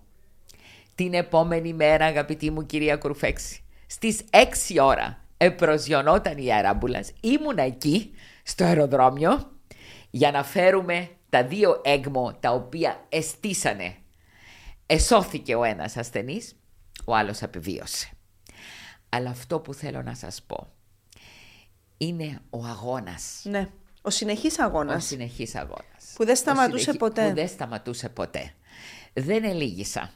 Την 0.95 1.15
επόμενη 1.15 1.73
μέρα 1.73 2.05
αγαπητή 2.05 2.51
μου 2.51 2.67
κυρία 2.67 2.97
Κρουφέξη, 2.97 3.63
στις 3.91 4.21
6 4.31 4.79
ώρα 4.81 5.25
επροσιωνόταν 5.37 6.39
η 6.39 6.53
αεράμπουλας, 6.53 7.13
ήμουνα 7.21 7.63
εκεί 7.63 8.11
στο 8.43 8.65
αεροδρόμιο 8.65 9.53
για 10.11 10.31
να 10.31 10.45
φέρουμε 10.45 11.09
τα 11.31 11.45
δύο 11.45 11.81
έγμο 11.85 12.37
τα 12.41 12.51
οποία 12.53 13.05
εστίσανε. 13.09 13.95
Εσώθηκε 14.87 15.55
ο 15.55 15.65
ένας 15.65 15.97
ασθενής, 15.97 16.57
ο 17.05 17.15
άλλος 17.15 17.43
απεβίωσε. 17.43 18.09
Αλλά 19.09 19.31
αυτό 19.31 19.61
που 19.61 19.75
θέλω 19.75 20.03
να 20.03 20.15
σας 20.15 20.43
πω 20.47 20.73
είναι 21.97 22.41
ο 22.51 22.65
αγώνας. 22.65 23.41
Ναι. 23.45 23.69
Ο 24.03 24.11
συνεχής 24.11 24.59
αγώνας. 24.59 25.05
Ο 25.05 25.07
συνεχής 25.07 25.55
αγώνας. 25.55 26.13
Που 26.15 26.25
δεν 26.25 26.33
Ο 26.35 26.37
σταματούσε 26.37 26.79
συνεχή- 26.79 26.99
ποτέ. 26.99 27.29
Που 27.29 27.35
δεν 27.35 27.49
σταματούσε 27.49 28.09
ποτέ. 28.09 28.53
Δεν 29.13 29.45
ελίγησα. 29.45 30.11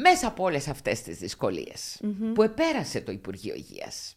Μέσα 0.00 0.26
από 0.26 0.44
όλες 0.44 0.68
αυτές 0.68 1.02
τις 1.02 1.18
δυσκολιες 1.18 2.00
που 2.34 2.42
επέρασε 2.42 3.00
το 3.00 3.12
Υπουργείο 3.12 3.54
Υγείας. 3.54 4.16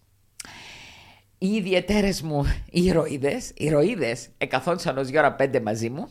Οι 1.37 1.47
ιδιαίτερες 1.47 2.21
μου 2.21 2.45
ηρωίδες, 2.69 3.49
οι 3.49 3.65
ηρωίδες 3.65 4.29
εκαθόντουσαν 4.37 4.97
ως 4.97 5.07
δύο 5.07 5.19
ώρα 5.19 5.33
πέντε 5.33 5.59
μαζί 5.59 5.89
μου. 5.89 6.07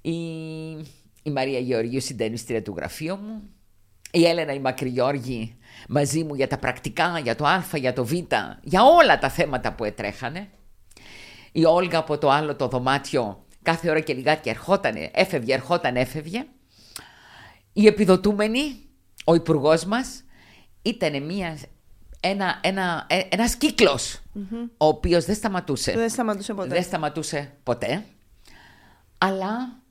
Η, 0.00 0.18
η 1.22 1.30
Μαρία 1.30 1.58
Γεωργίου 1.58 2.00
συντενίστρια 2.00 2.62
του 2.62 2.74
γραφείου 2.76 3.16
μου. 3.16 3.42
Η 4.12 4.24
Έλενα 4.24 4.52
η 4.52 4.58
Μακρυγιώργη 4.58 5.56
μαζί 5.88 6.24
μου 6.24 6.34
για 6.34 6.46
τα 6.46 6.58
πρακτικά, 6.58 7.18
για 7.18 7.34
το 7.34 7.46
Α, 7.46 7.64
για 7.74 7.92
το 7.92 8.04
Β, 8.04 8.12
για 8.62 8.84
όλα 8.84 9.18
τα 9.18 9.30
θέματα 9.30 9.72
που 9.74 9.84
ετρέχανε. 9.84 10.48
Η 11.52 11.64
Όλγα 11.64 11.98
από 11.98 12.18
το 12.18 12.30
άλλο 12.30 12.56
το 12.56 12.68
δωμάτιο 12.68 13.44
κάθε 13.62 13.90
ώρα 13.90 14.00
και 14.00 14.14
λιγάκι 14.14 14.48
ερχότανε, 14.48 15.10
έφευγε, 15.12 15.54
ερχόταν, 15.54 15.96
έφευγε. 15.96 16.46
Η 17.72 17.86
επιδοτούμενη, 17.86 18.88
ο 19.24 19.34
υπουργός 19.34 19.84
μας, 19.84 20.22
ήταν 20.82 21.22
μια, 21.22 21.58
ένα, 22.20 22.60
ένα, 22.62 23.06
ε, 23.08 23.20
ένας 23.30 23.56
κύκλος, 23.56 24.20
ο 24.76 24.86
οποίος 24.86 25.24
δεν 25.24 25.34
σταματούσε. 25.34 25.92
Δεν 25.92 26.10
σταματούσε 26.10 26.54
ποτέ. 26.54 26.68
Δεν 26.68 26.82
σταματούσε 26.82 27.56
ποτέ. 27.62 28.04
Αλλά 29.18 29.82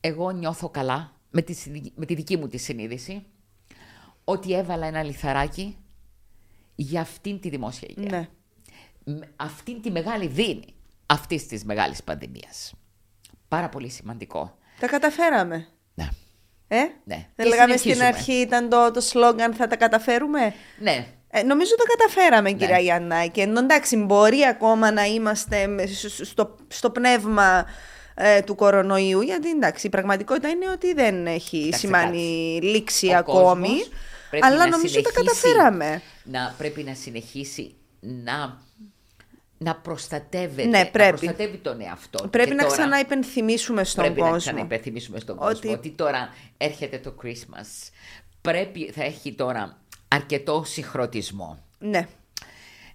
εγώ 0.00 0.30
νιώθω 0.30 0.68
καλά 0.68 1.12
με 1.30 1.42
τη, 1.42 1.52
συνει- 1.52 1.92
με 1.96 2.06
τη 2.06 2.14
δική 2.14 2.36
μου 2.36 2.48
τη 2.48 2.56
συνείδηση 2.56 3.26
ότι 4.24 4.52
έβαλα 4.54 4.86
ένα 4.86 5.02
λιθαράκι 5.02 5.76
για 6.74 7.00
αυτήν 7.00 7.40
τη 7.40 7.48
δημόσια 7.48 7.88
υγεία. 7.96 8.10
Ναι. 8.10 8.28
Με 9.18 9.28
αυτήν 9.36 9.82
τη 9.82 9.90
μεγάλη 9.90 10.26
δίνη 10.26 10.74
αυτής 11.06 11.46
της 11.46 11.64
μεγάλης 11.64 12.02
πανδημίας. 12.02 12.74
Πάρα 13.48 13.68
πολύ 13.68 13.88
σημαντικό. 13.88 14.58
Τα 14.80 14.86
καταφέραμε. 14.86 15.68
Ναι. 16.74 16.80
Ε; 16.82 16.90
Ναι. 17.04 17.26
Δεν 17.36 17.44
Και 17.46 17.50
λέγαμε 17.50 17.76
στην 17.76 17.92
συνεχίζουμε. 17.92 18.06
αρχή 18.06 18.32
ήταν 18.32 18.68
το, 18.68 18.90
το 18.90 19.00
σλόγκαν 19.00 19.54
θα 19.54 19.66
τα 19.66 19.76
καταφέρουμε. 19.76 20.54
Ναι. 20.78 21.06
Ε, 21.30 21.42
νομίζω 21.42 21.74
το 21.76 21.84
καταφέραμε, 21.96 22.50
Ναι. 22.50 22.56
κυρία 22.56 22.78
Γιαννάκη. 22.78 23.40
Ενώ 23.40 23.58
εντάξει, 23.60 23.96
μπορεί 23.96 24.40
ακόμα 24.50 24.90
να 24.92 25.04
είμαστε 25.04 25.66
με- 25.66 25.86
σ- 25.86 26.24
στο, 26.24 26.56
στο 26.68 26.90
πνεύμα 26.90 27.66
ε, 28.14 28.40
του 28.42 28.54
κορονοϊού, 28.54 29.20
γιατί 29.20 29.50
εντάξει, 29.50 29.86
η 29.86 29.90
πραγματικότητα 29.90 30.48
είναι 30.48 30.68
ότι 30.72 30.94
δεν 30.94 31.26
έχει 31.26 31.62
Κάτσε, 31.64 31.78
σημάνει 31.78 32.58
λήξη 32.62 33.06
Ο 33.08 33.16
ακόμη. 33.16 33.68
κόσμος 33.68 33.88
πρέπει 34.30 34.46
Αλλά 34.46 34.56
να 34.56 34.68
νομίζω 34.68 35.00
τα 35.00 35.10
συνεχίσει 35.10 35.40
καταφέραμε. 35.42 36.02
Να, 36.24 36.54
πρέπει 36.58 36.82
να 36.82 36.94
συνεχίσει 36.94 37.74
να, 38.00 38.58
να 39.58 39.74
προστατεύεται, 39.76 40.68
Ναι, 40.68 40.78
να 40.78 40.86
πρέπει. 40.90 41.08
προστατεύει 41.18 41.56
τον 41.56 41.80
εαυτό. 41.80 42.28
Πρέπει 42.28 42.48
Και 42.48 42.54
να 42.54 42.62
τώρα 42.62 42.74
ξαναυπενθυμίσουμε 42.76 43.84
στον 43.84 44.04
πρέπει 44.04 44.20
να 44.20 44.24
κόσμο. 44.30 44.38
ξαναυπενθυμίσουμε 44.38 45.18
στον 45.20 45.36
Ότι- 45.40 45.52
κόσμο 45.54 45.72
ότι 45.72 45.90
τώρα 45.90 46.28
έρχεται 46.56 46.98
το 46.98 47.14
Christmas. 47.22 47.90
Πρέπει, 48.40 48.90
θα 48.90 49.04
έχει 49.04 49.32
τώρα 49.32 49.78
αρκετό 50.08 50.62
συγχρονισμό. 50.66 51.58
Ναι. 51.78 52.08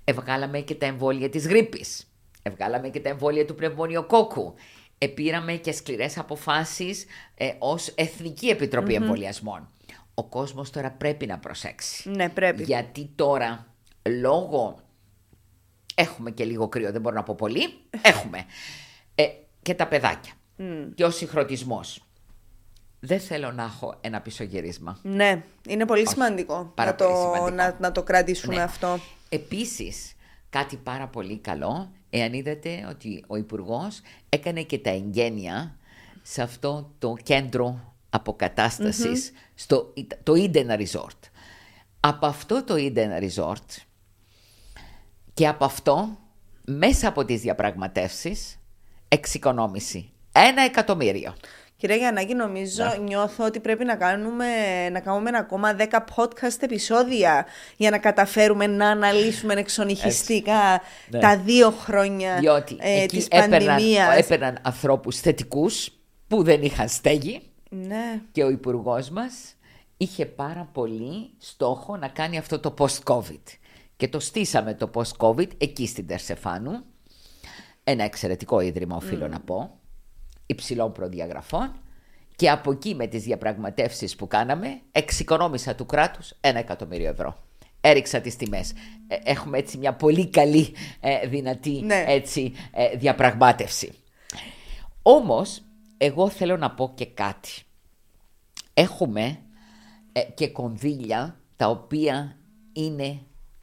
Εβγάλαμε 0.04 0.60
και 0.60 0.76
τα 0.76 0.86
εμβόλια 0.86 1.30
της 1.30 1.48
γρήπης. 1.48 2.12
Εβγάλαμε 2.44 2.90
και 2.90 3.00
τα 3.00 3.10
εμβόλια 3.10 3.46
του 3.46 3.56
πνευμονιοκόκκου. 3.56 4.54
Επήραμε 4.98 5.54
και 5.54 5.72
σκληρές 5.72 6.18
αποφάσεις 6.18 7.06
ε, 7.36 7.52
ως 7.60 7.88
Εθνική 7.88 8.48
Επιτροπή 8.48 8.94
Εμβολιασμών. 8.94 9.70
Ο 10.14 10.24
κόσμος 10.24 10.70
τώρα 10.70 10.92
πρέπει 10.92 11.26
να 11.26 11.38
προσέξει. 11.40 12.10
Ναι, 12.10 12.30
πρέπει. 12.30 12.64
Γιατί 12.64 13.10
τώρα, 13.16 13.68
λόγω... 14.22 14.80
Έχουμε 16.02 16.32
και 16.32 16.44
λίγο 16.44 16.68
κρύο, 16.68 16.92
δεν 16.92 17.02
μπορώ 17.02 17.16
να 17.16 17.24
πω 17.24 17.36
πολύ. 17.36 17.74
Έχουμε. 18.02 18.46
Ε, 19.16 19.26
και 19.62 19.74
τα 19.74 19.88
παιδάκια. 19.88 20.34
Και 20.96 21.04
ο 21.04 21.10
συγχρονισμός. 21.10 22.04
Δεν 23.00 23.20
θέλω 23.20 23.52
να 23.52 23.64
έχω 23.64 23.96
ένα 24.02 24.22
πισωγύρισμα. 24.22 25.00
Ναι, 25.02 25.44
είναι 25.68 25.86
πολύ 25.86 26.08
σημαντικό, 26.08 26.72
πάρα 26.76 26.90
να, 26.90 26.96
πολύ 26.96 27.12
το, 27.12 27.18
σημαντικό. 27.20 27.50
να, 27.50 27.76
να 27.80 27.92
το 27.92 28.04
κρατήσουμε 28.04 28.56
Ναι. 28.56 28.62
αυτό. 28.62 29.00
Επίσης, 29.30 30.16
κάτι 30.50 30.78
πάρα 30.78 31.08
πολύ 31.08 31.38
καλό, 31.38 31.92
εάν 32.10 32.34
είδατε 32.34 32.86
ότι 32.90 33.24
ο 33.28 33.36
Υπουργός 33.36 34.02
έκανε 34.30 34.62
και 34.64 34.78
τα 34.78 34.90
εγγένεια 34.90 35.76
σε 36.22 36.42
αυτό 36.42 36.92
το 37.00 37.16
κέντρο 37.24 37.94
αποκατάστασης, 38.10 39.32
στο, 39.56 39.94
το 40.24 40.34
Eden 40.36 40.68
Resort. 40.80 41.20
Από 42.00 42.26
αυτό 42.26 42.64
το 42.64 42.74
Eden 42.78 43.24
Resort 43.24 43.82
και 45.40 45.48
από 45.48 45.66
αυτό, 45.66 46.18
μέσα 46.66 47.08
από 47.08 47.26
τις 47.26 47.42
διαπραγματεύσεις, 47.42 48.60
εξοικονόμηση. 49.08 50.12
Ένα 50.32 50.62
εκατομμύριο. 50.64 51.36
Κυρία 51.78 51.96
Γιαννάκη, 51.96 52.34
νομίζω, 52.34 52.84
Ναι. 52.84 52.98
νιώθω 52.98 53.46
ότι 53.46 53.60
πρέπει 53.60 53.86
να 53.86 53.96
κάνουμε, 53.96 54.46
να 54.92 55.00
κάνουμε 55.00 55.30
ακόμα 55.38 55.74
10 55.76 56.06
podcast 56.16 56.56
επεισόδια 56.60 57.46
για 57.78 57.90
να 57.90 57.98
καταφέρουμε 57.98 58.68
να 58.68 58.90
αναλύσουμε 58.90 59.54
εξονυχιστικά 59.54 60.82
Ναι. 61.10 61.20
τα 61.20 61.38
δύο 61.38 61.72
χρόνια 61.72 62.36
Διότι 62.40 62.78
ε, 62.80 63.02
εκεί 63.02 63.16
της 63.18 63.26
έπαιρναν, 63.28 63.66
πανδημίας. 63.66 64.18
έπαιρναν 64.18 64.58
ανθρώπους 64.62 65.20
θετικούς 65.20 65.90
που 66.28 66.44
δεν 66.44 66.62
είχαν 66.64 66.90
στέγη 66.90 67.42
Ναι, 67.70 68.22
και 68.32 68.44
ο 68.44 68.50
υπουργός 68.50 69.10
μας 69.10 69.34
είχε 69.98 70.26
πάρα 70.26 70.70
πολύ 70.74 71.30
στόχο 71.38 71.98
να 71.98 72.08
κάνει 72.08 72.38
αυτό 72.38 72.60
το 72.60 72.74
post-COVID. 72.78 73.42
Και 74.00 74.08
το 74.08 74.20
στήσαμε 74.20 74.74
το 74.74 74.92
post-COVID 74.94 75.48
εκεί 75.58 75.88
στην 75.88 76.08
Τερσεφάνου. 76.08 76.84
Ένα 77.84 78.04
εξαιρετικό 78.04 78.60
ίδρυμα, 78.60 78.96
οφείλω 78.96 79.28
να 79.28 79.40
πω, 79.40 79.80
υψηλών 80.46 80.92
προδιαγραφών. 80.92 81.82
Και 82.36 82.50
από 82.50 82.72
εκεί 82.72 82.96
με 82.96 83.08
τις 83.08 83.24
διαπραγματεύσεις 83.24 84.16
που 84.16 84.28
κάναμε, 84.28 84.82
εξοικονόμησα 84.92 85.76
του 85.76 85.86
κράτους 85.86 86.34
ένα 86.42 86.60
εκατομμύριο 86.60 87.10
ευρώ. 87.10 87.38
Έριξα 87.82 88.22
τις 88.22 88.36
τιμές. 88.36 88.74
Ε, 89.08 89.16
Έχουμε 89.24 89.58
έτσι 89.58 89.78
μια 89.78 89.94
πολύ 89.94 90.30
καλή, 90.30 90.74
ε, 91.00 91.28
δυνατή 91.28 91.82
Ναι. 91.82 92.04
έτσι, 92.08 92.54
ε, 92.72 92.96
διαπραγμάτευση. 92.98 93.94
Όμως, 95.02 95.62
εγώ 95.98 96.30
θέλω 96.30 96.58
να 96.58 96.72
πω 96.72 96.92
και 96.96 97.06
κάτι. 97.06 97.50
Έχουμε 98.74 99.40
ε, 100.12 100.22
και 100.22 100.48
κονδύλια 100.48 101.40
τα 101.56 101.68
οποία 101.70 102.38
είναι 102.74 103.20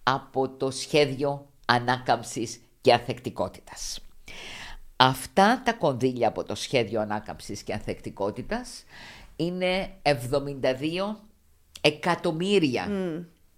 από 0.08 0.48
το 0.48 0.70
σχέδιο 0.70 1.46
ανάκαμψης 1.66 2.60
και 2.80 2.92
ανθεκτικότητας. 2.92 4.00
Αυτά 4.96 5.62
τα 5.64 5.72
κονδύλια 5.72 6.28
από 6.28 6.44
το 6.44 6.54
σχέδιο 6.54 7.00
ανάκαμψης 7.00 7.62
και 7.62 7.72
ανθεκτικότητας 7.72 8.84
είναι 9.36 9.90
72 10.02 11.16
εκατομμύρια 11.80 12.88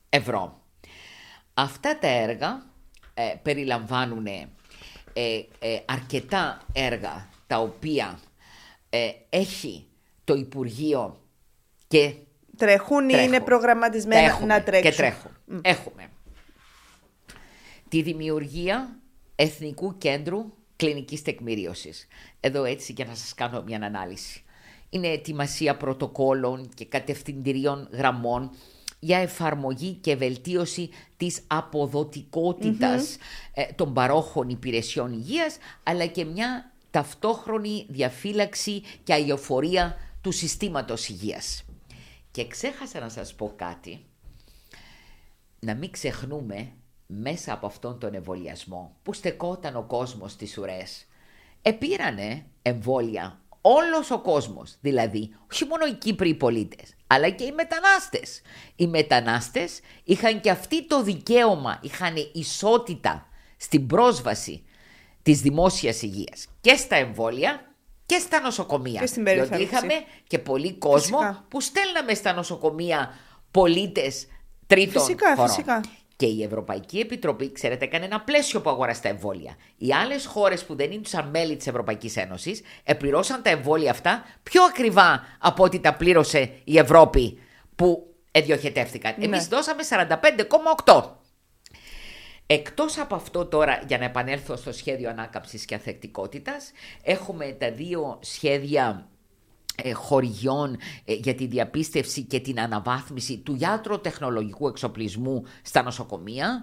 ευρώ. 0.09 0.63
Αυτά 1.55 1.99
τα 1.99 2.09
έργα 2.09 2.67
ε, 3.15 3.35
περιλαμβάνουν 3.43 4.27
ε, 4.27 4.49
ε, 5.59 5.81
αρκετά 5.85 6.61
έργα 6.73 7.29
τα 7.47 7.61
οποία 7.61 8.19
ε, 8.91 9.11
έχει 9.31 9.87
το 10.25 10.35
Υπουργείο 10.35 11.21
και 11.89 12.15
Τρέχουν 12.57 13.09
ή 13.09 13.13
Τρέχουν. 13.13 13.29
είναι 13.29 13.41
προγραμματισμένα 13.41 14.21
Τα 14.21 14.27
έχουμε 14.27 14.47
να 14.47 14.63
τρέξουν. 14.63 14.91
Και 14.91 14.97
τρέχουν. 14.97 15.31
Έχουμε 15.63 16.11
τη 17.89 18.03
δημιουργία 18.03 18.99
Εθνικού 19.35 19.99
Κέντρου 19.99 20.53
Κλινικής 20.77 21.23
Τεκμηρίωσης. 21.23 22.07
Εδώ 22.41 22.65
έτσι 22.65 22.93
για 22.93 23.05
να 23.05 23.15
σας 23.15 23.35
κάνω 23.35 23.63
μια 23.63 23.79
ανάλυση. 23.83 24.43
Είναι 24.91 25.09
ετοιμασία 25.09 25.77
πρωτοκόλων 25.77 26.69
και 26.75 26.85
κατευθυντηρίων 26.85 27.89
γραμμών 27.93 28.51
για 28.99 29.19
εφαρμογή 29.19 29.93
και 29.93 30.17
βελτίωση 30.17 30.91
της 31.17 31.41
αποδοτικοτητας 31.47 33.17
ε, 33.55 33.65
των 33.73 33.95
παρόχων 33.95 34.49
υπηρεσιών 34.49 35.13
υγείας, 35.13 35.57
αλλά 35.83 36.07
και 36.07 36.25
μια 36.25 36.73
ταυτόχρονη 36.91 37.87
διαφύλαξη 37.89 38.83
και 39.05 39.13
αειοφορία 39.13 39.97
του 40.21 40.33
συστήματος 40.33 41.09
υγείας. 41.09 41.65
Και 42.31 42.47
ξέχασα 42.47 43.01
να 43.01 43.09
σας 43.09 43.35
πω 43.35 43.53
κάτι, 43.57 44.05
να 45.61 45.75
μην 45.75 45.91
ξεχνούμε 45.91 46.73
μέσα 47.11 47.53
από 47.53 47.67
αυτόν 47.67 47.99
τον 47.99 48.15
εμβολιασμό 48.15 48.97
που 49.03 49.13
στεκόταν 49.13 49.77
ο 49.77 49.83
κόσμος 49.83 50.33
στις 50.33 50.59
ουρές. 50.59 51.07
Επήρανε 51.63 52.45
εμβόλια 52.63 53.41
όλος 53.61 54.11
ο 54.11 54.19
κόσμος, 54.21 54.77
δηλαδή 54.81 55.37
όχι 55.53 55.65
μόνο 55.65 55.87
οι 55.87 55.95
Κύπροι 55.95 56.35
πολίτες, 56.35 56.97
αλλά 57.07 57.29
και 57.31 57.45
οι 57.45 57.53
μετανάστες. 57.53 58.41
Οι 58.77 58.87
μετανάστες 58.87 59.81
είχαν 60.05 60.41
και 60.41 60.51
αυτοί 60.51 60.87
το 60.87 61.03
δικαίωμα, 61.03 61.79
είχαν 61.83 62.15
ισότητα 62.33 63.27
στην 63.57 63.87
πρόσβαση 63.87 64.63
της 65.23 65.41
δημόσιας 65.41 66.03
υγείας 66.03 66.47
και 66.61 66.77
στα 66.77 66.97
εμβόλια 66.97 67.75
και 68.07 68.19
στα 68.19 68.41
νοσοκομεία. 68.41 69.01
Και 69.01 69.07
στην 69.07 69.25
Διότι 69.25 69.49
περιθάλψη. 69.49 69.87
είχαμε 69.87 69.95
και 70.27 70.39
πολύ 70.39 70.73
κόσμο 70.75 71.19
Φυσικά. 71.19 71.45
που 71.49 71.61
στέλναμε 71.61 72.15
στα 72.15 72.33
νοσοκομεία 72.33 73.11
πολίτες 73.51 74.27
τρίτων 74.67 75.03
Φυσικά, 75.03 75.35
χωρών. 75.35 75.49
φυσικά. 75.49 75.81
Και 76.19 76.27
η 76.27 76.43
Ευρωπαϊκή 76.43 76.99
Επιτροπή, 76.99 77.53
ξέρετε, 77.53 77.85
έκανε 77.85 78.05
ένα 78.05 78.21
πλαίσιο 78.21 78.61
που 78.61 78.71
αγοράσει 78.71 79.03
τα 79.03 79.09
εμβόλια. 79.09 79.57
Οι 79.77 79.93
άλλες 79.93 80.27
χώρες 80.27 80.65
που 80.65 80.75
δεν 80.75 80.91
ήσαν 80.91 81.29
μέλη 81.29 81.57
της 81.57 81.67
Ευρωπαϊκής 81.67 82.17
Ένωσης 82.17 82.63
επληρώσαν 82.85 83.43
τα 83.43 83.51
εμβόλια 83.51 83.91
αυτά 83.91 84.25
πιο 84.43 84.63
ακριβά 84.63 85.25
από 85.39 85.65
ό,τι 85.65 85.81
τα 85.81 85.95
πλήρωσε 85.95 86.53
η 86.65 86.79
Ευρώπη 86.79 87.39
που 87.77 88.15
εδιοχετεύτηκαν. 88.31 89.15
Ναι. 89.19 89.25
Εμείς 89.25 89.47
δώσαμε 89.49 89.83
45,8. 90.85 91.03
Εκτός 92.47 92.99
από 92.99 93.15
αυτό 93.15 93.47
τώρα, 93.47 93.83
για 93.87 93.99
να 93.99 94.05
επανέλθω 94.05 94.57
στο 94.57 94.73
σχέδιο 94.73 95.11
ανάκαμψης 95.11 95.65
και 95.65 95.75
ανθεκτικότητας, 95.75 96.73
έχουμε 97.03 97.47
τα 97.59 97.71
δύο 97.71 98.19
σχέδια 98.23 99.09
ε, 99.83 99.93
χορηγιών 99.93 100.77
ε, 101.05 101.15
για 101.15 101.35
τη 101.35 101.47
διαπίστευση 101.47 102.23
και 102.23 102.41
την 102.41 102.61
αναβάθμιση 102.61 103.39
του 103.39 103.57
ιατροτεχνολογικού 103.61 104.69
εξοπλισμού 104.69 105.45
στα 105.63 105.83
νοσοκομεια 105.83 106.63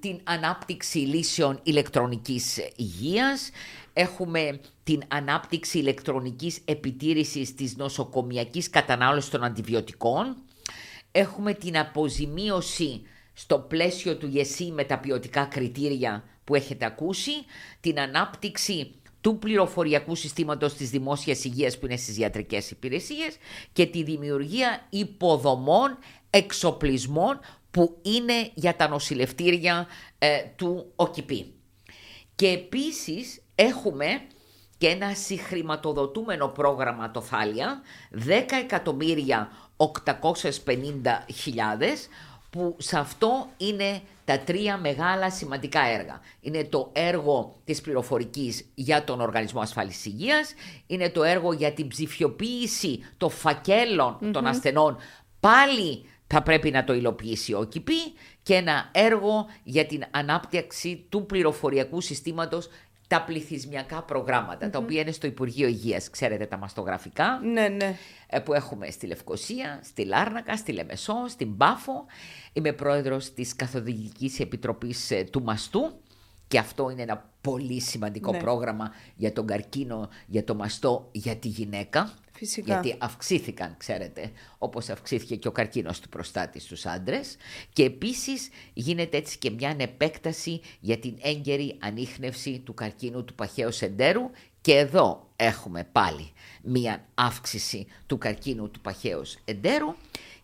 την 0.00 0.20
ανάπτυξη 0.24 0.98
λύσεων 0.98 1.60
ηλεκτρονικής 1.62 2.58
υγείας, 2.76 3.50
έχουμε 3.92 4.60
την 4.84 5.02
ανάπτυξη 5.08 5.78
ηλεκτρονικής 5.78 6.60
επιτήρησης 6.64 7.54
της 7.54 7.76
νοσοκομιακής 7.76 8.70
κατανάλωσης 8.70 9.30
των 9.30 9.44
αντιβιωτικών, 9.44 10.36
έχουμε 11.12 11.54
την 11.54 11.78
αποζημίωση 11.78 13.02
στο 13.32 13.58
πλαίσιο 13.58 14.16
του 14.16 14.26
ΓΕΣΥ 14.26 14.70
με 14.70 14.84
τα 14.84 14.98
ποιοτικά 14.98 15.44
κριτήρια 15.44 16.24
που 16.44 16.54
έχετε 16.54 16.84
ακούσει, 16.84 17.32
την 17.80 18.00
ανάπτυξη 18.00 18.94
του 19.22 19.38
πληροφοριακού 19.38 20.14
συστήματος 20.14 20.74
της 20.74 20.90
δημόσιας 20.90 21.44
υγείας 21.44 21.78
που 21.78 21.86
είναι 21.86 21.96
στις 21.96 22.18
ιατρικές 22.18 22.70
υπηρεσίες 22.70 23.36
και 23.72 23.86
τη 23.86 24.02
δημιουργία 24.02 24.86
υποδομών, 24.90 25.98
εξοπλισμών 26.30 27.40
που 27.70 27.98
είναι 28.02 28.50
για 28.54 28.76
τα 28.76 28.88
νοσηλευτήρια 28.88 29.86
ε, 30.18 30.38
του 30.56 30.92
ΟΚΙΠΗ. 30.96 31.52
Και 32.34 32.48
επίσης 32.48 33.42
έχουμε 33.54 34.06
και 34.78 34.88
ένα 34.88 35.14
συγχρηματοδοτούμενο 35.14 36.48
πρόγραμμα 36.48 37.10
το 37.10 37.20
Θάλια, 37.20 37.80
10 38.26 38.30
εκατομμύρια 38.62 39.50
850 39.76 39.82
χιλιάδες, 41.34 42.08
που 42.52 42.76
σε 42.78 42.98
αυτό 42.98 43.48
είναι 43.56 44.00
τα 44.24 44.38
τρία 44.38 44.76
μεγάλα 44.76 45.30
σημαντικά 45.30 45.80
έργα. 45.80 46.20
Είναι 46.40 46.64
το 46.64 46.90
έργο 46.92 47.56
της 47.64 47.80
πληροφορικής 47.80 48.64
για 48.74 49.04
τον 49.04 49.20
Οργανισμό 49.20 49.60
Ασφάλισης 49.60 50.04
Υγείας, 50.04 50.54
είναι 50.86 51.10
το 51.10 51.22
έργο 51.22 51.52
για 51.52 51.72
την 51.72 51.88
ψηφιοποίηση 51.88 53.04
των 53.16 53.30
φακελων 53.30 54.18
των 54.32 54.46
ασθενών, 54.46 54.96
πάλι 55.40 56.04
θα 56.26 56.42
πρέπει 56.42 56.70
να 56.70 56.84
το 56.84 56.94
υλοποιήσει 56.94 57.54
ο 57.54 57.64
ΚΙΠΗ 57.64 58.12
και 58.42 58.54
ένα 58.54 58.90
έργο 58.92 59.46
για 59.64 59.86
την 59.86 60.04
ανάπτυξη 60.10 61.06
του 61.08 61.26
πληροφοριακού 61.26 62.00
συστήματος 62.00 62.68
τα 63.12 63.22
πληθυσμιακά 63.22 64.02
προγράμματα, 64.02 64.70
τα 64.70 64.78
οποία 64.78 65.00
είναι 65.00 65.10
στο 65.10 65.26
Υπουργείο 65.26 65.68
Υγείας, 65.68 66.10
ξέρετε 66.10 66.46
τα 66.46 66.56
μαστογραφικά, 66.56 67.40
Ναι, 67.52 67.68
ναι. 67.68 67.96
ε, 68.26 68.38
που 68.38 68.54
έχουμε 68.54 68.90
στη 68.90 69.06
Λευκοσία, 69.06 69.80
στη 69.82 70.04
Λάρνακα, 70.04 70.56
στη 70.56 70.72
Λεμεσό, 70.72 71.14
στην 71.28 71.56
Πάφο. 71.56 72.06
Είμαι 72.52 72.72
πρόεδρος 72.72 73.32
της 73.32 73.56
Καθοδηγικής 73.56 74.40
Επιτροπής 74.40 75.10
ε, 75.10 75.24
του 75.24 75.42
Μαστού 75.42 75.92
και 76.48 76.58
αυτό 76.58 76.90
είναι 76.90 77.02
ένα 77.02 77.30
πολύ 77.40 77.80
σημαντικό 77.80 78.32
Ναι. 78.32 78.38
πρόγραμμα 78.38 78.90
για 79.16 79.32
τον 79.32 79.46
καρκίνο, 79.46 80.08
για 80.26 80.44
το 80.44 80.54
μαστό, 80.54 81.08
για 81.12 81.36
τη 81.36 81.48
γυναίκα. 81.48 82.10
Φυσικά. 82.44 82.80
Γιατί 82.80 82.96
αυξήθηκαν, 82.98 83.74
ξέρετε, 83.78 84.32
όπως 84.58 84.88
αυξήθηκε 84.88 85.36
και 85.36 85.48
ο 85.48 85.52
καρκίνος 85.52 86.00
του 86.00 86.08
προστάτη 86.08 86.60
στους 86.60 86.86
άντρες. 86.86 87.36
Και 87.72 87.84
επίσης 87.84 88.48
γίνεται 88.72 89.16
έτσι 89.16 89.38
και 89.38 89.50
μια 89.50 89.74
επέκταση 89.78 90.60
για 90.80 90.98
την 90.98 91.14
έγκαιρη 91.20 91.76
ανείχνευση 91.78 92.58
του 92.58 92.74
καρκίνου 92.74 93.24
του 93.24 93.34
παχαίου 93.34 93.72
σεντέρου. 93.72 94.30
Και 94.60 94.72
εδώ 94.72 95.28
έχουμε 95.36 95.88
πάλι 95.92 96.32
μια 96.62 97.04
αύξηση 97.14 97.86
του 98.06 98.18
καρκίνου 98.18 98.70
του 98.70 98.80
παχαίου 98.80 99.22
εντέρου 99.44 99.94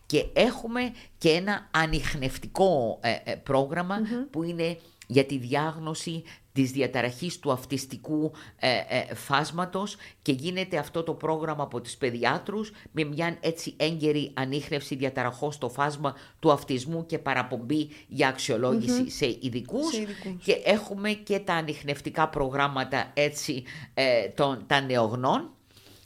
και 0.05 0.25
έχουμε 0.33 0.93
και 1.17 1.29
ένα 1.29 1.67
ανιχνευτικό 1.71 2.99
ε, 3.01 3.15
ε, 3.23 3.35
προγραμμα 3.35 3.97
που 4.31 4.43
είναι 4.43 4.77
για 5.07 5.25
τη 5.25 5.37
διάγνωση 5.37 6.23
της 6.53 6.71
διαταραχής 6.71 7.39
του 7.39 7.51
αυτιστικού 7.51 8.31
ε, 8.59 8.69
ε, 8.69 9.15
φάσματος 9.15 9.95
και 10.21 10.31
γίνεται 10.31 10.77
αυτό 10.77 11.03
το 11.03 11.13
πρόγραμμα 11.13 11.63
από 11.63 11.81
τους 11.81 11.95
παιδιάτρους 11.95 12.71
με 12.91 13.03
μια 13.03 13.37
έτσι 13.41 13.73
έγκαιρη 13.77 14.31
ανείχνευση 14.33 14.95
διαταραχών 14.95 15.51
στο 15.51 15.69
φάσμα 15.69 16.15
του 16.39 16.51
αυτισμού 16.51 17.05
και 17.05 17.19
παραπομπή 17.19 17.89
για 18.07 18.27
αξιολόγηση 18.27 19.09
σε 19.09 19.37
ειδικούς. 19.41 19.93
Σε 19.93 20.01
ειδικούς. 20.01 20.43
Και 20.43 20.61
έχουμε 20.65 21.11
και 21.11 21.39
τα 21.39 21.53
ανιχνευτικά 21.53 22.29
προγράμματα 22.29 23.11
έτσι 23.13 23.63
ε, 23.93 24.27
των, 24.27 24.63
τα 24.67 24.81
νεογνών. 24.81 25.49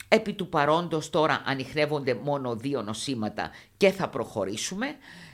Επί 0.08 0.32
του 0.32 0.48
παρόντος 0.48 1.10
τώρα 1.10 1.42
ανοιχνεύονται 1.44 2.14
μόνο 2.14 2.56
δύο 2.56 2.82
νοσήματα 2.82 3.50
και 3.76 3.90
θα 3.90 4.08
προχωρήσουμε. 4.08 4.86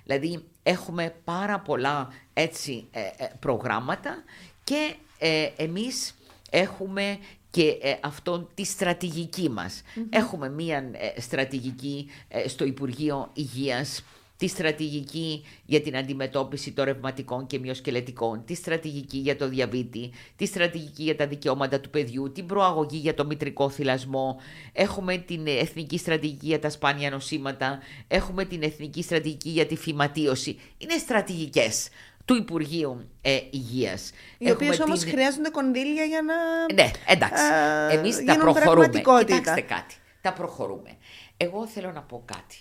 Δηλαδή 0.05 0.45
έχουμε 0.63 1.15
πάρα 1.25 1.61
πολλά 1.61 2.09
έτσι 2.33 2.89
ε, 2.91 3.01
ε, 3.01 3.31
προγράμματα 3.41 4.23
και 4.71 4.95
ε, 5.19 5.49
εμείς 5.57 6.15
έχουμε 6.51 7.19
και 7.51 7.79
ε, 7.83 7.95
αυτόν 8.01 8.49
τη 8.55 8.65
στρατηγική 8.65 9.49
μας. 9.49 9.83
Έχουμε 10.11 10.49
μία 10.51 10.77
ε, 11.17 11.21
στρατηγική 11.21 12.07
ε, 12.29 12.49
στο 12.49 12.65
Υπουργείο 12.65 13.31
Υγείας, 13.33 14.05
τη 14.37 14.47
στρατηγική 14.49 15.45
για 15.67 15.81
την 15.81 15.97
αντιμετώπιση 15.97 16.73
των 16.73 16.85
ρευματικών 16.85 17.47
και 17.47 17.59
μυοσκελετικών, 17.59 18.45
τη 18.45 18.55
στρατηγική 18.55 19.19
για 19.19 19.37
το 19.37 19.49
διαβήτη, 19.49 20.11
τη 20.37 20.47
στρατηγική 20.47 21.03
για 21.03 21.17
τα 21.17 21.27
δικαιώματα 21.27 21.81
του 21.81 21.91
παιδιού, 21.91 22.33
την 22.33 22.47
προαγωγή 22.47 22.97
για 22.97 23.15
το 23.15 23.27
μητρικό 23.27 23.71
θυλασμό, 23.71 24.37
έχουμε 24.73 25.17
την 25.17 25.47
εθνική 25.47 25.99
στρατηγική 25.99 26.47
για 26.47 26.59
τα 26.59 26.71
σπάνια 26.71 27.11
νοσήματα, 27.11 27.79
έχουμε 28.09 28.45
την 28.45 28.63
εθνική 28.63 29.03
στρατηγική 29.03 29.49
για 29.49 29.67
τη 29.67 29.77
φυματίωση. 29.77 30.59
Είναι 30.79 30.97
στρατηγικές 30.99 31.89
του 32.31 32.37
Υπουργείου 32.37 33.09
ε, 33.21 33.41
Υγείας. 33.51 34.11
Οι 34.39 34.49
Έχουμε 34.49 34.69
οποίε 34.69 34.83
όμως 34.85 35.01
την- 35.01 35.11
χρειάζονται 35.11 35.49
κονδύλια 35.51 36.05
για 36.05 36.23
να. 36.23 36.35
ναι, 36.75 36.91
εντάξει. 37.07 37.43
ε, 37.91 37.95
Εμείς 37.95 38.15
τα 38.17 38.21
γίνουν 38.23 38.39
προχωρούμε. 38.39 38.61
πραγματικότητα. 38.65 39.39
Κοιτάξτε 39.39 39.61
κάτι. 39.61 39.95
Τα 40.21 40.33
προχωρούμε. 40.33 40.97
Εγώ 41.37 41.67
θέλω 41.67 41.93
να 41.93 42.03
πω 42.03 42.23
κάτι. 42.25 42.57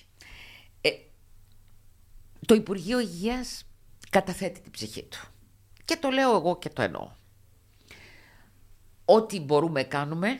Ε, 0.81 0.89
το 2.45 2.53
Υπουργείο 2.55 2.99
Υγείας 2.99 3.65
καταθέτει 4.09 4.59
την 4.59 4.71
ψυχή 4.71 5.03
του. 5.03 5.19
Και 5.85 5.97
το 5.97 6.09
λέω 6.09 6.35
εγώ 6.35 6.57
και 6.57 6.69
το 6.69 6.81
εννοώ. 6.81 7.11
Ό,τι 9.05 9.39
μπορούμε 9.39 9.83
κάνουμε 9.83 10.39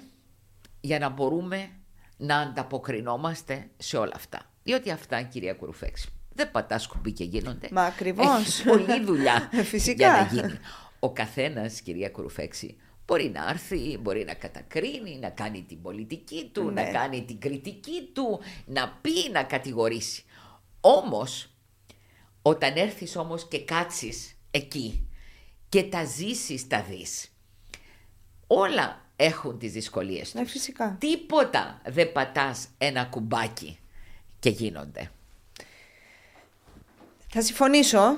για 0.82 1.00
να 1.00 1.10
μπορούμε 1.10 1.70
να 2.18 2.38
ανταποκρινόμαστε 2.38 3.70
σε 3.78 3.98
όλα 3.98 4.14
αυτά. 4.16 4.42
Διότι 4.64 4.92
αυτά, 4.92 5.22
κυρία 5.22 5.54
Κουρουφέξη, 5.54 6.10
δεν 6.40 6.52
πατάς 6.52 6.88
κουμπί 6.88 7.12
και 7.12 7.24
γίνονται. 7.24 7.68
Μα 7.72 7.82
ακριβώς. 7.84 8.28
Έχει 8.42 8.64
πολλή 8.64 9.04
δουλειά 9.04 9.50
Φυσικά. 9.72 9.94
για 9.94 10.12
να 10.12 10.42
γίνει. 10.42 10.60
Ο 11.00 11.12
καθένας, 11.14 11.82
κυρία 11.82 12.10
Κουρουφέξη, 12.10 12.78
μπορεί 13.06 13.30
να 13.30 13.50
έρθει, 13.50 13.98
μπορεί 14.02 14.24
να 14.26 14.34
κατακρίνει, 14.34 15.18
να 15.22 15.30
κάνει 15.30 15.62
την 15.68 15.82
πολιτική 15.82 16.50
του, 16.54 16.64
Ναι. 16.64 16.82
να 16.82 16.92
κάνει 16.92 17.24
την 17.26 17.40
κριτική 17.40 18.10
του, 18.14 18.40
να 18.66 18.90
πει, 19.02 19.30
να 19.32 19.44
κατηγορήσει. 19.44 20.24
Όμως, 20.82 21.50
όταν 22.42 22.76
έρθεις 22.76 23.16
όμως 23.16 23.48
και 23.48 23.64
κάτσεις 23.64 24.36
εκεί 24.52 25.08
και 25.70 25.84
τα 25.84 26.04
ζήσεις 26.06 26.68
τα 26.68 26.82
δεις, 26.84 27.28
όλα 28.48 29.06
έχουν 29.16 29.60
τις 29.60 29.72
δυσκολίες 29.72 30.34
Ναι, 30.34 30.42
τους. 30.42 30.52
φυσικά. 30.52 30.96
Τίποτα 31.00 31.82
δεν 31.86 32.12
πατάς 32.12 32.68
ένα 32.78 33.06
κουμπάκι 33.06 33.80
και 34.40 34.50
γίνονται. 34.50 35.12
Θα 37.30 37.42
συμφωνήσω. 37.42 38.18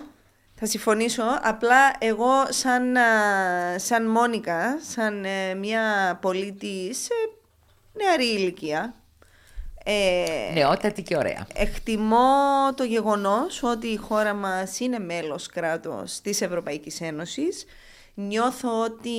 Θα 0.55 0.65
συμφωνήσω. 0.65 1.23
Απλά 1.41 1.95
εγώ 1.99 2.31
σαν, 2.49 2.97
α, 2.97 3.79
σαν 3.79 4.09
Μόνικα, 4.09 4.79
σαν 4.81 5.25
ε, 5.25 5.53
μια 5.53 6.17
πολίτη 6.21 6.93
σε 6.93 7.13
νεαρή 7.93 8.25
ηλικία, 8.25 8.95
ε, 9.83 10.51
Νεότατη 10.53 11.01
και 11.01 11.17
ωραία. 11.17 11.47
Εκτιμώ 11.53 12.73
το 12.75 12.83
γεγονός 12.83 13.63
ότι 13.63 13.87
η 13.87 13.95
χώρα 13.95 14.33
μας 14.33 14.79
είναι 14.79 14.99
μέλος 14.99 15.47
κράτος 15.47 16.21
της 16.21 16.41
Ευρωπαϊκής 16.41 17.01
Ένωσης. 17.01 17.65
Νιώθω 18.13 18.81
ότι 18.81 19.11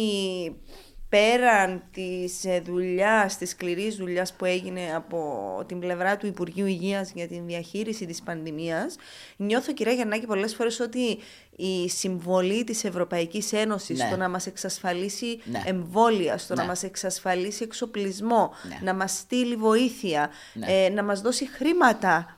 πέραν 1.12 1.82
της 1.92 2.44
ε, 2.44 2.60
δουλειάς, 2.64 3.36
της 3.38 3.50
σκληρής 3.50 3.96
δουλειάς 3.96 4.32
που 4.32 4.44
έγινε 4.44 4.94
από 4.94 5.18
την 5.66 5.78
πλευρά 5.78 6.16
του 6.16 6.26
Υπουργείου 6.26 6.66
Υγείας 6.66 7.10
για 7.14 7.26
την 7.28 7.46
διαχείριση 7.46 8.06
της 8.06 8.22
πανδημίας, 8.22 8.96
νιώθω 9.36 9.72
κυρία 9.72 9.92
Γιαννάκη 9.92 10.26
πολλές 10.26 10.54
φορές 10.54 10.80
ότι 10.80 11.18
η 11.56 11.88
συμβολή 11.88 12.64
της 12.64 12.84
Ευρωπαϊκής 12.84 13.52
Ένωσης 13.52 13.98
Ναι. 13.98 14.06
στο 14.06 14.16
να 14.16 14.28
μας 14.28 14.46
εξασφαλίσει 14.46 15.40
Ναι. 15.44 15.62
εμβόλια, 15.64 16.38
στο 16.38 16.54
να 16.54 16.62
Ναι. 16.62 16.68
μας 16.68 16.82
εξασφαλίσει 16.82 17.62
εξοπλισμό, 17.62 18.50
Ναι. 18.68 18.78
να 18.82 18.94
μας 18.94 19.12
στείλει 19.12 19.56
βοήθεια, 19.56 20.30
Ναι. 20.54 20.66
ε, 20.84 20.88
να 20.88 21.02
μας 21.02 21.20
δώσει 21.20 21.48
χρήματα. 21.48 22.36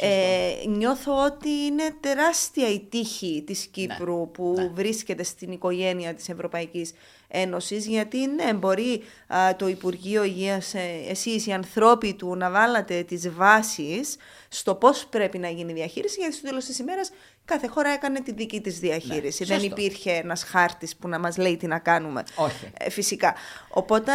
Ε, 0.00 0.50
νιώθω 0.68 1.24
ότι 1.24 1.48
είναι 1.48 1.94
τεράστια 2.00 2.68
η 2.68 2.80
τύχη 2.80 3.42
της 3.46 3.66
Κύπρου 3.66 4.30
που 4.30 4.54
ναι. 4.56 4.70
βρίσκεται 4.74 5.22
στην 5.22 5.52
οικογένεια 5.52 6.14
της 6.14 6.28
Ευρωπαϊκής 6.28 6.92
Ένωσης 7.28 7.86
γιατί 7.86 8.26
ναι, 8.26 8.54
μπορεί 8.54 9.02
α, 9.34 9.56
το 9.56 9.68
Υπουργείο 9.68 10.24
Υγείας, 10.24 10.74
ε, 10.74 11.04
εσείς 11.08 11.46
οι 11.46 11.52
ανθρώποι 11.52 12.14
του 12.14 12.36
να 12.36 12.50
βάλατε 12.50 13.02
τις 13.02 13.30
βάσεις 13.30 14.16
στο 14.48 14.74
πώς 14.74 15.06
πρέπει 15.06 15.38
να 15.38 15.48
γίνει 15.48 15.70
η 15.70 15.74
διαχείριση 15.74 16.20
γιατί 16.20 16.34
στο 16.34 16.46
τέλος 16.48 16.64
της 16.64 16.78
ημέρας 16.78 17.10
κάθε 17.44 17.66
χώρα 17.66 17.90
έκανε 17.90 18.20
τη 18.20 18.32
δική 18.32 18.60
της 18.60 18.78
διαχείριση. 18.78 19.44
Δεν 19.44 19.56
Ναι, 19.56 19.62
σωστό. 19.62 19.80
υπήρχε 19.80 20.10
ένας 20.10 20.42
χάρτης 20.44 20.96
που 20.96 21.08
να 21.08 21.18
μας 21.18 21.36
λέει 21.36 21.56
τι 21.56 21.66
να 21.66 21.78
κάνουμε. 21.78 22.22
Όχι. 22.36 22.70
Ε, 22.78 22.90
φυσικά. 22.90 23.34
Οπότε, 23.68 24.12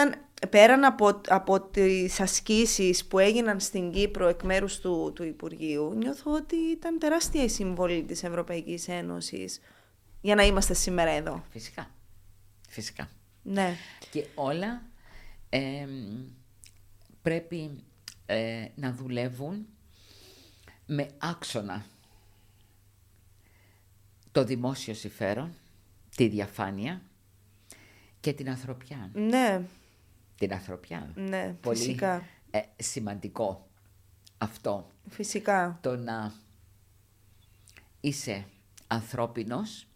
πέραν 0.49 0.83
από, 0.83 1.21
από 1.27 1.61
τις 1.61 2.19
ασκήσεις 2.19 3.05
που 3.05 3.19
έγιναν 3.19 3.59
στην 3.59 3.91
Κύπρο 3.91 4.27
εκ 4.27 4.43
μέρους 4.43 4.79
του, 4.79 5.11
του 5.15 5.23
Υπουργείου, 5.23 5.93
νιώθω 5.95 6.31
ότι 6.31 6.55
ήταν 6.55 6.99
τεράστια 6.99 7.43
η 7.43 7.49
συμβολή 7.49 8.03
της 8.03 8.23
Ευρωπαϊκής 8.23 8.87
Ένωσης 8.87 9.59
για 10.21 10.35
να 10.35 10.43
είμαστε 10.43 10.73
σήμερα 10.73 11.11
εδώ. 11.11 11.43
Φυσικά. 11.51 11.87
Φυσικά. 12.73 13.09
Ναι. 13.43 13.75
Και 14.11 14.25
όλα 14.35 14.81
εμ, 15.49 16.23
πρέπει 17.21 17.83
ε, 18.25 18.67
να 18.75 18.93
δουλεύουν 18.93 19.65
με 20.85 21.09
άξονα 21.17 21.85
το 24.31 24.43
δημόσιο 24.43 24.93
συμφέρον, 24.93 25.53
τη 26.15 26.27
διαφάνεια 26.27 27.01
και 28.19 28.33
την 28.33 28.49
ανθρωπιά. 28.49 29.09
Ναι, 29.13 29.65
Την 30.37 30.53
ανθρωπιά. 30.53 31.11
ναι, 31.15 31.55
Πολύ 31.61 31.77
φυσικά. 31.77 32.23
ε, 32.51 32.61
σημαντικό 32.77 33.67
αυτό 34.37 34.87
Φυσικά. 35.09 35.77
το 35.81 35.95
να 35.95 36.33
είσαι 38.01 38.45
ανθρώπινος 38.87 39.87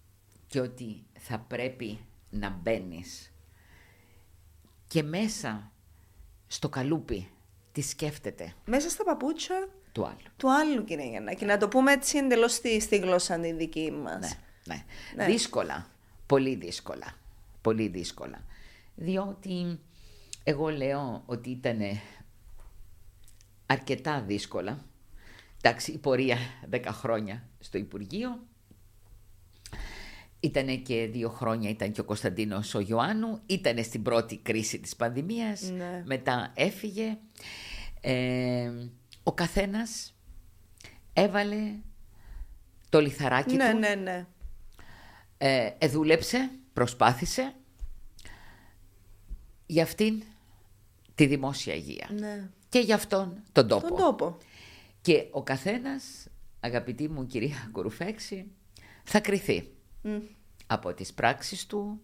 και 0.48 0.60
ότι 0.60 1.04
θα 1.20 1.40
πρέπει 1.40 2.00
να 2.30 2.50
μπαίνεις 2.50 3.32
και 4.88 5.04
μέσα 5.04 5.72
στο 6.48 6.70
καλούπι 6.70 7.30
τι 7.72 7.82
σκέφτεται; 7.82 8.54
Μέσα 8.66 8.90
στα 8.90 9.04
παπούτσια 9.04 9.70
του 9.92 10.06
άλλου. 10.06 10.18
του 10.38 10.52
άλλου, 10.54 10.84
κύριε 10.84 11.10
Γιαννάκη. 11.10 11.46
Να 11.46 11.58
το 11.58 11.68
πούμε 11.68 11.92
έτσι 11.92 12.18
εντελώς 12.18 12.54
στη, 12.54 12.80
στη 12.80 12.98
γλώσσα 12.98 13.40
τη 13.40 13.52
δική 13.52 13.92
μας. 13.92 14.20
Ναι, 14.20 14.30
ναι. 14.66 14.84
Ναι. 15.16 15.26
Δύσκολα, 15.26 15.90
πολύ 16.26 16.56
δύσκολα, 16.56 17.14
πολύ 17.62 17.88
δύσκολα. 17.88 18.46
Διότι 18.96 19.80
εγώ 20.44 20.70
λέω 20.70 21.24
ότι 21.26 21.50
ήταν 21.50 21.80
αρκετά 23.66 24.22
δύσκολα. 24.22 24.86
Εντάξει, 25.62 25.92
η 25.92 25.98
πορεία 25.98 26.38
10 26.72 26.82
χρόνια 26.88 27.44
στο 27.60 27.78
Υπουργείο. 27.78 28.47
Ήτανε 30.40 30.76
και 30.76 31.08
δύο 31.12 31.30
χρόνια, 31.30 31.70
ήταν 31.70 31.92
και 31.92 32.02
ο 32.02 32.04
Κωνσταντίνος 32.04 32.74
ο 32.74 32.80
Ιωάννου. 32.80 33.40
Ήτανε 33.46 33.82
στην 33.82 34.02
πρώτη 34.02 34.38
κρίση 34.38 34.80
της 34.80 34.96
πανδημίας. 34.96 35.62
Ναι. 35.62 36.04
Μετά 36.06 36.52
έφυγε. 36.56 37.18
Ε, 38.02 38.72
ο 39.24 39.34
καθένας 39.34 40.14
έβαλε 41.14 41.72
το 42.90 43.02
λιθαράκι 43.02 43.56
ναι, 43.56 43.72
του 43.72 43.78
ναι, 43.78 43.96
ναι. 43.96 44.26
ε, 45.38 45.70
εδούλεψε, 45.78 46.52
προσπάθησε 46.74 47.56
για 49.66 49.84
αυτήν 49.84 50.24
τη 51.16 51.26
δημόσια 51.26 51.74
υγεία 51.74 52.10
ναι. 52.20 52.50
και 52.70 52.80
για 52.80 52.96
αυτόν 52.96 53.44
τον 53.52 53.68
τόπο. 53.68 53.88
Τον 53.88 53.98
τόπο. 53.98 54.38
Και 55.02 55.28
ο 55.32 55.44
καθένας, 55.44 56.28
αγαπητή 56.60 57.10
μου 57.10 57.26
κυρία 57.26 57.70
Κουρουφέξη, 57.72 58.46
θα 59.04 59.20
κριθεί 59.20 59.70
Μ. 60.08 60.20
από 60.68 60.94
τις 60.94 61.14
πράξεις 61.14 61.66
του, 61.66 62.02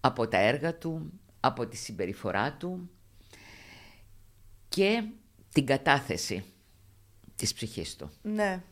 από 0.00 0.28
τα 0.28 0.38
έργα 0.38 0.74
του, 0.74 1.12
από 1.40 1.66
τη 1.66 1.76
συμπεριφορά 1.76 2.52
του 2.52 2.90
και 4.68 5.04
την 5.52 5.66
κατάθεση 5.66 6.44
της 7.36 7.54
ψυχής 7.54 7.96
του. 7.96 8.10
Ναι. 8.22 8.62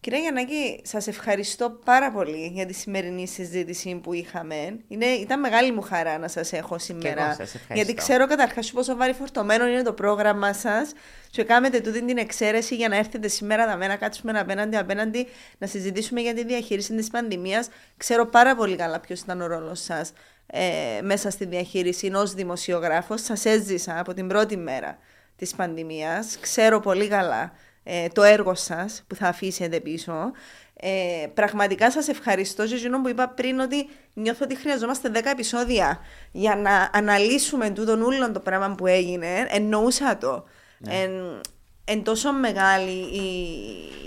Κυρία 0.00 0.18
Γιαννάκη, 0.18 0.80
σας 0.84 1.06
ευχαριστώ 1.06 1.70
πάρα 1.84 2.12
πολύ 2.12 2.46
για 2.46 2.66
τη 2.66 2.72
σημερινή 2.72 3.26
συζήτηση 3.26 3.94
που 4.02 4.12
είχαμε. 4.12 4.78
Είναι, 4.88 5.06
ήταν 5.06 5.40
μεγάλη 5.40 5.72
μου 5.72 5.80
χαρά 5.80 6.18
να 6.18 6.28
σας 6.28 6.52
έχω 6.52 6.78
σήμερα. 6.78 7.24
εγώ 7.24 7.30
σας 7.30 7.40
ευχαριστώ. 7.40 7.74
Γιατί 7.74 7.94
ξέρω 7.94 8.26
καταρχάς 8.26 8.70
πόσο 8.70 8.96
βάρη 8.96 9.12
φορτωμένο 9.12 9.66
είναι 9.66 9.82
το 9.82 9.92
πρόγραμμα 9.92 10.52
σας 10.52 10.92
και 11.30 11.44
κάνετε 11.44 11.80
τούτη 11.80 12.04
την 12.04 12.18
εξαίρεση 12.18 12.74
για 12.74 12.88
να 12.88 12.96
έρθετε 12.96 13.28
σήμερα 13.28 13.76
να 13.76 13.86
να 13.86 13.96
κάτσουμε 13.96 14.38
απέναντι 14.38 14.76
απέναντι 14.76 15.26
να 15.58 15.66
συζητήσουμε 15.66 16.20
για 16.20 16.34
τη 16.34 16.44
διαχείριση 16.44 16.94
της 16.94 17.10
πανδημίας. 17.10 17.68
Ξέρω 17.96 18.26
πάρα 18.26 18.54
πολύ 18.54 18.76
καλά 18.76 19.00
ποιος 19.00 19.20
ήταν 19.20 19.40
ο 19.40 19.46
ρόλος 19.46 19.80
σας 19.80 20.12
ε, 20.46 21.00
μέσα 21.02 21.30
στη 21.30 21.44
διαχείριση 21.44 22.12
ως 22.14 22.34
δημοσιογράφος. 22.34 23.22
Σας 23.22 23.44
έζησα 23.44 23.98
από 23.98 24.14
την 24.14 24.28
πρώτη 24.28 24.56
μέρα 24.56 24.98
της 25.36 25.54
πανδημίας. 25.54 26.38
Ξέρω 26.40 26.80
πολύ 26.80 27.08
καλά 27.08 27.52
ε, 27.90 28.08
το 28.08 28.22
έργο 28.22 28.54
σας 28.54 29.04
που 29.06 29.14
θα 29.14 29.28
αφήσετε 29.28 29.80
πίσω. 29.80 30.32
Ε, 30.80 31.26
πραγματικά 31.34 31.90
σας 31.90 32.08
ευχαριστώ 32.08 32.64
για 32.64 32.76
εκείνο 32.76 33.00
που 33.00 33.08
είπα 33.08 33.28
πριν 33.28 33.60
ότι 33.60 33.88
νιώθω 34.14 34.44
ότι 34.44 34.56
χρειαζόμαστε 34.56 35.10
10 35.14 35.20
επεισόδια 35.24 36.00
για 36.32 36.56
να 36.56 36.90
αναλύσουμε 36.92 37.70
τούτον 37.70 38.02
ούλον 38.02 38.32
το 38.32 38.40
πράγμα 38.40 38.74
που 38.74 38.86
έγινε. 38.86 39.46
Εννοούσα 39.48 40.18
το. 40.18 40.44
Εν, 40.88 41.40
εν 41.84 42.02
τόσο 42.02 42.32
μεγάλη 42.32 42.90
η, 42.92 43.22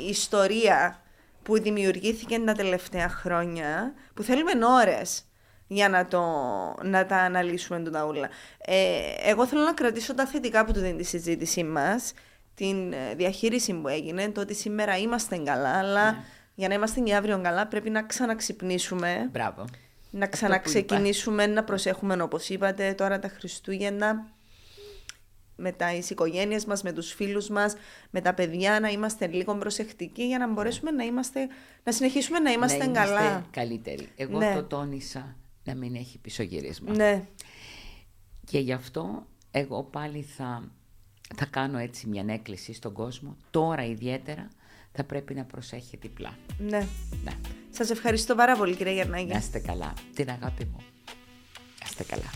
η 0.05 0.09
ιστορία 0.09 1.01
που 1.43 1.61
δημιουργήθηκε 1.61 2.39
τα 2.39 2.53
τελευταία 2.53 3.09
χρόνια 3.09 3.93
που 4.13 4.23
θέλουμε 4.23 4.51
ώρες 4.81 5.25
για 5.67 5.89
να, 5.89 6.07
το, 6.07 6.21
να 6.83 7.05
τα 7.05 7.17
αναλύσουμε 7.17 7.79
τον 7.79 7.93
ταούλα. 7.93 8.29
Ε, 8.57 8.75
εγώ 9.23 9.47
θέλω 9.47 9.61
να 9.61 9.73
κρατήσω 9.73 10.13
τα 10.13 10.25
θετικά 10.25 10.65
που 10.65 10.71
του 10.71 10.79
δίνει 10.79 10.97
τη 10.97 11.03
συζήτησή 11.03 11.63
μας, 11.63 12.13
την 12.55 12.93
ε, 12.93 13.15
διαχείριση 13.15 13.73
που 13.73 13.87
έγινε, 13.87 14.29
το 14.29 14.41
ότι 14.41 14.53
σήμερα 14.53 14.97
είμαστε 14.97 15.37
καλά, 15.37 15.77
αλλά 15.77 16.23
για 16.55 16.67
να 16.67 16.73
είμαστε 16.73 16.99
και 16.99 17.15
αύριο 17.15 17.41
καλά 17.41 17.67
πρέπει 17.67 17.89
να 17.89 18.03
ξαναξυπνήσουμε, 18.03 19.29
Μπράβο. 19.31 19.61
να 19.61 19.65
Αυτό 19.65 19.69
που 20.11 20.15
είπα. 20.17 20.27
ξαναξεκινήσουμε, 20.27 21.45
να 21.47 21.63
προσέχουμε 21.63 22.21
όπως 22.21 22.49
είπατε 22.49 22.93
τώρα 22.93 23.19
τα 23.19 23.27
Χριστούγεννα, 23.27 24.31
με 25.55 25.71
τα 25.71 25.93
οικογένειες 25.93 26.65
μας, 26.65 26.83
με 26.83 26.91
τους 26.91 27.13
φίλους 27.13 27.49
μας, 27.49 27.73
με 28.09 28.21
τα 28.21 28.33
παιδιά, 28.33 28.79
να 28.79 28.87
είμαστε 28.89 29.27
λίγο 29.27 29.55
προσεκτικοί 29.57 30.23
για 30.23 30.37
να 30.37 30.47
μπορέσουμε 30.51 30.91
να, 30.91 31.03
είμαστε, 31.03 31.47
να 31.83 31.91
συνεχίσουμε 31.91 32.39
να 32.39 32.51
είμαστε, 32.51 32.85
να 32.85 32.91
καλά. 32.93 33.21
είμαστε 33.21 33.47
καλύτεροι. 33.51 34.07
Εγώ 34.15 34.37
Ναι. 34.37 34.53
το 34.55 34.63
τόνισα 34.63 35.35
να 35.63 35.75
μην 35.75 35.95
έχει 35.95 36.17
πισωγύρισμα. 36.19 36.95
Ναι, 36.95 37.23
Και 38.45 38.59
γι' 38.59 38.73
αυτό 38.73 39.25
εγώ 39.51 39.83
πάλι 39.83 40.21
θα, 40.21 40.71
θα 41.35 41.45
κάνω 41.45 41.77
έτσι 41.77 42.07
μια 42.07 42.25
έκκληση 42.27 42.73
στον 42.73 42.93
κόσμο, 42.93 43.35
τώρα 43.51 43.85
ιδιαίτερα 43.85 44.49
θα 44.91 45.03
πρέπει 45.03 45.33
να 45.33 45.43
προσέχει 45.43 45.97
διπλά. 45.97 46.37
Ναι. 46.57 46.87
ναι. 47.23 47.31
Σας 47.69 47.89
ευχαριστώ 47.89 48.35
πάρα 48.35 48.55
πολύ 48.55 48.75
κυρία 48.75 48.93
Γερνάγκη. 48.93 49.31
Να 49.31 49.37
είστε 49.37 49.59
καλά. 49.59 49.93
Την 50.15 50.29
αγάπη 50.29 50.65
μου. 50.65 50.79
Να 51.79 51.87
είστε 51.89 52.03
καλά. 52.03 52.29